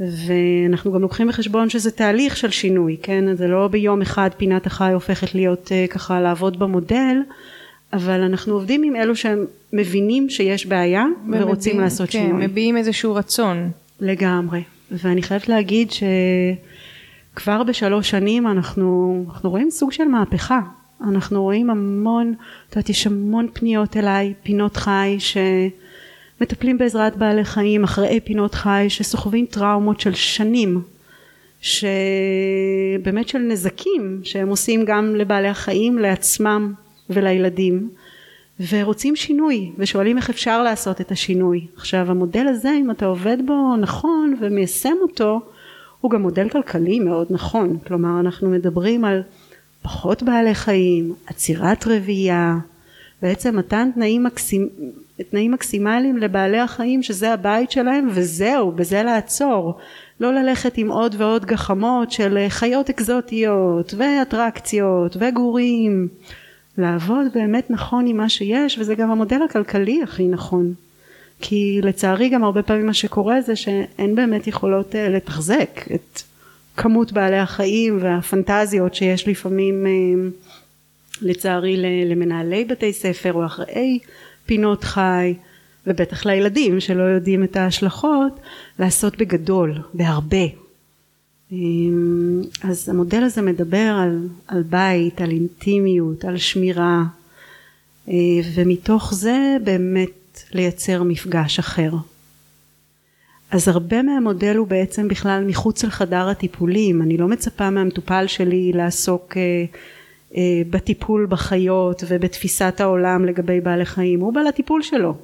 ואנחנו 0.00 0.92
גם 0.92 1.02
לוקחים 1.02 1.28
בחשבון 1.28 1.70
שזה 1.70 1.90
תהליך 1.90 2.36
של 2.36 2.50
שינוי 2.50 2.96
כן 3.02 3.34
זה 3.34 3.48
לא 3.48 3.68
ביום 3.68 4.02
אחד 4.02 4.30
פינת 4.36 4.66
החי 4.66 4.92
הופכת 4.92 5.34
להיות 5.34 5.68
uh, 5.68 5.92
ככה 5.92 6.20
לעבוד 6.20 6.58
במודל 6.58 7.16
אבל 7.92 8.20
אנחנו 8.20 8.54
עובדים 8.54 8.82
עם 8.82 8.96
אלו 8.96 9.16
שהם 9.16 9.44
מבינים 9.72 10.30
שיש 10.30 10.66
בעיה 10.66 11.04
ומביאים, 11.24 11.44
ורוצים 11.44 11.80
לעשות 11.80 12.10
כן, 12.10 12.18
שינוי. 12.26 12.46
מביעים 12.46 12.76
איזשהו 12.76 13.14
רצון. 13.14 13.70
לגמרי 14.00 14.62
ואני 14.90 15.22
חייבת 15.22 15.48
להגיד 15.48 15.88
שכבר 17.34 17.62
בשלוש 17.62 18.10
שנים 18.10 18.46
אנחנו, 18.46 19.24
אנחנו 19.28 19.50
רואים 19.50 19.70
סוג 19.70 19.92
של 19.92 20.04
מהפכה 20.04 20.60
אנחנו 21.04 21.42
רואים 21.42 21.70
המון, 21.70 22.34
את 22.68 22.76
יודעת 22.76 22.90
יש 22.90 23.06
המון 23.06 23.46
פניות 23.52 23.96
אליי 23.96 24.34
פינות 24.42 24.76
חי 24.76 25.16
ש... 25.18 25.36
מטפלים 26.40 26.78
בעזרת 26.78 27.16
בעלי 27.16 27.44
חיים 27.44 27.84
אחראי 27.84 28.20
פינות 28.20 28.54
חי 28.54 28.86
שסוחבים 28.88 29.46
טראומות 29.46 30.00
של 30.00 30.14
שנים 30.14 30.82
שבאמת 31.60 33.28
של 33.28 33.38
נזקים 33.38 34.20
שהם 34.22 34.48
עושים 34.48 34.84
גם 34.84 35.16
לבעלי 35.16 35.48
החיים 35.48 35.98
לעצמם 35.98 36.72
ולילדים 37.10 37.90
ורוצים 38.70 39.16
שינוי 39.16 39.70
ושואלים 39.78 40.16
איך 40.16 40.30
אפשר 40.30 40.62
לעשות 40.62 41.00
את 41.00 41.10
השינוי. 41.10 41.66
עכשיו 41.76 42.10
המודל 42.10 42.46
הזה 42.48 42.70
אם 42.80 42.90
אתה 42.90 43.06
עובד 43.06 43.36
בו 43.46 43.76
נכון 43.76 44.36
ומיישם 44.40 44.96
אותו 45.02 45.40
הוא 46.00 46.10
גם 46.10 46.22
מודל 46.22 46.48
כלכלי 46.48 47.00
מאוד 47.00 47.26
נכון. 47.30 47.78
כלומר 47.86 48.20
אנחנו 48.20 48.50
מדברים 48.50 49.04
על 49.04 49.22
פחות 49.82 50.22
בעלי 50.22 50.54
חיים 50.54 51.14
עצירת 51.26 51.86
רבייה 51.86 52.54
בעצם 53.22 53.56
מתן 53.56 53.90
תנאים, 53.94 54.24
מקסימ... 54.24 54.68
תנאים 55.30 55.52
מקסימליים 55.52 56.16
לבעלי 56.16 56.58
החיים 56.58 57.02
שזה 57.02 57.32
הבית 57.32 57.70
שלהם 57.70 58.08
וזהו 58.10 58.72
בזה 58.72 59.02
לעצור. 59.02 59.78
לא 60.20 60.34
ללכת 60.34 60.78
עם 60.78 60.90
עוד 60.90 61.14
ועוד 61.18 61.44
גחמות 61.44 62.12
של 62.12 62.46
חיות 62.48 62.90
אקזוטיות 62.90 63.94
ואטרקציות 63.96 65.16
וגורים. 65.20 66.08
לעבוד 66.78 67.26
באמת 67.34 67.70
נכון 67.70 68.06
עם 68.06 68.16
מה 68.16 68.28
שיש 68.28 68.78
וזה 68.78 68.94
גם 68.94 69.10
המודל 69.10 69.42
הכלכלי 69.42 70.02
הכי 70.02 70.28
נכון. 70.28 70.74
כי 71.40 71.80
לצערי 71.82 72.28
גם 72.28 72.44
הרבה 72.44 72.62
פעמים 72.62 72.86
מה 72.86 72.94
שקורה 72.94 73.40
זה 73.40 73.56
שאין 73.56 74.14
באמת 74.14 74.46
יכולות 74.46 74.96
אה, 74.96 75.08
לתחזק 75.08 75.80
את 75.94 76.22
כמות 76.76 77.12
בעלי 77.12 77.38
החיים 77.38 77.98
והפנטזיות 78.00 78.94
שיש 78.94 79.28
לפעמים 79.28 79.86
אה, 79.86 80.28
לצערי 81.22 81.76
למנהלי 82.06 82.64
בתי 82.64 82.92
ספר 82.92 83.32
או 83.32 83.46
אחראי 83.46 83.98
פינות 84.46 84.84
חי 84.84 85.34
ובטח 85.86 86.26
לילדים 86.26 86.80
שלא 86.80 87.02
יודעים 87.02 87.44
את 87.44 87.56
ההשלכות 87.56 88.40
לעשות 88.78 89.18
בגדול 89.18 89.74
בהרבה. 89.94 90.46
אמ, 91.52 92.42
אז 92.62 92.88
המודל 92.88 93.22
הזה 93.22 93.42
מדבר 93.42 93.96
על, 94.02 94.28
על 94.48 94.62
בית 94.62 95.20
על 95.20 95.30
אינטימיות 95.30 96.24
על 96.24 96.36
שמירה 96.36 97.02
אה, 98.08 98.14
ומתוך 98.54 99.14
זה 99.14 99.56
באמת 99.64 100.42
לייצר 100.52 101.02
מפגש 101.02 101.58
אחר. 101.58 101.90
אז 103.50 103.68
הרבה 103.68 104.02
מהמודל 104.02 104.56
הוא 104.56 104.66
בעצם 104.66 105.08
בכלל 105.08 105.44
מחוץ 105.44 105.84
לחדר 105.84 106.28
הטיפולים, 106.28 107.02
אני 107.02 107.16
לא 107.16 107.28
מצפה 107.28 107.70
מהמטופל 107.70 108.26
שלי 108.26 108.72
לעסוק 108.74 109.36
אה, 109.36 109.64
בטיפול 110.70 111.26
בחיות 111.26 112.04
ובתפיסת 112.08 112.80
העולם 112.80 113.24
לגבי 113.24 113.60
בעלי 113.60 113.84
חיים, 113.84 114.20
הוא 114.20 114.32
בא 114.32 114.40
לטיפול 114.40 114.82
שלו. 114.82 115.14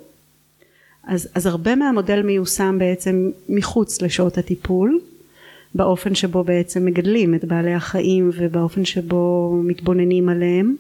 אז, 1.07 1.29
אז 1.35 1.47
הרבה 1.47 1.75
מהמודל 1.75 2.23
מיושם 2.23 2.77
בעצם 2.79 3.31
מחוץ 3.49 4.03
לשעות 4.03 4.39
הטיפול, 4.39 5.01
באופן 5.75 6.15
שבו 6.15 6.45
בעצם 6.45 6.85
מגדלים 6.85 7.35
את 7.35 7.45
בעלי 7.45 7.75
החיים 7.75 8.31
ובאופן 8.35 8.85
שבו 8.85 9.55
מתבוננים 9.65 10.29
עליהם. 10.29 10.77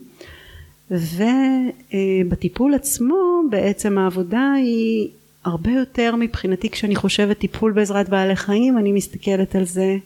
ובטיפול 0.90 2.74
עצמו 2.74 3.42
בעצם 3.50 3.98
העבודה 3.98 4.52
היא 4.56 5.08
הרבה 5.44 5.70
יותר 5.70 6.14
מבחינתי 6.16 6.70
כשאני 6.70 6.96
חושבת 6.96 7.38
טיפול 7.38 7.72
בעזרת 7.72 8.08
בעלי 8.08 8.36
חיים 8.36 8.78
אני 8.78 8.92
מסתכלת 8.92 9.56
על 9.56 9.64
זה 9.64 9.96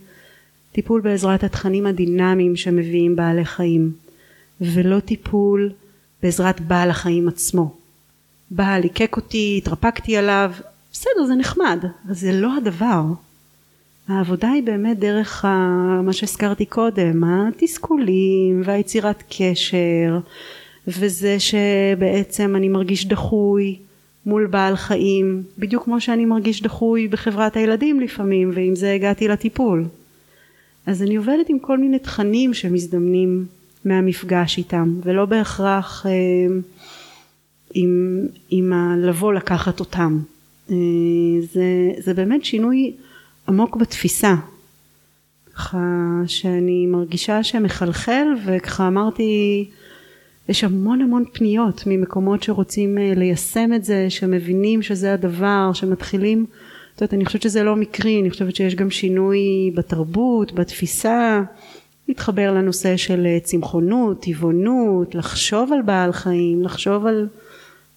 טיפול 0.73 1.01
בעזרת 1.01 1.45
התכנים 1.45 1.87
הדינמיים 1.87 2.57
שמביאים 2.57 3.17
בעלי 3.17 3.45
חיים 3.45 3.93
ולא 4.61 5.01
טיפול 5.01 5.73
בעזרת 6.23 6.61
בעל 6.61 6.91
החיים 6.91 7.29
עצמו. 7.29 7.75
בעל 8.51 8.83
ליקק 8.83 9.17
אותי, 9.17 9.55
התרפקתי 9.63 10.17
עליו, 10.17 10.53
בסדר 10.93 11.25
זה 11.27 11.35
נחמד, 11.35 11.85
אבל 12.07 12.15
זה 12.15 12.33
לא 12.33 12.57
הדבר. 12.57 13.03
העבודה 14.09 14.51
היא 14.51 14.63
באמת 14.63 14.99
דרך 14.99 15.45
ה... 15.45 15.49
מה 16.03 16.13
שהזכרתי 16.13 16.67
קודם, 16.67 17.25
התסכולים 17.25 18.63
והיצירת 18.65 19.23
קשר 19.29 20.19
וזה 20.89 21.37
שבעצם 21.39 22.57
אני 22.57 22.69
מרגיש 22.69 23.07
דחוי 23.07 23.79
מול 24.27 24.47
בעל 24.47 24.77
חיים 24.77 25.43
בדיוק 25.59 25.85
כמו 25.85 26.01
שאני 26.01 26.25
מרגיש 26.25 26.63
דחוי 26.63 27.09
בחברת 27.09 27.57
הילדים 27.57 28.01
לפעמים 28.01 28.51
ועם 28.55 28.77
זה 28.77 28.93
הגעתי 28.93 29.29
לטיפול 29.29 29.85
אז 30.87 31.03
אני 31.03 31.17
עובדת 31.17 31.49
עם 31.49 31.59
כל 31.59 31.79
מיני 31.79 31.99
תכנים 31.99 32.55
שמזדמנים 32.55 33.47
מהמפגש 33.85 34.59
איתם 34.59 34.95
ולא 35.03 35.25
בהכרח 35.25 36.07
אה, 36.07 36.13
עם, 37.75 38.27
עם 38.51 38.73
הלבוא 38.73 39.33
לקחת 39.33 39.81
אותם. 39.81 40.19
אה, 40.71 40.77
זה, 41.53 41.65
זה 41.99 42.15
באמת 42.15 42.45
שינוי 42.45 42.93
עמוק 43.49 43.77
בתפיסה. 43.77 44.35
ככה 45.55 45.79
שאני 46.27 46.87
מרגישה 46.87 47.43
שמחלחל 47.43 48.27
וככה 48.47 48.89
אמרתי 48.89 49.69
יש 50.49 50.65
המון 50.65 51.01
המון 51.01 51.25
פניות 51.33 51.83
ממקומות 51.87 52.43
שרוצים 52.43 52.99
אה, 52.99 53.13
ליישם 53.17 53.71
את 53.75 53.85
זה, 53.85 54.07
שמבינים 54.11 54.83
שזה 54.83 55.15
הדבר, 55.15 55.71
שמתחילים, 55.75 56.47
את 56.95 57.01
יודעת, 57.01 57.15
אני 57.15 57.25
חושבת 57.25 57.43
שזה 57.43 57.63
לא 57.63 57.77
מקרי, 57.77 58.21
אני 58.21 58.31
חושבת 58.31 58.57
שיש 58.57 58.75
גם 58.75 58.91
שינוי 58.91 59.71
בתרבות, 59.75 60.53
בתפיסה, 60.53 61.43
להתחבר 62.11 62.53
לנושא 62.53 62.97
של 62.97 63.27
אה, 63.27 63.39
צמחונות, 63.43 64.23
טבעונות, 64.23 65.15
לחשוב 65.15 65.73
על 65.73 65.83
בעל 65.83 66.13
חיים, 66.13 66.63
לחשוב 66.63 67.07
על 67.07 67.29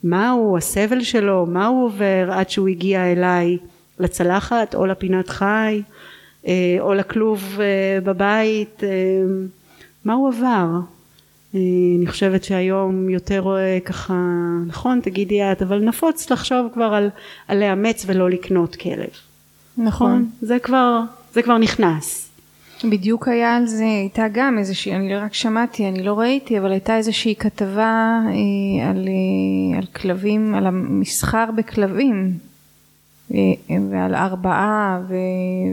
מהו 0.03 0.57
הסבל 0.57 1.01
שלו, 1.03 1.45
מה 1.45 1.67
הוא 1.67 1.85
עובר 1.85 2.29
עד 2.31 2.49
שהוא 2.49 2.67
הגיע 2.67 3.11
אליי 3.11 3.57
לצלחת 3.99 4.75
או 4.75 4.85
לפינת 4.85 5.29
חי 5.29 5.81
אה, 6.47 6.77
או 6.79 6.93
לכלוב 6.93 7.59
בבית, 8.03 8.83
מה 10.05 10.13
הוא 10.13 10.29
עבר, 10.29 10.67
אה, 11.55 11.59
אני 11.97 12.07
חושבת 12.07 12.43
שהיום 12.43 13.09
יותר 13.09 13.45
ככה, 13.85 14.13
נכון 14.67 14.99
תגידי 15.03 15.51
את, 15.51 15.61
אבל 15.61 15.79
נפוץ 15.79 16.29
לחשוב 16.29 16.67
כבר 16.73 16.93
על, 16.93 17.09
על 17.47 17.59
לאמץ 17.59 18.03
ולא 18.07 18.29
לקנות 18.29 18.75
כלב. 18.75 19.09
נכון. 19.77 19.87
נכון. 19.87 20.29
זה 20.41 20.59
כבר, 20.59 20.99
זה 21.33 21.41
כבר 21.41 21.57
נכנס. 21.57 22.32
בדיוק 22.89 23.27
היה 23.27 23.55
על 23.55 23.67
זה, 23.67 23.83
הייתה 23.83 24.25
גם 24.31 24.57
איזושהי, 24.57 24.95
אני 24.95 25.15
רק 25.15 25.33
שמעתי, 25.33 25.87
אני 25.87 26.03
לא 26.03 26.19
ראיתי, 26.19 26.59
אבל 26.59 26.71
הייתה 26.71 26.97
איזושהי 26.97 27.35
כתבה 27.35 28.19
אה, 28.27 28.89
על, 28.89 29.07
אה, 29.07 29.77
על 29.77 29.85
כלבים, 29.85 30.55
על 30.55 30.67
המסחר 30.67 31.45
בכלבים. 31.55 32.33
אה, 33.33 33.39
ועל 33.91 34.15
ארבעה 34.15 34.99
ו, 35.09 35.15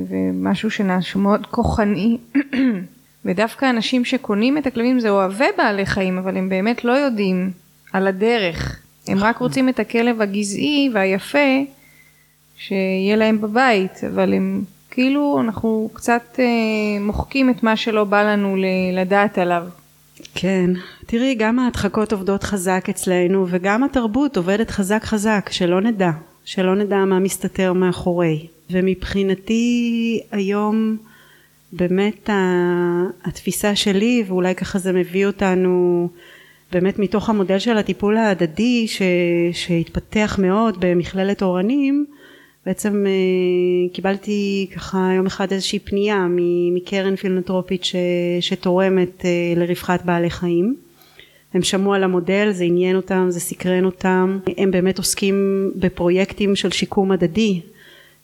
ומשהו 0.08 0.70
שנעשו 0.70 1.18
מאוד 1.18 1.46
כוחני 1.46 2.18
ודווקא 3.24 3.70
אנשים 3.70 4.04
שקונים 4.04 4.58
את 4.58 4.66
הכלבים 4.66 5.00
זה 5.00 5.10
אוהבי 5.10 5.44
בעלי 5.58 5.86
חיים, 5.86 6.18
אבל 6.18 6.36
הם 6.36 6.48
באמת 6.48 6.84
לא 6.84 6.92
יודעים 6.92 7.50
על 7.92 8.06
הדרך. 8.06 8.80
הם 9.08 9.18
רק 9.18 9.34
נכון. 9.34 9.46
רוצים 9.46 9.68
את 9.68 9.80
הכלב 9.80 10.20
הגזעי 10.20 10.90
והיפה 10.94 11.64
שיהיה 12.56 13.16
להם 13.16 13.40
בבית, 13.40 14.04
אבל 14.04 14.34
הם 14.34 14.62
כאילו 14.90 15.40
אנחנו 15.40 15.90
קצת 15.92 16.22
אה, 16.38 16.44
מוחקים 17.00 17.50
את 17.50 17.62
מה 17.62 17.76
שלא 17.76 18.04
בא 18.04 18.22
לנו 18.22 18.56
לדעת 18.92 19.38
עליו. 19.38 19.64
כן, 20.34 20.70
תראי 21.06 21.34
גם 21.34 21.58
ההדחקות 21.58 22.12
עובדות 22.12 22.42
חזק 22.42 22.86
אצלנו 22.90 23.46
וגם 23.48 23.84
התרבות 23.84 24.36
עובדת 24.36 24.70
חזק 24.70 25.04
חזק, 25.04 25.48
שלא 25.52 25.80
נדע, 25.80 26.10
שלא 26.44 26.76
נדע 26.76 26.96
מה 26.96 27.18
מסתתר 27.18 27.72
מאחורי. 27.72 28.46
ומבחינתי 28.70 30.20
היום 30.32 30.96
באמת 31.72 32.30
התפיסה 33.24 33.76
שלי 33.76 34.24
ואולי 34.26 34.54
ככה 34.54 34.78
זה 34.78 34.92
מביא 34.92 35.26
אותנו 35.26 36.08
באמת 36.72 36.98
מתוך 36.98 37.30
המודל 37.30 37.58
של 37.58 37.78
הטיפול 37.78 38.16
ההדדי 38.16 38.88
ש, 38.88 39.02
שהתפתח 39.52 40.38
מאוד 40.42 40.76
במכללת 40.80 41.42
אורנים 41.42 42.06
בעצם 42.66 43.06
אה, 43.06 43.94
קיבלתי 43.94 44.70
ככה 44.74 45.10
יום 45.16 45.26
אחד 45.26 45.52
איזושהי 45.52 45.78
פנייה 45.78 46.26
מקרן 46.74 47.16
פילנטרופית 47.16 47.84
ש, 47.84 47.96
שתורמת 48.40 49.24
אה, 49.24 49.30
לרווחת 49.56 50.04
בעלי 50.04 50.30
חיים. 50.30 50.76
הם 51.54 51.62
שמעו 51.62 51.94
על 51.94 52.04
המודל, 52.04 52.50
זה 52.50 52.64
עניין 52.64 52.96
אותם, 52.96 53.26
זה 53.28 53.40
סקרן 53.40 53.84
אותם, 53.84 54.38
הם 54.58 54.70
באמת 54.70 54.98
עוסקים 54.98 55.70
בפרויקטים 55.76 56.56
של 56.56 56.70
שיקום 56.70 57.12
הדדי. 57.12 57.60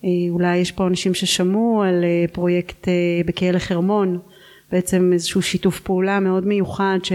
אה, 0.04 0.08
אולי 0.30 0.56
יש 0.56 0.72
פה 0.72 0.86
אנשים 0.86 1.14
ששמעו 1.14 1.82
על 1.82 2.04
פרויקט 2.32 2.88
בכלא 3.26 3.58
חרמון, 3.58 4.18
בעצם 4.72 5.10
איזשהו 5.12 5.42
שיתוף 5.42 5.80
פעולה 5.80 6.20
מאוד 6.20 6.46
מיוחד 6.46 6.98
ש... 7.02 7.12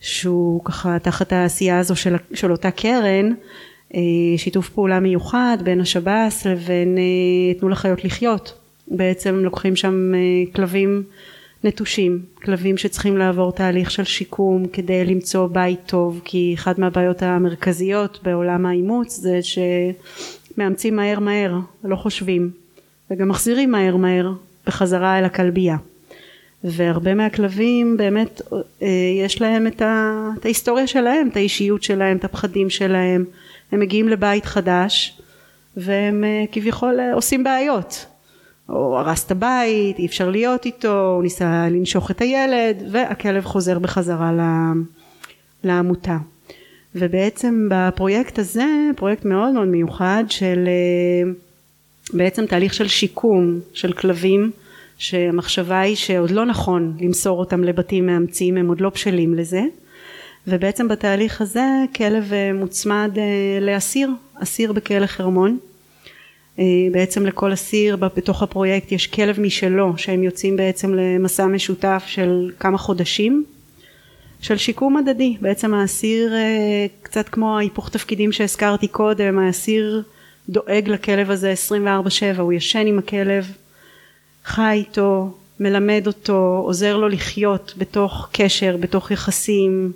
שהוא 0.00 0.64
ככה 0.64 0.98
תחת 0.98 1.32
העשייה 1.32 1.78
הזו 1.78 1.96
של, 1.96 2.14
של 2.34 2.52
אותה 2.52 2.70
קרן, 2.70 3.32
שיתוף 4.36 4.68
פעולה 4.68 5.00
מיוחד 5.00 5.58
בין 5.64 5.80
השב"ס 5.80 6.46
לבין 6.46 6.98
תנו 7.60 7.68
לחיות 7.68 8.04
לחיות, 8.04 8.58
בעצם 8.88 9.34
לוקחים 9.34 9.76
שם 9.76 10.12
כלבים 10.54 11.02
נטושים, 11.64 12.22
כלבים 12.44 12.76
שצריכים 12.76 13.16
לעבור 13.16 13.52
תהליך 13.52 13.90
של 13.90 14.04
שיקום 14.04 14.66
כדי 14.72 15.04
למצוא 15.04 15.46
בית 15.46 15.80
טוב, 15.86 16.20
כי 16.24 16.54
אחת 16.58 16.78
מהבעיות 16.78 17.22
המרכזיות 17.22 18.18
בעולם 18.22 18.66
האימוץ 18.66 19.16
זה 19.16 19.42
ש... 19.42 19.58
מאמצים 20.58 20.96
מהר 20.96 21.18
מהר, 21.18 21.58
לא 21.84 21.96
חושבים, 21.96 22.50
וגם 23.10 23.28
מחזירים 23.28 23.70
מהר 23.70 23.96
מהר 23.96 24.32
בחזרה 24.66 25.18
אל 25.18 25.24
הכלבייה. 25.24 25.76
והרבה 26.64 27.14
מהכלבים 27.14 27.96
באמת 27.96 28.40
אה, 28.82 28.88
יש 29.24 29.40
להם 29.40 29.66
את 29.66 29.82
ההיסטוריה 30.44 30.86
שלהם, 30.86 31.28
את 31.28 31.36
האישיות 31.36 31.82
שלהם, 31.82 32.16
את 32.16 32.24
הפחדים 32.24 32.70
שלהם, 32.70 33.24
הם 33.74 33.80
מגיעים 33.80 34.08
לבית 34.08 34.44
חדש 34.44 35.18
והם 35.76 36.24
אה, 36.24 36.44
כביכול 36.52 37.00
אה, 37.00 37.14
עושים 37.14 37.44
בעיות. 37.44 38.06
או 38.68 38.98
הרס 38.98 39.26
את 39.26 39.30
הבית, 39.30 39.98
אי 39.98 40.06
אפשר 40.06 40.30
להיות 40.30 40.66
איתו, 40.66 41.14
הוא 41.14 41.22
ניסה 41.22 41.68
לנשוך 41.70 42.10
את 42.10 42.20
הילד 42.20 42.82
והכלב 42.90 43.44
חוזר 43.44 43.78
בחזרה 43.78 44.32
לעמותה. 45.64 46.16
ובעצם 46.94 47.68
בפרויקט 47.70 48.38
הזה, 48.38 48.66
פרויקט 48.96 49.24
מאוד 49.24 49.52
מאוד 49.52 49.68
מיוחד 49.68 50.24
של 50.28 50.68
אה, 50.68 51.32
בעצם 52.12 52.46
תהליך 52.46 52.74
של 52.74 52.88
שיקום 52.88 53.60
של 53.72 53.92
כלבים 53.92 54.50
שהמחשבה 54.98 55.80
היא 55.80 55.96
שעוד 55.96 56.30
לא 56.30 56.46
נכון 56.46 56.96
למסור 57.00 57.38
אותם 57.38 57.64
לבתים 57.64 58.06
מאמצים, 58.06 58.56
הם 58.56 58.68
עוד 58.68 58.80
לא 58.80 58.90
בשלים 58.90 59.34
לזה 59.34 59.62
ובעצם 60.46 60.88
בתהליך 60.88 61.40
הזה 61.40 61.64
כלב 61.96 62.32
אה, 62.32 62.52
מוצמד 62.52 63.10
אה, 63.16 63.58
לאסיר, 63.60 64.10
אסיר 64.42 64.72
בכלא 64.72 65.06
חרמון. 65.06 65.58
בעצם 66.92 67.26
לכל 67.26 67.52
אסיר 67.52 67.96
בתוך 67.96 68.42
הפרויקט 68.42 68.92
יש 68.92 69.06
כלב 69.06 69.40
משלו 69.40 69.98
שהם 69.98 70.22
יוצאים 70.22 70.56
בעצם 70.56 70.94
למסע 70.94 71.46
משותף 71.46 72.04
של 72.06 72.50
כמה 72.58 72.78
חודשים 72.78 73.44
של 74.44 74.56
שיקום 74.56 74.96
הדדי. 74.96 75.36
בעצם 75.40 75.74
האסיר 75.74 76.34
אה, 76.34 76.86
קצת 77.02 77.28
כמו 77.28 77.58
ההיפוך 77.58 77.88
תפקידים 77.88 78.32
שהזכרתי 78.32 78.88
קודם 78.88 79.38
האסיר 79.38 80.02
דואג 80.48 80.88
לכלב 80.88 81.30
הזה 81.30 81.54
24/7 81.68 82.40
הוא 82.40 82.52
ישן 82.52 82.86
עם 82.86 82.98
הכלב 82.98 83.52
חי 84.44 84.72
איתו 84.72 85.34
מלמד 85.60 86.02
אותו 86.06 86.62
עוזר 86.64 86.96
לו 86.96 87.08
לחיות 87.08 87.74
בתוך 87.78 88.28
קשר 88.32 88.76
בתוך 88.76 89.10
יחסים 89.10 89.92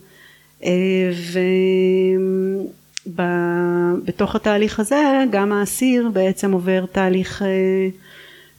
אה, 0.64 1.10
בתוך 4.04 4.36
התהליך 4.36 4.80
הזה 4.80 5.24
גם 5.30 5.52
האסיר 5.52 6.08
בעצם 6.12 6.52
עובר 6.52 6.84
תהליך, 6.92 7.42
אה, 7.42 7.88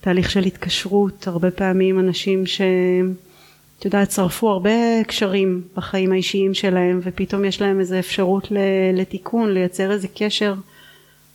תהליך 0.01 0.31
של 0.31 0.43
התקשרות, 0.43 1.27
הרבה 1.27 1.51
פעמים 1.51 1.99
אנשים 1.99 2.45
שאת 2.45 3.85
יודעת 3.85 4.11
שרפו 4.11 4.49
הרבה 4.49 5.03
קשרים 5.07 5.61
בחיים 5.75 6.11
האישיים 6.11 6.53
שלהם 6.53 6.99
ופתאום 7.03 7.45
יש 7.45 7.61
להם 7.61 7.79
איזו 7.79 7.99
אפשרות 7.99 8.47
לתיקון, 8.93 9.53
לייצר 9.53 9.91
איזה 9.91 10.07
קשר 10.15 10.53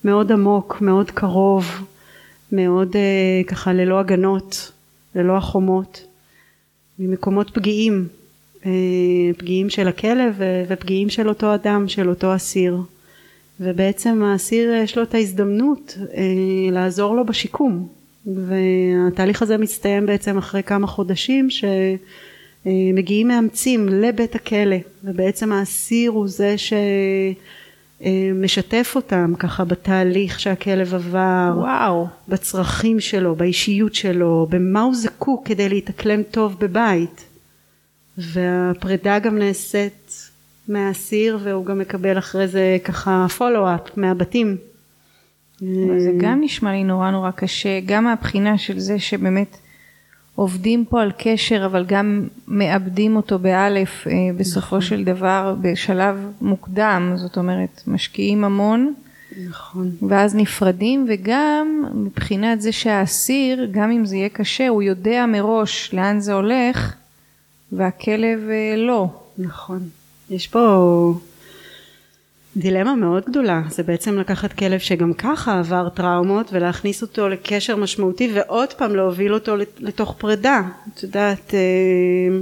מאוד 0.05 0.33
עמוק, 0.33 0.81
מאוד 0.81 1.11
קרוב, 1.11 1.67
מאוד 2.53 2.97
אה, 2.97 3.43
ככה 3.47 3.73
ללא 3.73 4.01
הגנות, 4.01 4.73
ללא 5.15 5.37
החומות, 5.37 6.07
ממקומות 6.99 7.51
פגיעים, 7.55 8.09
פגיעים 9.37 9.71
של 9.71 9.89
הכלב 9.89 10.41
ופגיעים 10.69 11.11
של 11.11 11.29
אותו 11.29 11.55
אדם, 11.55 11.89
של 11.89 12.09
אותו 12.09 12.35
אסיר. 12.37 12.79
ובעצם 13.61 14.23
האסיר 14.23 14.75
יש 14.75 14.97
לו 14.97 15.03
את 15.03 15.15
ההזדמנות 15.15 15.99
אה, 16.15 16.23
לעזור 16.73 17.17
לו 17.17 17.25
בשיקום. 17.25 17.89
והתהליך 18.27 19.43
הזה 19.43 19.59
מסתיים 19.59 20.07
בעצם 20.07 20.39
אחרי 20.39 20.63
כמה 20.63 20.87
חודשים 20.87 21.49
שמגיעים 22.65 23.29
מאמצים 23.29 23.89
לבית 23.89 24.35
הכלא. 24.35 24.77
ובעצם 25.05 25.53
האסיר 25.53 26.11
הוא 26.11 26.29
זה 26.29 26.55
שמשתף 28.01 28.93
אותם 28.97 29.33
ככה 29.39 29.65
בתהליך 29.65 30.41
שהכלב 30.41 30.95
עבר, 30.95 31.53
וואו, 31.57 32.07
בצרכים 32.29 33.01
שלו, 33.01 33.35
באישיות 33.35 33.95
שלו, 33.95 34.47
במה 34.51 34.83
הוא 34.83 34.95
זקוק 34.95 35.47
כדי 35.49 35.69
להתאקלם 35.69 36.23
טוב 36.23 36.57
בבית 36.61 37.25
והפרידה 38.19 39.19
גם 39.19 39.39
נעשית 39.39 40.31
מהאסיר 40.69 41.39
והוא 41.43 41.67
גם 41.67 41.79
מקבל 41.79 42.19
אחרי 42.19 42.49
זה 42.49 42.77
ככה 42.85 43.27
פולו-אפ 43.39 43.97
מהבתים. 43.97 44.57
זה 45.99 46.11
גם 46.19 46.41
נשמע 46.41 46.73
לי 46.73 46.85
נורא 46.85 47.11
נורא 47.11 47.31
קשה, 47.31 47.81
גם 47.87 48.05
מהבחינה 48.05 48.59
של 48.59 48.79
זה 48.79 48.99
שבאמת 48.99 49.57
עובדים 50.35 50.85
פה 50.85 51.03
על 51.03 51.13
קשר 51.19 51.67
אבל 51.67 51.85
גם 51.85 52.29
מאבדים 52.49 53.17
אותו 53.17 53.39
באלף 53.39 54.07
אה, 54.07 54.13
בסופו 54.37 54.67
נכון. 54.67 54.81
של 54.81 55.05
דבר 55.05 55.55
בשלב 55.61 56.33
מוקדם, 56.41 57.13
זאת 57.17 57.37
אומרת 57.37 57.83
משקיעים 57.87 58.45
המון. 58.45 58.95
נכון. 59.49 59.91
ואז 60.09 60.35
נפרדים 60.35 61.07
וגם 61.09 61.85
מבחינת 61.95 62.61
זה 62.61 62.73
שהאסיר 62.73 63.69
גם 63.71 63.91
אם 63.91 64.05
זה 64.05 64.17
יהיה 64.17 64.29
קשה 64.29 64.69
הוא 64.69 64.83
יודע 64.83 65.27
מראש 65.27 65.95
לאן 65.95 66.21
זה 66.21 66.33
הולך 66.33 66.95
והכלב 67.77 68.49
אה, 68.51 68.77
לא. 68.77 69.07
נכון. 69.39 69.89
יש 70.31 70.49
פה 70.49 71.15
דילמה 72.57 72.95
מאוד 72.95 73.25
גדולה 73.29 73.63
זה 73.69 73.83
בעצם 73.83 74.19
לקחת 74.19 74.53
כלב 74.53 74.79
שגם 74.79 75.15
ככה 75.15 75.59
עבר 75.59 75.89
טראומות 75.89 76.53
ולהכניס 76.53 77.03
אותו 77.03 77.29
לקשר 77.29 77.77
משמעותי 77.77 78.31
ועוד 78.35 78.73
פעם 78.73 78.97
להוביל 78.97 79.35
אותו 79.35 79.57
לתוך 79.79 80.15
פרידה 80.19 80.63
את 80.95 81.03
יודעת 81.03 81.55
אה, 81.55 82.39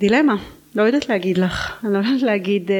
דילמה 0.00 0.36
לא 0.76 0.82
יודעת 0.82 1.08
להגיד 1.08 1.38
לך, 1.38 1.84
אני 1.84 1.92
לא 1.92 1.98
יודעת 1.98 2.22
להגיד 2.22 2.70
אה, 2.70 2.76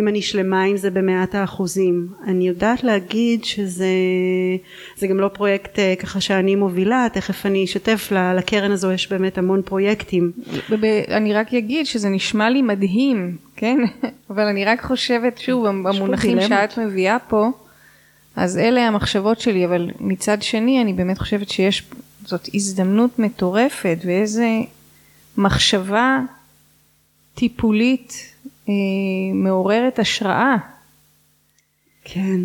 אם 0.00 0.08
אני 0.08 0.22
שלמה 0.22 0.62
עם 0.62 0.76
זה 0.76 0.90
במאת 0.90 1.34
האחוזים. 1.34 2.08
אני 2.26 2.48
יודעת 2.48 2.84
להגיד 2.84 3.44
שזה 3.44 3.86
זה 4.96 5.06
גם 5.06 5.20
לא 5.20 5.28
פרויקט 5.28 5.78
אה, 5.78 5.94
ככה 5.98 6.20
שאני 6.20 6.54
מובילה, 6.54 7.06
תכף 7.12 7.46
אני 7.46 7.64
אשתף, 7.64 8.12
לקרן 8.36 8.70
הזו 8.70 8.92
יש 8.92 9.12
באמת 9.12 9.38
המון 9.38 9.62
פרויקטים. 9.62 10.32
אני 11.08 11.34
רק 11.34 11.54
אגיד 11.54 11.86
שזה 11.86 12.08
נשמע 12.08 12.50
לי 12.50 12.62
מדהים, 12.62 13.36
כן? 13.56 13.78
אבל 14.30 14.46
אני 14.46 14.64
רק 14.64 14.82
חושבת, 14.82 15.38
שוב, 15.38 15.66
במונחים 15.66 16.40
שאת 16.40 16.78
מביאה 16.78 17.18
פה, 17.18 17.50
אז 18.36 18.58
אלה 18.58 18.88
המחשבות 18.88 19.40
שלי, 19.40 19.64
אבל 19.66 19.90
מצד 20.00 20.42
שני 20.42 20.82
אני 20.82 20.92
באמת 20.92 21.18
חושבת 21.18 21.48
שיש, 21.48 21.82
זאת 22.24 22.48
הזדמנות 22.54 23.18
מטורפת 23.18 23.98
ואיזה 24.04 24.48
מחשבה 25.38 26.20
טיפולית 27.34 28.34
אה, 28.68 28.74
מעוררת 29.34 29.98
השראה. 29.98 30.56
כן. 32.04 32.40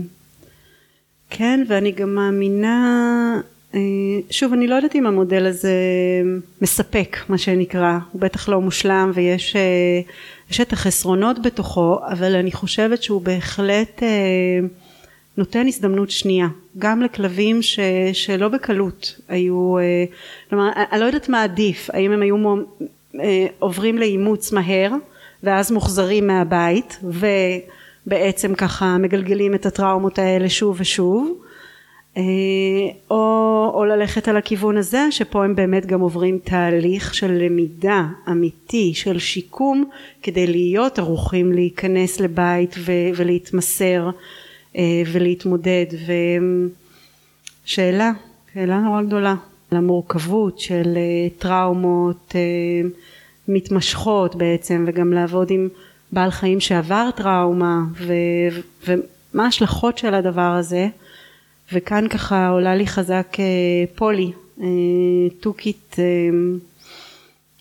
כן, 1.30 1.64
ואני 1.68 1.92
גם 1.92 2.16
מאמינה, 2.16 3.42
אה, 3.76 3.80
שוב, 4.32 4.54
אני 4.54 4.68
לא 4.68 4.76
יודעת 4.76 4.96
אם 4.96 5.08
המודל 5.08 5.46
הזה 5.46 5.74
מספק, 6.62 7.18
מה 7.30 7.38
שנקרא, 7.38 7.98
הוא 8.12 8.22
בטח 8.22 8.50
לא 8.50 8.62
מושלם 8.62 9.12
ויש 9.14 9.56
אה, 9.56 10.62
את 10.62 10.74
החסרונות 10.74 11.42
בתוכו, 11.42 12.00
אבל 12.12 12.36
אני 12.36 12.52
חושבת 12.52 13.04
שהוא 13.04 13.22
בהחלט 13.22 14.04
אה, 14.04 14.68
נותן 15.38 15.68
הזדמנות 15.68 16.12
שנייה, 16.12 16.48
גם 16.78 17.02
לכלבים 17.02 17.62
ש, 17.62 17.80
שלא 18.14 18.48
בקלות 18.48 19.16
היו, 19.28 19.78
אה, 19.78 20.06
כלומר, 20.50 20.70
אני 20.92 21.00
לא 21.00 21.06
יודעת 21.06 21.30
מה 21.30 21.44
עדיף, 21.44 21.90
האם 21.94 22.12
הם 22.12 22.22
היו 22.22 22.36
אה, 22.36 22.62
עוברים 23.60 23.98
לאימוץ 23.98 24.52
מהר 24.52 24.92
ואז 25.44 25.72
מוחזרים 25.72 26.28
מהבית 26.28 27.00
ובעצם 27.04 28.56
ככה 28.56 28.98
מגלגלים 28.98 29.56
את 29.56 29.66
הטראומות 29.66 30.20
האלה 30.20 30.50
שוב 30.50 30.76
ושוב. 30.80 31.38
אה, 32.18 32.24
או, 33.12 33.72
או 33.74 33.86
ללכת 33.86 34.28
על 34.28 34.38
הכיוון 34.38 34.78
הזה 34.78 35.08
שפה 35.12 35.44
הם 35.44 35.56
באמת 35.56 35.86
גם 35.86 36.00
עוברים 36.00 36.40
תהליך 36.44 37.14
של 37.14 37.32
למידה 37.32 38.06
אמיתי 38.30 38.92
של 38.96 39.20
שיקום 39.20 39.90
כדי 40.24 40.48
להיות 40.48 41.00
ערוכים 41.00 41.52
להיכנס 41.52 42.20
לבית 42.20 42.76
ו, 42.80 42.92
ולהתמסר 43.16 44.10
אה, 44.78 45.02
ולהתמודד. 45.12 45.86
ושאלה 47.66 48.12
שאלה 48.54 48.80
נורא 48.80 49.02
גדולה 49.02 49.36
למורכבות 49.72 50.60
של 50.60 50.98
טראומות 51.38 52.36
מתמשכות 53.48 54.36
בעצם 54.36 54.86
וגם 54.88 55.14
לעבוד 55.14 55.52
עם 55.52 55.70
בעל 56.12 56.32
חיים 56.32 56.60
שעבר 56.60 57.10
טראומה 57.16 57.80
ו, 57.94 58.14
ומה 58.88 59.46
ההשלכות 59.46 59.98
של 59.98 60.14
הדבר 60.14 60.42
הזה? 60.42 60.88
וכאן 61.74 62.08
ככה 62.08 62.50
עולה 62.50 62.76
לי 62.76 62.88
חזק 62.88 63.38
אה, 63.40 63.46
פולי 63.96 64.32
אה, 64.62 64.68
תוכית 65.40 65.96
אה, 66.00 66.04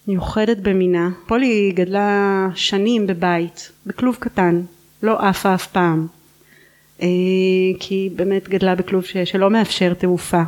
מיוחדת 0.09 0.57
במינה. 0.57 1.11
פולי 1.27 1.73
גדלה 1.75 2.49
שנים 2.55 3.07
בבית 3.07 3.73
בכלוב 3.87 4.17
קטן 4.21 4.61
לא 5.03 5.19
עפה 5.19 5.55
אף 5.55 5.67
פעם. 5.67 6.07
כי 7.79 7.95
היא 7.95 8.11
באמת 8.17 8.49
גדלה 8.49 8.75
בכלוב 8.75 9.05
שלא 9.25 9.51
מאפשר 9.51 9.95
תעופה 9.95 10.43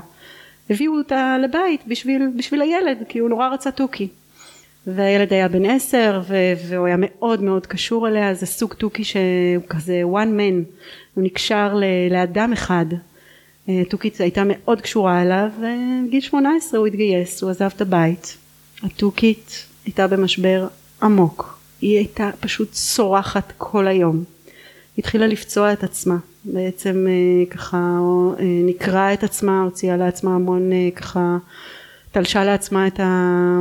הביאו 0.70 0.98
אותה 0.98 1.36
לבית 1.42 1.80
בשביל, 1.86 2.22
בשביל 2.36 2.62
הילד 2.62 2.98
כי 3.08 3.18
הוא 3.18 3.28
נורא 3.28 3.48
רצה 3.48 3.70
תוכי 3.70 4.08
והילד 4.86 5.32
היה 5.32 5.48
בן 5.48 5.66
עשר 5.66 6.22
והוא 6.68 6.86
היה 6.86 6.96
מאוד 6.98 7.42
מאוד 7.42 7.66
קשור 7.66 8.08
אליה 8.08 8.34
זה 8.34 8.46
סוג 8.46 8.74
תוכי 8.74 9.04
שהוא 9.04 9.64
כזה 9.68 10.02
one 10.12 10.38
man 10.38 10.80
הוא 11.14 11.24
נקשר 11.24 11.80
לאדם 12.10 12.52
אחד. 12.52 12.86
אה, 13.68 13.82
תוכית 13.88 14.20
הייתה 14.20 14.42
מאוד 14.46 14.80
קשורה 14.80 15.22
אליו 15.22 15.48
ובגיל 15.58 16.20
שמונה 16.20 16.56
עשרה 16.56 16.80
הוא 16.80 16.86
התגייס 16.86 17.42
הוא 17.42 17.50
עזב 17.50 17.70
את 17.76 17.80
הבית. 17.80 18.36
התוכית 18.82 19.66
הייתה 19.84 20.06
במשבר 20.06 20.68
עמוק. 21.02 21.58
היא 21.80 21.96
הייתה 21.96 22.30
פשוט 22.40 22.72
צורחת 22.72 23.52
כל 23.58 23.86
היום. 23.86 24.24
התחילה 24.98 25.26
לפצוע 25.26 25.72
את 25.72 25.84
עצמה 25.84 26.16
בעצם 26.52 27.06
אה, 27.08 27.46
ככה 27.56 27.98
אה, 28.38 28.44
נקרעה 28.64 29.12
את 29.12 29.24
עצמה 29.24 29.62
הוציאה 29.62 29.96
לעצמה 29.96 30.34
המון 30.34 30.70
ככה 30.96 31.36
תלשה 32.12 32.44
לעצמה 32.44 32.86
את 32.86 33.00
ה... 33.00 33.60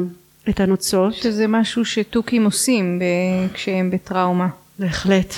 את 0.50 0.60
הנוצות. 0.60 1.14
שזה 1.14 1.48
משהו 1.48 1.86
שתוכים 1.86 2.46
עושים 2.46 3.00
ב- 3.00 3.54
כשהם 3.54 3.92
בטראומה. 3.92 4.48
בהחלט. 4.80 5.34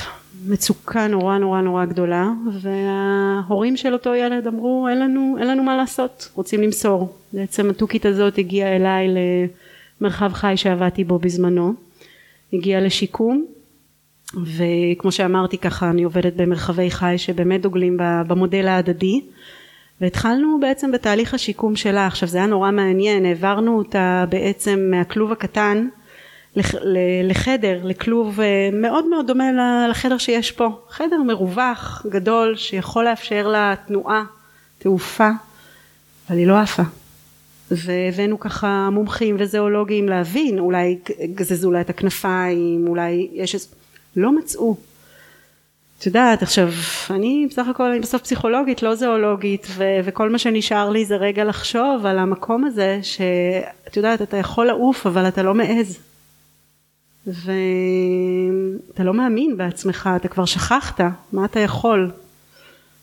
מצוקה 0.48 1.08
נורא 1.08 1.38
נורא 1.38 1.62
נורא 1.62 1.86
גדולה 1.86 2.30
וההורים 2.62 3.78
של 3.78 3.94
אותו 3.94 4.16
ילד 4.16 4.48
אמרו 4.48 4.88
אין 4.90 5.00
לנו, 5.00 5.36
אין 5.40 5.48
לנו 5.48 5.64
מה 5.64 5.78
לעשות 5.78 6.30
רוצים 6.36 6.62
למסור 6.62 7.16
בעצם 7.34 7.70
התוכית 7.70 8.06
הזאת 8.06 8.38
הגיעה 8.38 8.76
אליי 8.76 9.08
למרחב 10.02 10.34
חי 10.34 10.54
שעבדתי 10.56 11.04
בו 11.04 11.20
בזמנו 11.20 11.74
הגיעה 12.54 12.82
לשיקום 12.82 13.46
וכמו 14.34 15.11
שאמרתי 15.11 15.57
ככה 15.57 15.89
אני 15.89 16.03
עובדת 16.03 16.34
במרחבי 16.34 16.91
חי 16.91 17.14
שבאמת 17.18 17.61
דוגלים 17.61 17.97
במודל 18.27 18.68
ההדדי. 18.68 19.22
והתחלנו 20.01 20.57
בעצם 20.61 20.91
בתהליך 20.91 21.34
השיקום 21.34 21.76
שלה. 21.76 22.07
עכשיו 22.07 22.30
זה 22.30 22.38
היה 22.38 22.47
נורא 22.47 22.72
מעניין. 22.72 23.26
העברנו 23.26 23.77
אותה 23.77 24.26
בעצם 24.30 24.80
מהכלוב 24.91 25.31
הקטן 25.31 25.88
לחדר 27.23 27.80
לכלוב 27.84 28.39
אה, 28.39 28.69
מאוד 28.73 29.06
מאוד 29.06 29.27
דומה 29.27 29.88
לחדר 29.89 30.18
שיש 30.18 30.51
פה. 30.51 30.69
חדר 30.89 31.22
מרווח 31.27 32.06
גדול 32.10 32.56
שיכול 32.56 33.06
לאפשר 33.06 33.47
לה 33.47 33.73
תנועה 33.88 34.23
תעופה 34.80 35.30
אבל 36.30 36.38
היא 36.38 36.47
לא 36.47 36.57
עפה. 36.60 36.84
והבאנו 37.72 38.39
ככה 38.39 38.89
מומחים 38.91 39.35
וזואולוגים 39.39 40.10
להבין. 40.10 40.60
אולי 40.60 40.97
גזזו 41.35 41.72
לה 41.72 41.81
את 41.81 41.89
הכנפיים 41.89 42.85
אולי 42.88 43.30
יש 43.34 43.53
איזה 43.53 43.68
לא 44.15 44.38
מצאו. 44.38 44.77
את 45.99 46.06
יודעת 46.06 46.41
עכשיו 46.41 46.69
אני 47.10 47.48
בסך 47.49 47.68
הכל 47.68 47.91
אני 47.91 47.99
בסוף 47.99 48.22
פסיכולוגית 48.22 48.84
לא 48.84 48.95
זואולוגית 48.95 49.68
ו- 49.69 49.99
וכל 50.03 50.30
מה 50.30 50.38
שנשאר 50.38 50.90
לי 50.90 51.06
זה 51.06 51.15
רגע 51.15 51.44
לחשוב 51.44 52.06
על 52.06 52.19
המקום 52.19 52.65
הזה 52.65 52.99
שאת 53.02 53.98
יודעת 53.98 54.22
אתה 54.22 54.38
יכול 54.38 54.68
לעוף 54.68 55.07
אבל 55.07 55.27
אתה 55.27 55.44
לא 55.44 55.53
מעז. 55.53 55.98
ואתה 57.27 59.03
לא 59.03 59.14
מאמין 59.14 59.57
בעצמך 59.57 60.10
אתה 60.15 60.27
כבר 60.27 60.45
שכחת 60.45 61.02
מה 61.34 61.45
אתה 61.45 61.60
יכול. 61.60 62.11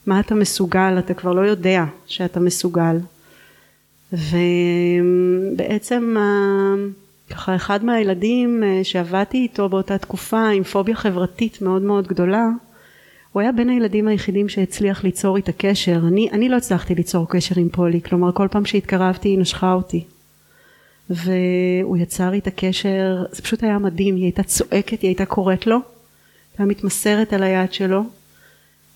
מה 0.05 0.19
אתה 0.19 0.35
מסוגל 0.35 0.99
אתה 0.99 1.13
כבר 1.13 1.31
לא 1.31 1.41
יודע 1.41 1.83
שאתה 2.05 2.39
מסוגל. 2.39 2.97
ובעצם 4.13 6.15
ככה 7.29 7.55
אחד 7.55 7.85
מהילדים 7.85 8.63
אה, 8.63 8.83
שעבדתי 8.83 9.37
איתו 9.37 9.69
באותה 9.69 9.97
תקופה 9.97 10.47
עם 10.47 10.63
פוביה 10.63 10.95
חברתית 10.95 11.61
מאוד 11.61 11.81
מאוד 11.81 12.07
גדולה 12.07 12.45
הוא 13.31 13.41
היה 13.41 13.51
בין 13.51 13.69
הילדים 13.69 14.07
היחידים 14.07 14.49
שהצליח 14.49 15.03
ליצור 15.03 15.37
איתה 15.37 15.51
קשר. 15.51 15.99
אני, 16.07 16.29
אני 16.31 16.49
לא 16.49 16.57
הצלחתי 16.57 16.95
ליצור 16.95 17.29
קשר 17.29 17.59
עם 17.59 17.69
פולי 17.69 18.01
כלומר 18.01 18.31
כל 18.31 18.47
פעם 18.51 18.65
שהתקרבתי 18.65 19.29
היא 19.29 19.39
נשכה 19.39 19.73
אותי. 19.73 20.03
והוא 21.09 21.97
יצר 21.97 22.33
איתה 22.33 22.51
קשר 22.51 23.23
זה 23.31 23.41
פשוט 23.41 23.63
היה 23.63 23.79
מדהים 23.79 24.15
היא 24.15 24.23
הייתה 24.23 24.43
צועקת 24.43 25.01
היא 25.01 25.09
הייתה 25.09 25.25
קוראת 25.25 25.67
לו 25.67 25.77
הייתה 26.51 26.65
מתמסרת 26.65 27.33
על 27.33 27.43
היד 27.43 27.73
שלו. 27.73 28.03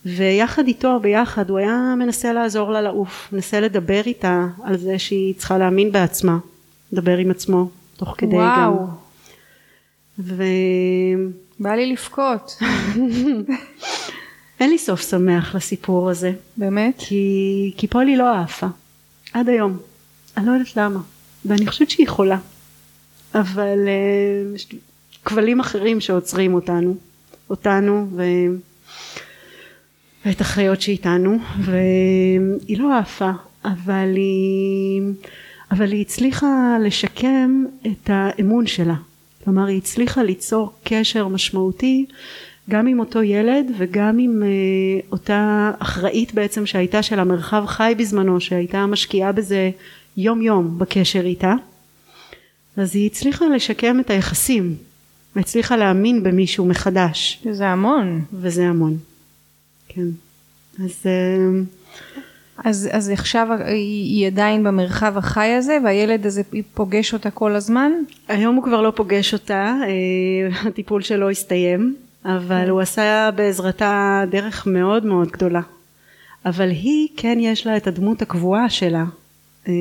ויחד 0.05 0.67
איתו 0.67 0.99
ביחד 0.99 1.49
הוא 1.49 1.57
היה 1.57 1.93
מנסה 1.97 2.33
לעזור 2.33 2.71
לה 2.71 2.81
לעוף 2.81 3.29
מנסה 3.31 3.59
לדבר 3.59 4.01
איתה 4.05 4.47
על 4.63 4.77
זה 4.77 4.99
שהיא 4.99 5.35
צריכה 5.37 5.57
להאמין 5.57 5.91
בעצמה 5.91 6.37
לדבר 6.91 7.17
עם 7.17 7.31
עצמו 7.31 7.69
תוך 8.02 8.15
כדי 8.18 8.36
וואו. 8.36 8.78
גם. 8.78 8.86
ו... 10.19 10.44
בא 11.60 11.72
לי 11.72 11.91
לבכות. 11.91 12.57
אין 14.60 14.69
לי 14.69 14.78
סוף 14.78 15.10
שמח 15.10 15.56
לסיפור 15.56 16.10
הזה. 16.10 16.32
באמת? 16.57 16.95
כי, 16.98 17.73
כי 17.78 17.88
פולי 17.88 18.18
לא 18.18 18.36
עפה. 18.36 18.68
עד 19.34 19.49
היום. 19.49 19.78
אני 20.38 20.45
לא 20.45 20.52
יודעת 20.52 20.76
למה. 20.78 20.99
ואני 21.45 21.68
חושבת 21.68 21.90
שהיא 21.90 22.07
חולה. 22.07 22.38
אבל 23.36 23.78
uh, 23.86 24.56
יש 24.56 24.68
כבלים 25.26 25.60
אחרים 25.60 26.02
שעוצרים 26.02 26.53
אותנו. 26.53 26.95
אותנו 27.49 28.07
ו... 28.15 28.23
ואת 30.26 30.41
החיות 30.41 30.82
שאיתנו. 30.82 31.38
והיא 31.60 32.80
לא 32.80 32.98
עפה. 32.98 33.32
אבל 33.65 34.11
היא... 34.15 35.02
אבל 35.72 35.91
היא 35.91 36.02
הצליחה 36.02 36.77
לשקם 36.84 37.65
את 37.88 38.10
האמון 38.10 38.68
שלה. 38.68 38.95
כלומר 39.43 39.65
היא 39.65 39.77
הצליחה 39.77 40.23
ליצור 40.23 40.73
קשר 40.84 41.27
משמעותי 41.27 42.06
גם 42.69 42.88
עם 42.88 42.99
אותו 42.99 43.23
ילד 43.23 43.65
וגם 43.77 44.18
עם 44.19 44.43
uh, 44.43 45.11
אותה 45.11 45.72
אחראית 45.80 46.34
בעצם 46.34 46.65
שהייתה 46.65 47.03
של 47.03 47.19
המרחב 47.19 47.64
חי 47.68 47.93
בזמנו 47.98 48.41
שהייתה 48.41 48.85
משקיעה 48.85 49.31
בזה 49.31 49.69
יום 50.18 50.41
יום 50.41 50.80
בקשר 50.80 51.26
איתה 51.26 51.53
אז 52.77 52.95
היא 52.95 53.06
הצליחה 53.06 53.45
לשקם 53.45 53.99
את 53.99 54.10
היחסים 54.10 54.76
והצליחה 55.35 55.77
להאמין 55.77 56.23
במישהו 56.23 56.65
מחדש. 56.65 57.43
זה 57.52 57.68
המון. 57.68 58.22
וזה 58.34 58.68
המון. 58.68 58.98
כן. 59.88 60.07
אז 60.84 61.03
uh, 61.03 62.19
אז, 62.63 62.89
אז 62.91 63.09
עכשיו 63.09 63.47
היא 63.67 64.27
עדיין 64.27 64.63
במרחב 64.63 65.17
החי 65.17 65.47
הזה 65.47 65.77
והילד 65.83 66.25
הזה 66.25 66.41
פוגש 66.73 67.13
אותה 67.13 67.31
כל 67.31 67.55
הזמן? 67.55 67.91
היום 68.27 68.55
הוא 68.55 68.63
כבר 68.63 68.81
לא 68.81 68.93
פוגש 68.95 69.33
אותה, 69.33 69.75
אה, 69.83 70.67
הטיפול 70.67 71.01
שלו 71.01 71.29
הסתיים, 71.29 71.95
אבל 72.25 72.69
הוא 72.69 72.81
עשה 72.81 73.29
בעזרתה 73.35 74.23
דרך 74.31 74.67
מאוד 74.67 75.05
מאוד 75.05 75.31
גדולה. 75.31 75.61
אבל 76.45 76.69
היא 76.69 77.07
כן 77.17 77.38
יש 77.41 77.67
לה 77.67 77.77
את 77.77 77.88
הדמות 77.88 78.21
הקבועה 78.21 78.69
שלה, 78.69 79.03
אה, 79.67 79.73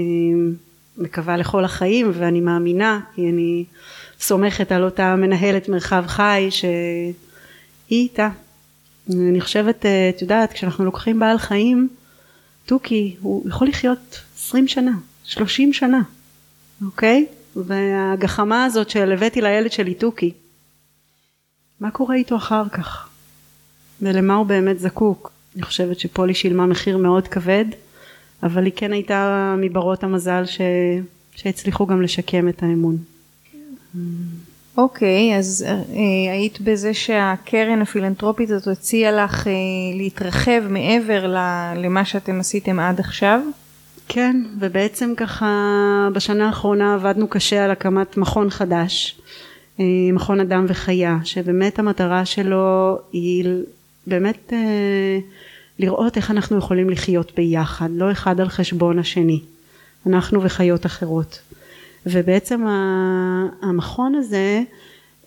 מקווה 0.98 1.36
לכל 1.36 1.64
החיים 1.64 2.10
ואני 2.14 2.40
מאמינה 2.40 3.00
כי 3.14 3.30
אני 3.30 3.64
סומכת 4.20 4.72
על 4.72 4.84
אותה 4.84 5.16
מנהלת 5.16 5.68
מרחב 5.68 6.04
חי 6.06 6.48
שהיא 6.50 7.12
איתה. 7.90 8.28
אני 9.10 9.40
חושבת, 9.40 9.86
אה, 9.86 10.08
את 10.08 10.22
יודעת, 10.22 10.52
כשאנחנו 10.52 10.84
לוקחים 10.84 11.18
בעל 11.18 11.38
חיים 11.38 11.88
תוכי 12.70 13.16
הוא 13.20 13.48
יכול 13.48 13.68
לחיות 13.68 14.20
עשרים 14.36 14.68
שנה, 14.68 14.92
שלושים 15.24 15.72
שנה, 15.72 16.00
אוקיי? 16.84 17.26
והגחמה 17.56 18.64
הזאת 18.64 18.90
של 18.90 19.12
הבאתי 19.12 19.40
לילד 19.40 19.72
שלי 19.72 19.94
תוכי, 19.94 20.32
מה 21.80 21.90
קורה 21.90 22.14
איתו 22.14 22.36
אחר 22.36 22.68
כך? 22.68 23.08
ולמה 24.02 24.34
הוא 24.34 24.46
באמת 24.46 24.78
זקוק? 24.78 25.32
אני 25.54 25.62
חושבת 25.62 26.00
שפולי 26.00 26.34
שילמה 26.34 26.66
מחיר 26.66 26.98
מאוד 26.98 27.28
כבד, 27.28 27.64
אבל 28.42 28.64
היא 28.64 28.72
כן 28.76 28.92
הייתה 28.92 29.54
מברות 29.58 30.04
המזל 30.04 30.46
ש... 30.46 30.60
שהצליחו 31.36 31.86
גם 31.86 32.02
לשקם 32.02 32.48
את 32.48 32.62
האמון. 32.62 32.96
אוקיי, 34.76 35.32
okay, 35.34 35.38
אז 35.38 35.64
אה, 35.68 36.32
היית 36.32 36.60
בזה 36.60 36.94
שהקרן 36.94 37.82
הפילנטרופית 37.82 38.50
הזאת 38.50 38.78
הציעה 38.78 39.12
לך 39.12 39.46
אה, 39.46 39.52
להתרחב 39.94 40.62
מעבר 40.68 41.34
למה 41.76 42.04
שאתם 42.04 42.40
עשיתם 42.40 42.78
עד 42.78 43.00
עכשיו? 43.00 43.40
כן, 44.08 44.42
ובעצם 44.58 45.12
ככה 45.16 45.48
בשנה 46.12 46.46
האחרונה 46.46 46.94
עבדנו 46.94 47.28
קשה 47.28 47.64
על 47.64 47.70
הקמת 47.70 48.16
מכון 48.16 48.50
חדש, 48.50 49.20
אה, 49.80 49.84
מכון 50.12 50.40
אדם 50.40 50.64
וחיה, 50.68 51.18
שבאמת 51.24 51.78
המטרה 51.78 52.24
שלו 52.24 52.98
היא 53.12 53.44
באמת 54.06 54.52
אה, 54.52 55.18
לראות 55.78 56.16
איך 56.16 56.30
אנחנו 56.30 56.58
יכולים 56.58 56.90
לחיות 56.90 57.32
ביחד, 57.36 57.88
לא 57.92 58.12
אחד 58.12 58.40
על 58.40 58.48
חשבון 58.48 58.98
השני, 58.98 59.40
אנחנו 60.06 60.42
וחיות 60.42 60.86
אחרות. 60.86 61.40
ובעצם 62.06 62.64
המכון 63.62 64.14
הזה 64.14 64.62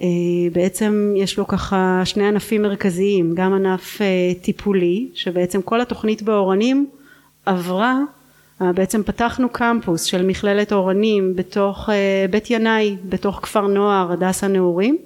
אה, 0.01 0.07
בעצם 0.51 1.13
יש 1.17 1.37
לו 1.37 1.47
ככה 1.47 2.01
שני 2.05 2.27
ענפים 2.27 2.61
מרכזיים. 2.61 3.31
גם 3.35 3.53
ענף 3.53 4.01
אה, 4.01 4.07
טיפולי 4.41 5.07
שבעצם 5.13 5.61
כל 5.61 5.81
התוכנית 5.81 6.21
באורנים 6.21 6.89
עברה 7.45 7.99
אה, 8.61 8.73
בעצם 8.73 9.03
פתחנו 9.03 9.49
קמפוס 9.49 10.03
של 10.03 10.25
מכללת 10.25 10.73
אורנים 10.73 11.35
בתוך 11.35 11.89
בית 12.29 12.49
ינאי 12.49 12.97
בתוך 13.05 13.39
כפר 13.43 13.67
נוער 13.67 14.11
הדסה 14.11 14.47
נעורים 14.47 14.97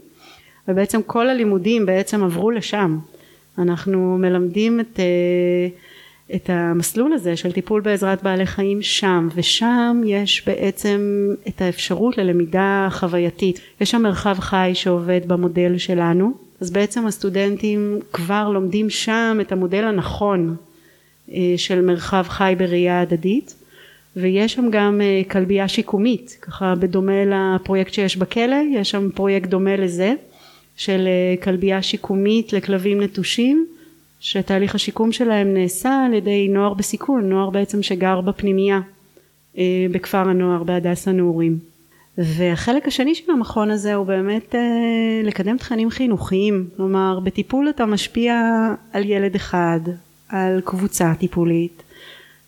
ובעצם 0.68 1.02
כל 1.02 1.30
הלימודים 1.30 1.85
בעצם 1.85 2.23
עברו 2.23 2.52
לשם. 2.52 2.99
אנחנו 3.57 4.18
מלמדים 4.18 4.80
את 4.80 4.99
את 6.36 6.49
המסלול 6.49 7.14
הזה 7.14 7.38
של 7.38 7.52
טיפול 7.52 7.82
בעזרת 7.82 8.24
בעלי 8.24 8.45
חיים 8.45 8.82
שם 8.82 9.28
ושם 9.36 10.02
יש 10.06 10.44
בעצם 10.48 11.30
את 11.48 11.62
האפשרות 11.62 12.18
ללמידה 12.18 12.88
חווייתית. 12.91 13.60
יש 13.82 13.91
שם 13.91 14.02
מרחב 14.02 14.40
חי 14.40 14.72
שעובד 14.74 15.22
במודל 15.28 15.78
שלנו. 15.78 16.34
אז 16.62 16.72
בעצם 16.72 17.08
הסטודנטים 17.08 17.99
כבר 18.14 18.49
לומדים 18.49 18.90
שם 18.90 19.38
את 19.41 19.52
המודל 19.52 19.84
הנכון 19.84 20.56
אה, 21.32 21.54
של 21.58 21.82
מרחב 21.82 22.26
חי 22.28 22.56
בראייה 22.58 23.02
הדדית. 23.02 23.56
ויש 24.16 24.54
שם 24.54 24.70
גם 24.72 25.02
אה, 25.02 25.22
כלבייה 25.32 25.68
שיקומית 25.68 26.38
ככה 26.41 26.74
בדומה 26.80 27.26
לפרויקט 27.26 27.94
שיש 27.94 28.18
בכלא 28.18 28.56
יש 28.74 28.91
שם 28.91 29.10
פרויקט 29.16 29.49
דומה 29.49 29.76
לזה 29.76 30.14
של 30.78 31.08
אה, 31.08 31.44
כלבייה 31.44 31.82
שיקומית 31.82 32.54
לכלבים 32.54 33.02
נטושים 33.02 33.68
שתהליך 34.19 34.76
השיקום 34.76 35.11
שלהם 35.11 35.53
נעשה 35.53 36.06
על 36.06 36.14
ידי 36.14 36.48
נוער 36.48 36.73
בסיכון, 36.73 37.30
נוער 37.30 37.49
בעצם 37.49 37.84
שגר 37.84 38.22
בפנימייה 38.22 38.80
אה, 39.57 39.85
בכפר 39.91 40.30
הנוער 40.30 40.64
בהדסה 40.64 41.11
נעורים. 41.11 41.57
והחלק 42.18 42.88
השני 42.88 43.15
של 43.15 43.31
המכון 43.31 43.72
הזה 43.72 43.95
הוא 43.95 44.06
באמת 44.06 44.56
אה, 44.56 45.22
לקדם 45.23 45.57
תכנים 45.57 45.89
חינוכיים, 45.89 46.69
כלומר 46.77 47.19
בטיפול 47.23 47.69
אתה 47.69 47.85
משפיע 47.85 48.34
על 48.94 49.06
ילד 49.06 49.35
אחד, 49.35 49.80
על 50.30 50.61
קבוצה 50.65 51.14
טיפולית, 51.19 51.84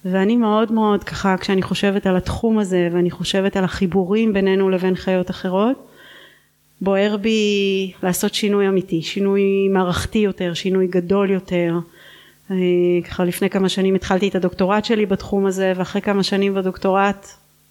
ואני 0.05 0.37
מאוד 0.37 0.71
מאוד 0.71 1.03
ככה 1.03 1.37
כשאני 1.37 1.61
חושבת 1.61 2.05
על 2.05 2.17
התחום 2.17 2.59
הזה 2.59 2.89
ואני 2.91 3.11
חושבת 3.11 3.57
על 3.57 3.63
החיבורים 3.63 4.33
בינינו 4.33 4.69
לבין 4.69 4.95
חיות 4.95 5.29
אחרות 5.29 5.88
בוער 6.81 7.17
בי 7.17 7.91
לעשות 8.03 8.33
שינוי 8.33 8.67
אמיתי, 8.67 9.01
שינוי 9.01 9.67
מערכתי 9.67 10.19
יותר, 10.19 10.53
שינוי 10.53 10.87
גדול 10.87 11.29
יותר. 11.29 11.73
אה, 12.51 12.55
ככה 13.09 13.25
לפני 13.25 13.49
כמה 13.49 13.69
שנים 13.69 13.95
התחלתי 13.95 14.27
את 14.27 14.35
הדוקטורט 14.35 14.85
שלי 14.85 15.05
בתחום 15.05 15.45
הזה 15.45 15.73
ואחרי 15.75 16.01
כמה 16.01 16.23
שנים 16.23 16.53
בדוקטורט 16.53 17.27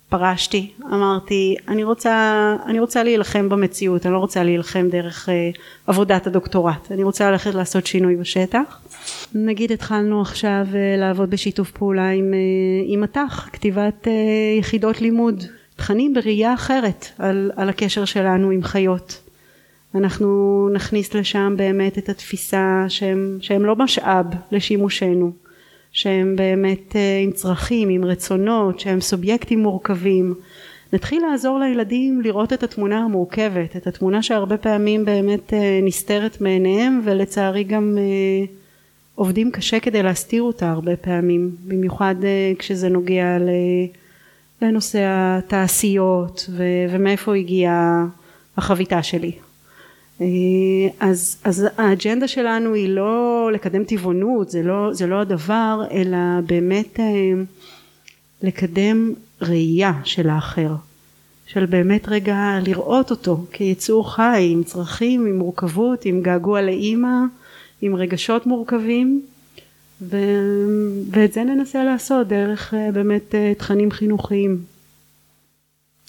פרשתי, 0.09 0.70
אמרתי 0.85 1.56
אני 1.68 1.85
רוצה, 1.85 2.56
אני 2.66 2.80
רוצה 2.80 3.02
להילחם 3.02 3.48
במציאות, 3.48 4.06
אני 4.06 4.14
לא 4.14 4.18
רוצה 4.18 4.43
להילחם 4.43 4.89
דרך 4.90 5.28
אה, 5.28 5.51
עבודת 5.86 6.26
הדוקטורט, 6.26 6.93
אני 6.93 7.02
רוצה 7.02 7.30
ללכת 7.30 7.55
לעשות 7.55 7.86
שינוי 7.86 8.16
בשטח. 8.16 8.80
נגיד 9.35 9.72
התחלנו 9.72 10.20
עכשיו 10.20 10.66
אה, 10.74 10.97
לעבוד 10.97 11.30
בשיתוף 11.30 11.70
פעולה 11.70 12.10
עם, 12.10 12.35
עם 12.86 13.01
מט"ח, 13.01 13.48
כתיבת 13.52 14.06
יחידות 14.59 15.01
לימוד 15.01 15.44
תכנים 15.78 16.14
בראייה 16.14 16.55
אחרת 16.55 17.06
על, 17.18 17.50
על 17.56 17.68
הקשר 17.68 18.05
שלנו 18.05 18.50
עם 18.50 18.62
חיות 18.62 19.28
אנחנו 19.94 20.68
נכניס 20.72 21.14
לשם 21.14 21.55
באמת 21.56 21.98
את 21.98 22.09
התפיסה 22.09 22.84
שהם, 22.88 23.38
שהם 23.40 23.64
לא 23.64 23.76
משאב 23.76 24.26
לשימושנו, 24.52 25.32
שהם 25.92 26.36
באמת 26.36 26.96
אה, 26.96 27.20
עם 27.24 27.30
צרכים, 27.30 27.88
עם 27.88 28.05
רצונות, 28.05 28.80
שהם 28.80 29.00
סובייקטים 29.00 29.62
מורכבים. 29.62 30.34
נתחיל 30.92 31.22
לעזור 31.30 31.59
לילדים 31.59 32.20
לראות 32.20 32.52
את 32.52 32.62
התמונה 32.62 32.98
המורכבת, 32.98 33.76
את 33.76 33.86
התמונה 33.86 34.22
שהרבה 34.22 34.56
פעמים 34.56 35.05
באמת 35.05 35.52
אה, 35.52 35.80
נסתרת 35.82 36.40
מעיניהם 36.40 37.00
ולצערי 37.05 37.64
גם 37.64 37.98
אה, 37.98 38.44
עובדים 39.14 39.50
קשה 39.50 39.80
כדי 39.80 40.02
להסתיר 40.02 40.42
אותה 40.42 40.70
הרבה 40.70 40.96
פעמים, 40.96 41.50
במיוחד 41.64 42.14
כשזה 42.59 42.88
נוגע 42.88 43.36
לנושא 44.62 45.01
התעשיות 45.09 46.51
ומאיפה 46.90 47.36
הגיעה 47.36 48.06
החביתה 48.56 49.02
שלי. 49.02 49.32
אה, 50.20 50.26
אז, 51.01 51.36
אז 51.44 51.66
האג'נדה 51.76 52.28
שלנו 52.28 52.74
היא 52.74 52.89
לא 52.89 53.51
לקדם 53.55 53.85
טבעונות, 53.85 54.51
זה 54.51 54.62
לא, 54.62 54.93
זה 54.93 55.06
לא 55.06 55.20
הדבר, 55.20 55.82
אלא 55.90 56.18
באמת 56.47 57.01
אה, 57.01 57.05
לקדם 58.43 59.12
ראייה 59.43 59.93
של 60.05 60.28
האחר, 60.28 60.74
של 61.47 61.66
באמת 61.66 62.09
רגע 62.09 62.59
לראות 62.66 63.10
אותו 63.10 63.44
כיצור 63.52 64.14
חי, 64.14 64.48
עם 64.52 64.62
צרכים, 64.62 65.26
עם 65.26 65.39
מורכבות, 65.39 66.05
עם 66.05 66.22
געגוע 66.22 66.62
לאימא, 66.62 67.18
עם 67.80 67.94
רגשות 67.94 68.47
מורכבים, 68.47 69.22
ו, 70.02 70.16
ואת 71.10 71.32
זה 71.32 71.44
ננסה 71.44 71.84
לעשות 71.84 72.28
דרך 72.28 72.74
אה, 72.74 72.92
באמת 72.92 73.34
תכנים 73.58 73.90
חינוכיים. 73.90 74.58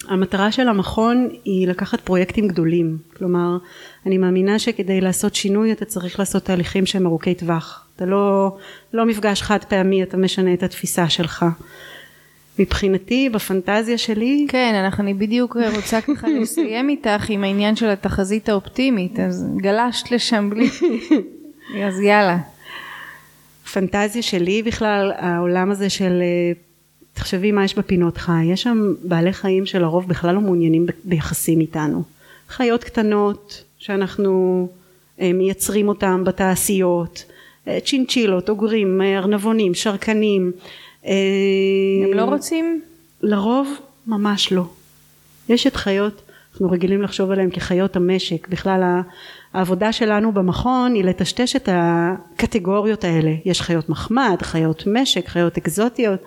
המטרה 0.07 0.51
של 0.51 0.67
המכון 0.67 1.29
היא 1.45 1.67
לקחת 1.67 2.01
פרויקטים 2.01 2.47
גדולים, 2.47 2.97
כלומר 3.17 3.57
אני 4.05 4.17
מאמינה 4.17 4.59
שכדי 4.59 5.01
לעשות 5.01 5.35
שינוי 5.35 5.71
אתה 5.71 5.85
צריך 5.85 6.19
לעשות 6.19 6.43
תהליכים 6.43 6.85
שהם 6.85 7.05
ארוכי 7.05 7.35
טווח, 7.35 7.87
אתה 7.95 8.05
לא, 8.05 8.57
לא 8.93 9.05
מפגש 9.05 9.41
חד 9.41 9.63
פעמי 9.63 10.03
אתה 10.03 10.17
משנה 10.17 10.53
את 10.53 10.63
התפיסה 10.63 11.09
שלך. 11.09 11.45
מבחינתי 12.59 13.29
בפנטזיה 13.29 13.97
שלי 13.97 14.45
כן 14.49 14.73
אנחנו 14.83 15.03
אני 15.03 15.13
בדיוק 15.13 15.57
רוצה 15.75 16.01
ככה 16.07 16.27
לסיים 16.27 16.89
איתך 16.89 17.29
עם 17.29 17.43
העניין 17.43 17.75
של 17.75 17.89
התחזית 17.89 18.49
האופטימית 18.49 19.19
אז 19.19 19.45
גלשת 19.57 20.11
לשם 20.11 20.49
בלי 20.49 20.69
אז 21.87 21.99
יאללה 21.99 22.37
פנטזיה 23.73 24.21
שלי 24.21 24.63
בכלל 24.63 25.11
העולם 25.15 25.71
הזה 25.71 25.89
של 25.89 26.21
תחשבי 27.13 27.51
מה 27.51 27.65
יש 27.65 27.77
בפינות 27.77 28.17
חי, 28.17 28.45
יש 28.45 28.63
שם 28.63 28.93
בעלי 29.03 29.33
חיים 29.33 29.65
שלרוב 29.65 30.07
בכלל 30.07 30.35
לא 30.35 30.41
מעוניינים 30.41 30.85
ביחסים 31.03 31.59
איתנו. 31.59 32.03
חיות 32.49 32.83
קטנות 32.83 33.63
שאנחנו 33.77 34.67
אה, 35.21 35.33
מייצרים 35.33 35.87
אותם 35.87 36.23
בתעשיות, 36.23 37.25
אה, 37.67 37.79
צ'ינצ'ילות, 37.85 38.49
אוגרים, 38.49 39.01
אה, 39.01 39.17
ארנבונים, 39.17 39.73
שרקנים. 39.73 40.51
הם 41.03 42.13
לא 42.13 42.23
רוצים? 42.23 42.81
לרוב 43.21 43.67
ממש 44.07 44.53
לא. 44.53 44.63
יש 45.49 45.67
את 45.67 45.75
חיות, 45.75 46.21
אנחנו 46.51 46.71
רגילים 46.71 47.01
לחשוב 47.01 47.31
עליהן 47.31 47.49
כחיות 47.49 47.95
המשק, 47.95 48.47
בכלל 48.47 49.01
העבודה 49.53 49.91
שלנו 49.91 50.31
במכון 50.31 50.93
היא 50.93 51.03
לטשטש 51.03 51.55
את 51.55 51.69
הקטגוריות 51.71 53.03
האלה, 53.03 53.31
יש 53.45 53.61
חיות 53.61 53.89
מחמד, 53.89 54.37
חיות 54.41 54.83
משק, 54.87 55.27
חיות 55.27 55.57
אקזוטיות, 55.57 56.19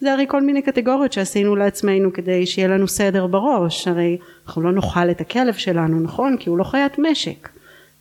זה 0.00 0.12
הרי 0.12 0.24
כל 0.28 0.42
מיני 0.42 0.62
קטגוריות 0.62 1.12
שעשינו 1.12 1.56
לעצמנו 1.56 2.12
כדי 2.12 2.46
שיהיה 2.46 2.68
לנו 2.68 2.88
סדר 2.88 3.26
בראש, 3.26 3.88
הרי 3.88 4.18
אנחנו 4.46 4.62
לא 4.62 4.72
נאכל 4.72 5.10
את 5.10 5.20
הכלב 5.20 5.54
שלנו, 5.54 6.00
נכון? 6.00 6.36
כי 6.36 6.50
הוא 6.50 6.58
לא 6.58 6.64
חיית 6.64 6.98
משק. 6.98 7.48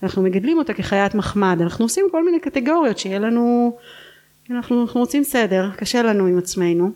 אנחנו 0.04 0.24
מגדלים 0.24 0.58
אותה 0.58 0.74
כחיית 0.74 1.16
מחמד, 1.16 1.58
אנחנו 1.62 1.86
עושים 1.86 2.06
כל 2.12 2.26
מיני 2.26 2.40
קטגוריות 2.40 2.98
שיהיה 2.98 3.20
לנו, 3.20 3.78
אנחנו, 4.52 4.82
אנחנו 4.82 5.00
רוצים 5.00 5.24
סדר, 5.24 5.70
קשה 5.78 6.04
לנו 6.04 6.26
עם 6.26 6.38
עצמנו 6.38 6.92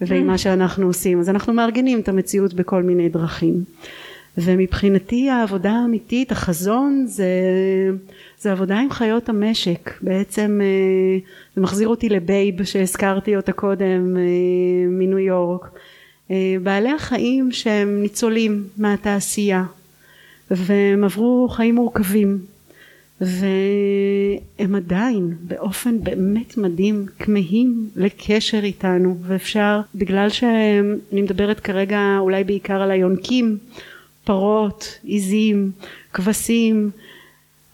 ועם 0.00 0.26
מה 0.26 0.38
שאנחנו 0.38 0.86
עושים, 0.86 1.20
אז 1.20 1.30
אנחנו 1.30 1.52
מארגנים 1.52 2.00
את 2.00 2.08
המציאות 2.08 2.54
בכל 2.54 2.82
מיני 2.82 3.08
דרכים. 3.08 3.64
ומבחינתי 4.38 5.30
העבודה 5.30 5.70
האמיתית, 5.72 6.32
החזון 6.32 7.04
זה, 7.06 7.30
זה 8.38 8.52
עבודה 8.52 8.78
עם 8.78 8.90
חיות 8.90 9.28
המשק, 9.28 9.90
בעצם 10.00 10.60
אה, 10.62 11.18
זה 11.56 11.62
מחזיר 11.62 11.88
אותי 11.88 12.08
לבייב 12.08 12.64
שהזכרתי 12.64 13.36
אותה 13.36 13.52
קודם 13.52 14.16
אה, 14.16 14.22
מניו 14.88 15.18
יורק, 15.18 15.70
אה, 16.30 16.56
בעלי 16.62 16.90
החיים 16.90 17.52
שהם 17.52 18.02
ניצולים 18.02 18.64
מהתעשייה 18.76 19.64
והם 20.50 21.04
עברו 21.04 21.48
חיים 21.48 21.74
מורכבים 21.74 22.38
והם 23.20 24.74
עדיין 24.74 25.34
באופן 25.40 26.00
באמת 26.04 26.56
מדהים 26.56 27.06
כמהים 27.18 27.88
לקשר 27.96 28.60
איתנו. 28.64 29.16
ואפשר 29.22 29.80
בגלל 29.94 30.28
שאני 30.28 31.22
מדברת 31.22 31.60
כרגע 31.60 32.16
אולי 32.18 32.44
בעיקר 32.44 32.82
על 32.82 32.90
היונקים 32.90 33.58
פרות, 34.24 34.98
עיזים, 35.04 35.70
כבשים, 36.12 36.90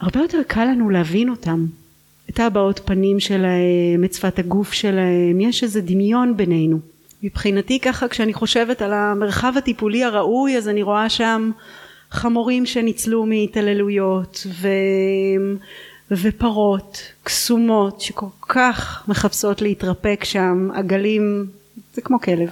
הרבה 0.01 0.21
יותר 0.21 0.41
קל 0.47 0.65
לנו 0.65 0.91
להבין 0.91 1.29
אותם. 1.29 1.67
את 2.31 2.41
הבעות 2.41 2.81
פנים 2.85 3.21
שלהם, 3.21 4.05
את 4.05 4.15
שפת 4.15 4.39
הגוף 4.39 4.73
שלהם, 4.73 5.41
יש 5.41 5.63
איזה 5.63 5.81
דמיון 5.81 6.37
בינינו. 6.37 6.79
מבחינתי 7.23 7.81
ככה 7.81 8.09
כשאני 8.09 8.35
חושבת 8.35 8.83
על 8.83 8.93
המרחב 8.93 9.53
הטיפולי 9.57 10.05
הראוי 10.05 10.57
אז 10.57 10.69
אני 10.69 10.83
רואה 10.83 11.09
שם 11.09 11.51
חמורים 12.11 12.67
שניצלו 12.67 13.27
מהתעללויות 13.27 14.47
ו... 14.61 14.69
ופרות 16.11 17.03
קסומות 17.23 18.01
שכל 18.01 18.27
כך 18.49 19.05
מחפשות 19.09 19.63
להתרפק 19.63 20.25
שם 20.25 20.69
עגלים 20.75 21.47
זה 21.95 22.03
כמו 22.03 22.21
כלב 22.21 22.51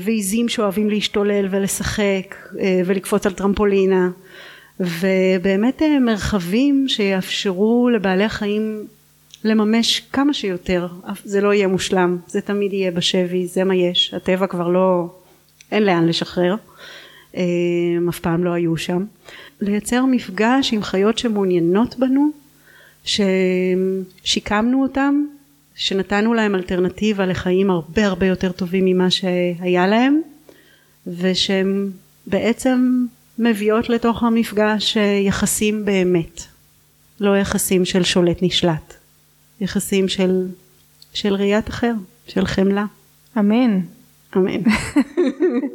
ועיזים 0.00 0.48
שאוהבים 0.48 0.90
להשתולל 0.90 1.46
ולשחק 1.50 2.36
אה, 2.60 2.80
ולקפוץ 2.86 3.26
על 3.26 3.32
טרמפולינה. 3.32 4.10
ובאמת 4.80 5.82
אה, 5.82 5.98
מרחבים 5.98 6.88
שיאפשרו 6.88 7.88
לבעלי 7.94 8.24
החיים 8.24 8.86
לממש 9.44 10.00
כמה 10.12 10.34
שיותר. 10.34 10.86
זה 11.24 11.40
לא 11.40 11.54
יהיה 11.54 11.68
מושלם 11.68 12.16
זה 12.26 12.40
תמיד 12.40 12.72
יהיה 12.72 12.90
בשבי 12.90 13.46
זה 13.46 13.64
מה 13.64 13.74
יש. 13.74 14.14
הטבע 14.14 14.46
כבר 14.46 14.68
לא 14.68 15.06
אין 15.72 15.82
לאן 15.82 16.06
לשחרר. 16.06 16.54
אף 18.08 18.18
פעם 18.20 18.44
לא 18.44 18.50
היו 18.50 18.76
שם. 18.76 19.04
לייצר 19.60 20.04
מפגש 20.04 20.72
עם 20.72 20.82
חיות 20.82 21.18
שמעוניינות 21.18 21.96
בנו 21.98 22.30
ששיקמנו 23.04 24.82
אותם 24.82 25.24
שנתנו 25.80 26.34
להם 26.34 26.54
אלטרנטיבה 26.54 27.26
לחיים 27.26 27.70
הרבה 27.70 28.06
הרבה 28.06 28.26
יותר 28.26 28.52
טובים 28.52 28.84
ממה 28.84 29.10
שהיה 29.10 29.86
להם 29.86 30.20
ושהם 31.06 31.90
בעצם 32.26 33.04
מביאות 33.38 33.88
לתוך 33.88 34.22
המפגש 34.22 34.96
יחסים 35.26 35.84
באמת. 35.84 36.42
לא 37.20 37.36
יחסים 37.36 37.84
של 37.84 38.04
שולט 38.04 38.38
נשלט. 38.42 38.94
יחסים 39.60 40.08
של, 40.08 40.46
של 41.12 41.34
ראיית 41.34 41.68
אחר 41.68 41.92
של 42.26 42.46
חמלה. 42.46 42.84
אמן. 43.38 43.80
אמן. 44.36 44.60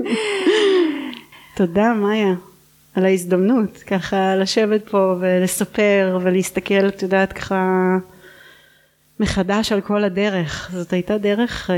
תודה 1.57 1.93
מאיה 1.93 2.33
על 2.95 3.05
ההזדמנות 3.05 3.77
ככה 3.77 4.35
לשבת 4.35 4.89
פה 4.89 5.15
ולספר 5.19 6.19
ולהסתכל 6.23 6.87
את 6.87 7.03
יודעת 7.03 7.33
ככה 7.33 7.97
מחדש 9.19 9.71
על 9.71 9.81
כל 9.81 10.03
הדרך. 10.03 10.71
זאת 10.73 10.93
הייתה 10.93 11.17
דרך 11.17 11.69
אה, 11.69 11.75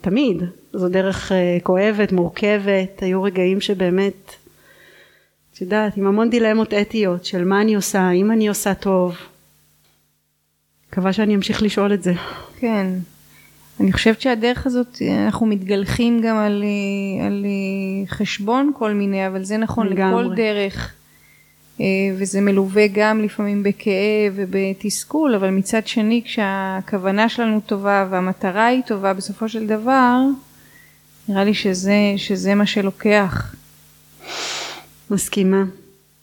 תמיד, 0.00 0.42
זו 0.72 0.88
דרך 0.88 1.32
אה, 1.32 1.58
כואבת, 1.62 2.12
מורכבת, 2.12 3.02
היו 3.02 3.22
רגעים 3.22 3.60
שבאמת, 3.60 4.34
את 5.52 5.60
יודעת, 5.60 5.96
עם 5.96 6.06
המון 6.06 6.30
דילמות 6.30 6.74
אתיות 6.74 7.24
של 7.24 7.44
מה 7.44 7.60
אני 7.60 7.74
עושה, 7.74 8.00
האם 8.00 8.30
אני 8.30 8.48
עושה 8.48 8.74
טוב. 8.74 9.16
מקווה 10.92 11.12
שאני 11.12 11.34
אמשיך 11.34 11.62
לשאול 11.62 11.94
את 11.94 12.02
זה. 12.02 12.12
כן. 12.58 12.86
אני 13.80 13.92
חושבת 13.92 14.20
שהדרך 14.20 14.66
הזאת, 14.66 15.02
אנחנו 15.26 15.46
מתגלחים 15.46 16.20
גם 16.20 16.36
על, 16.36 16.64
על 17.26 17.46
חשבון 18.08 18.72
כל 18.78 18.92
מיני, 18.92 19.26
אבל 19.26 19.44
זה 19.44 19.56
נכון 19.56 19.86
לגמרי. 19.86 20.24
לכל 20.24 20.34
דרך. 20.34 20.97
אה, 21.80 21.86
וזה 22.18 22.40
מלווה 22.40 22.86
גם 22.92 23.22
לפעמים 23.22 23.62
בכאב 23.62 24.32
ובתסכול, 24.34 25.34
אבל 25.34 25.50
מצד 25.50 25.86
שני 25.86 26.22
כשהכוונה 26.24 27.28
שלנו 27.28 27.60
טובה 27.66 28.06
והמטרה 28.10 28.66
היא 28.66 28.82
טובה 28.86 29.12
בסופו 29.12 29.48
של 29.48 29.66
דבר, 29.66 30.20
נראה 31.28 31.44
לי 31.44 31.54
שזה, 31.54 31.96
שזה 32.16 32.54
מה 32.54 32.66
שלוקח. 32.66 33.54
מסכימה. 35.10 35.64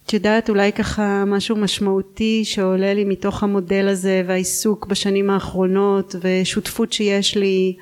את 0.06 0.14
יודעת 0.14 0.49
אולי 0.49 0.72
ככה 0.72 1.23
משהו 1.27 1.56
משמעותי 1.56 2.41
שעולה 2.45 2.94
לי 2.94 3.03
מתוך 3.03 3.44
המודל 3.44 3.88
הזה 3.88 4.23
והעיסוק 4.27 4.86
בשנים 4.86 5.30
האחרונות 5.30 6.15
ושותפות 6.22 6.94
שיש 6.94 7.38
לי 7.38 7.76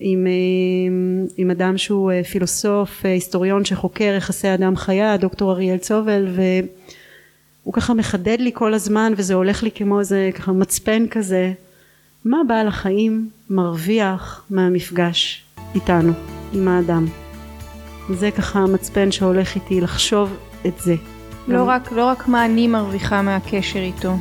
עם, 0.00 0.26
עם 1.36 1.50
אדם 1.50 1.78
שהוא 1.78 2.12
פילוסוף, 2.30 3.04
היסטוריון 3.04 3.64
שחוקר 3.64 4.14
יחסי 4.16 4.54
אדם 4.54 4.76
חיה, 4.76 5.16
דוקטור 5.16 5.52
אריאל 5.52 5.78
צובל, 5.78 6.28
והוא 7.62 7.74
ככה 7.74 7.94
מחדד 7.94 8.36
לי 8.40 8.50
כל 8.54 8.74
הזמן 8.74 9.12
וזה 9.16 9.34
הולך 9.34 9.62
לי 9.62 9.70
כמו 9.70 10.00
איזה 10.00 10.30
ככה 10.34 10.52
מצפן 10.52 11.06
כזה, 11.10 11.52
מה 12.24 12.38
בעל 12.48 12.68
החיים 12.68 13.28
מרוויח 13.50 14.44
מהמפגש 14.50 15.44
איתנו, 15.74 16.12
עם 16.52 16.68
האדם. 16.68 17.06
זה 18.10 18.30
ככה 18.30 18.58
המצפן 18.58 19.12
שהולך 19.12 19.54
איתי 19.54 19.80
לחשוב 19.80 20.36
את 20.66 20.78
זה. 20.78 20.94
לא, 21.48 21.58
גם... 21.58 21.68
רק, 21.68 21.92
לא 21.92 22.04
רק 22.04 22.28
מה 22.28 22.44
אני 22.44 22.68
מרוויחה 22.68 23.22
מהקשר 23.22 23.78
איתו. 23.78 24.14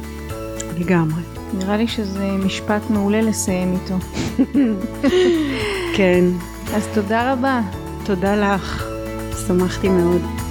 לגמרי. 0.79 1.21
נראה 1.57 1.77
לי 1.77 1.87
שזה 1.87 2.31
משפט 2.31 2.81
מעולה 2.89 3.21
לסיים 3.21 3.73
איתו. 3.73 3.95
כן. 5.97 6.23
אז 6.73 6.87
תודה 6.93 7.33
רבה. 7.33 7.61
תודה 8.05 8.35
לך, 8.35 8.87
שמחתי 9.47 9.89
מאוד. 9.89 10.50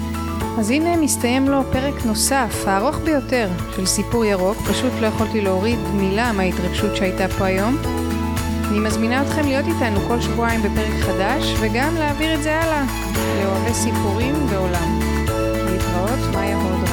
אז 0.58 0.70
הנה 0.70 0.96
מסתיים 0.96 1.48
לו 1.48 1.62
פרק 1.72 2.06
נוסף, 2.06 2.64
הארוך 2.66 2.96
ביותר, 2.96 3.48
של 3.76 3.86
סיפור 3.86 4.24
ירוק, 4.24 4.56
פשוט 4.68 4.92
לא 5.00 5.06
יכולתי 5.06 5.40
להוריד 5.40 5.78
מילה 5.94 6.32
מההתרגשות 6.32 6.96
שהייתה 6.96 7.28
פה 7.28 7.44
היום. 7.44 7.76
אני 8.70 8.78
מזמינה 8.78 9.22
אתכם 9.22 9.46
להיות 9.46 9.66
איתנו 9.66 10.00
כל 10.08 10.20
שבועיים 10.20 10.62
בפרק 10.62 10.92
חדש, 11.00 11.54
וגם 11.60 11.94
להעביר 11.94 12.34
את 12.34 12.42
זה 12.42 12.60
הלאה, 12.60 12.84
לאוהבי 13.42 13.74
סיפורים 13.74 14.34
ועולם. 14.48 15.00
להתראות, 15.66 16.34
מאיה 16.34 16.56
הודרה. 16.56 16.89